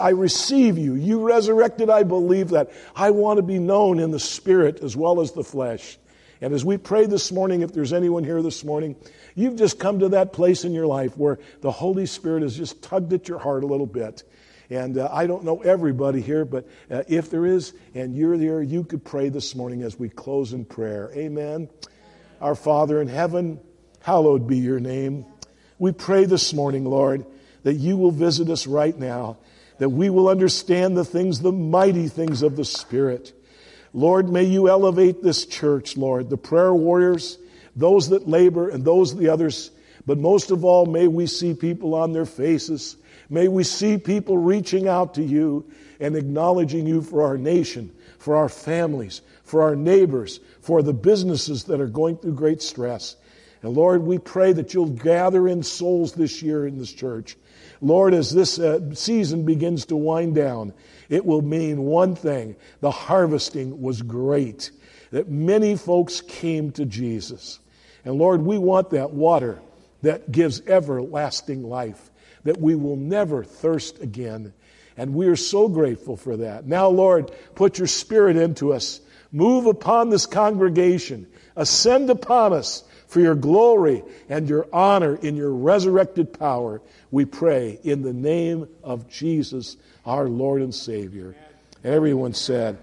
I 0.01 0.11
receive 0.11 0.79
you. 0.79 0.95
You 0.95 1.27
resurrected. 1.27 1.91
I 1.91 2.05
believe 2.05 2.51
that. 2.51 2.71
I 2.95 3.11
want 3.11 3.39
to 3.39 3.43
be 3.43 3.59
known 3.59 3.99
in 3.99 4.13
the 4.13 4.21
spirit 4.21 4.83
as 4.83 4.97
well 4.97 5.21
as 5.21 5.33
the 5.33 5.45
flesh. 5.45 5.99
And 6.43 6.53
as 6.53 6.65
we 6.65 6.77
pray 6.77 7.07
this 7.07 7.31
morning, 7.31 7.63
if 7.63 7.73
there's 7.73 7.93
anyone 7.93 8.25
here 8.25 8.43
this 8.43 8.65
morning, 8.65 8.97
you've 9.37 9.55
just 9.55 9.79
come 9.79 10.01
to 10.01 10.09
that 10.09 10.33
place 10.33 10.65
in 10.65 10.73
your 10.73 10.89
life 10.89 11.17
where 11.17 11.39
the 11.61 11.71
Holy 11.71 12.05
Spirit 12.05 12.43
has 12.43 12.57
just 12.57 12.83
tugged 12.83 13.13
at 13.13 13.29
your 13.29 13.39
heart 13.39 13.63
a 13.63 13.67
little 13.69 13.87
bit. 13.87 14.25
And 14.69 14.99
uh, 14.99 15.09
I 15.13 15.29
don't 15.29 15.45
know 15.45 15.63
everybody 15.63 16.21
here, 16.21 16.45
but 16.45 16.69
uh, 16.91 17.05
if 17.07 17.31
there 17.31 17.47
is 17.47 17.75
and 17.95 18.17
you're 18.17 18.37
there, 18.37 18.61
you 18.61 18.83
could 18.83 19.05
pray 19.05 19.29
this 19.29 19.55
morning 19.55 19.83
as 19.83 19.97
we 19.97 20.09
close 20.09 20.53
in 20.53 20.65
prayer. 20.65 21.13
Amen. 21.15 21.69
Our 22.41 22.57
Father 22.57 23.01
in 23.01 23.07
heaven, 23.07 23.61
hallowed 24.01 24.49
be 24.49 24.59
your 24.59 24.81
name. 24.81 25.25
We 25.79 25.93
pray 25.93 26.25
this 26.25 26.53
morning, 26.53 26.85
Lord, 26.85 27.25
that 27.63 27.75
you 27.75 27.97
will 27.97 28.11
visit 28.11 28.51
us 28.51 28.67
right 28.67 28.99
now, 28.99 29.37
that 29.79 29.91
we 29.91 30.11
will 30.11 30.29
understand 30.29 30.97
the 30.97 31.05
things, 31.05 31.39
the 31.39 31.53
mighty 31.53 32.09
things 32.09 32.43
of 32.43 32.57
the 32.57 32.65
Spirit. 32.65 33.33
Lord, 33.93 34.29
may 34.29 34.45
you 34.45 34.69
elevate 34.69 35.23
this 35.23 35.45
church, 35.45 35.97
Lord, 35.97 36.31
the 36.31 36.39
prayer 36.39 36.75
warriors, 36.75 37.39
those 37.77 38.09
that 38.09 38.29
labor 38.29 38.69
and 38.69 38.85
those 38.85 39.15
the 39.15 39.29
others. 39.29 39.71
But 40.07 40.19
most 40.19 40.51
of 40.51 40.65
all, 40.65 40.87
may 40.87 41.07
we 41.07 41.27
see 41.27 41.55
people 41.55 41.95
on 41.95 42.13
their 42.13 42.27
faces. 42.27 42.97
May 43.29 43.49
we 43.49 43.65
see 43.65 43.99
people 43.99 44.39
reaching 44.39 44.89
out 44.89 45.15
to 45.15 45.23
you 45.23 45.71
and 46.01 46.17
acknowledging 46.17 46.87
you 46.87 47.03
for 47.03 47.23
our 47.23 47.39
nation, 47.39 47.95
for 48.19 48.37
our 48.37 48.49
families, 48.49 49.21
for 49.45 49.63
our 49.63 49.77
neighbors, 49.77 50.41
for 50.61 50.83
the 50.83 50.93
businesses 50.93 51.65
that 51.65 51.81
are 51.81 51.87
going 51.87 52.17
through 52.17 52.35
great 52.35 52.63
stress. 52.63 53.17
And 53.63 53.75
Lord, 53.75 54.03
we 54.03 54.19
pray 54.19 54.53
that 54.53 54.75
you'll 54.75 54.87
gather 54.87 55.47
in 55.47 55.63
souls 55.63 56.13
this 56.13 56.43
year 56.43 56.67
in 56.67 56.79
this 56.79 56.93
church. 56.93 57.37
Lord, 57.83 58.15
as 58.15 58.33
this 58.33 58.61
uh, 58.61 58.95
season 58.95 59.45
begins 59.45 59.87
to 59.87 59.97
wind 59.97 60.37
down, 60.37 60.73
it 61.09 61.27
will 61.27 61.43
mean 61.43 61.83
one 61.83 62.15
thing 62.15 62.55
the 62.81 62.93
harvesting 62.93 63.83
was 63.83 64.01
great, 64.01 64.71
that 65.11 65.29
many 65.29 65.77
folks 65.77 66.21
came 66.21 66.71
to 66.73 66.87
Jesus. 66.87 67.59
And 68.05 68.15
Lord, 68.15 68.41
we 68.43 68.57
want 68.57 68.91
that 68.91 69.11
water 69.11 69.61
that 70.03 70.31
gives 70.31 70.61
everlasting 70.63 71.65
life, 71.65 72.11
that 72.45 72.61
we 72.61 72.77
will 72.77 72.97
never 72.97 73.43
thirst 73.43 74.01
again. 74.01 74.53
And 74.97 75.15
we 75.15 75.27
are 75.27 75.37
so 75.37 75.69
grateful 75.69 76.17
for 76.17 76.37
that. 76.37 76.67
Now, 76.67 76.89
Lord, 76.89 77.33
put 77.57 77.79
your 77.79 77.89
spirit 77.89 78.37
into 78.37 78.73
us. 78.73 79.01
Move 79.33 79.67
upon 79.67 80.11
this 80.11 80.27
congregation. 80.27 81.27
Ascend 81.57 82.11
upon 82.11 82.53
us 82.53 82.85
for 83.13 83.21
your 83.21 83.35
glory 83.35 84.03
and 84.31 84.49
your 84.49 84.67
honor 84.73 85.17
in 85.17 85.37
your 85.37 85.53
resurrected 85.53 86.33
power, 86.33 86.81
we 87.11 87.27
pray 87.27 87.79
in 87.85 88.01
the 88.01 88.13
name 88.13 88.67
of 88.83 89.07
Jesus, 89.07 89.77
our 90.07 90.31
Lord 90.31 90.63
and 90.63 90.75
Savior. 90.75 91.35
Everyone 91.85 92.33
said, 92.33 92.79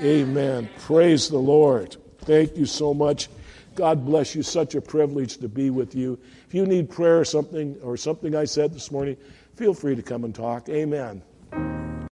Amen. 0.00 0.30
Amen. 0.30 0.70
Praise 0.78 1.28
the 1.28 1.36
Lord. 1.36 1.94
Thank 2.20 2.56
you 2.56 2.64
so 2.64 2.94
much. 2.94 3.28
God 3.74 4.06
bless 4.06 4.34
you. 4.34 4.42
Such 4.42 4.74
a 4.74 4.80
privilege 4.80 5.36
to 5.38 5.48
be 5.48 5.68
with 5.68 5.94
you. 5.94 6.18
If 6.48 6.54
you 6.54 6.64
need 6.64 6.88
prayer 6.88 7.20
or 7.20 7.26
something 7.26 7.76
or 7.82 7.98
something 7.98 8.34
I 8.34 8.46
said 8.46 8.72
this 8.72 8.90
morning, 8.90 9.18
feel 9.56 9.74
free 9.74 9.94
to 9.94 10.02
come 10.02 10.24
and 10.24 10.34
talk. 10.34 10.70
Amen. 10.70 11.20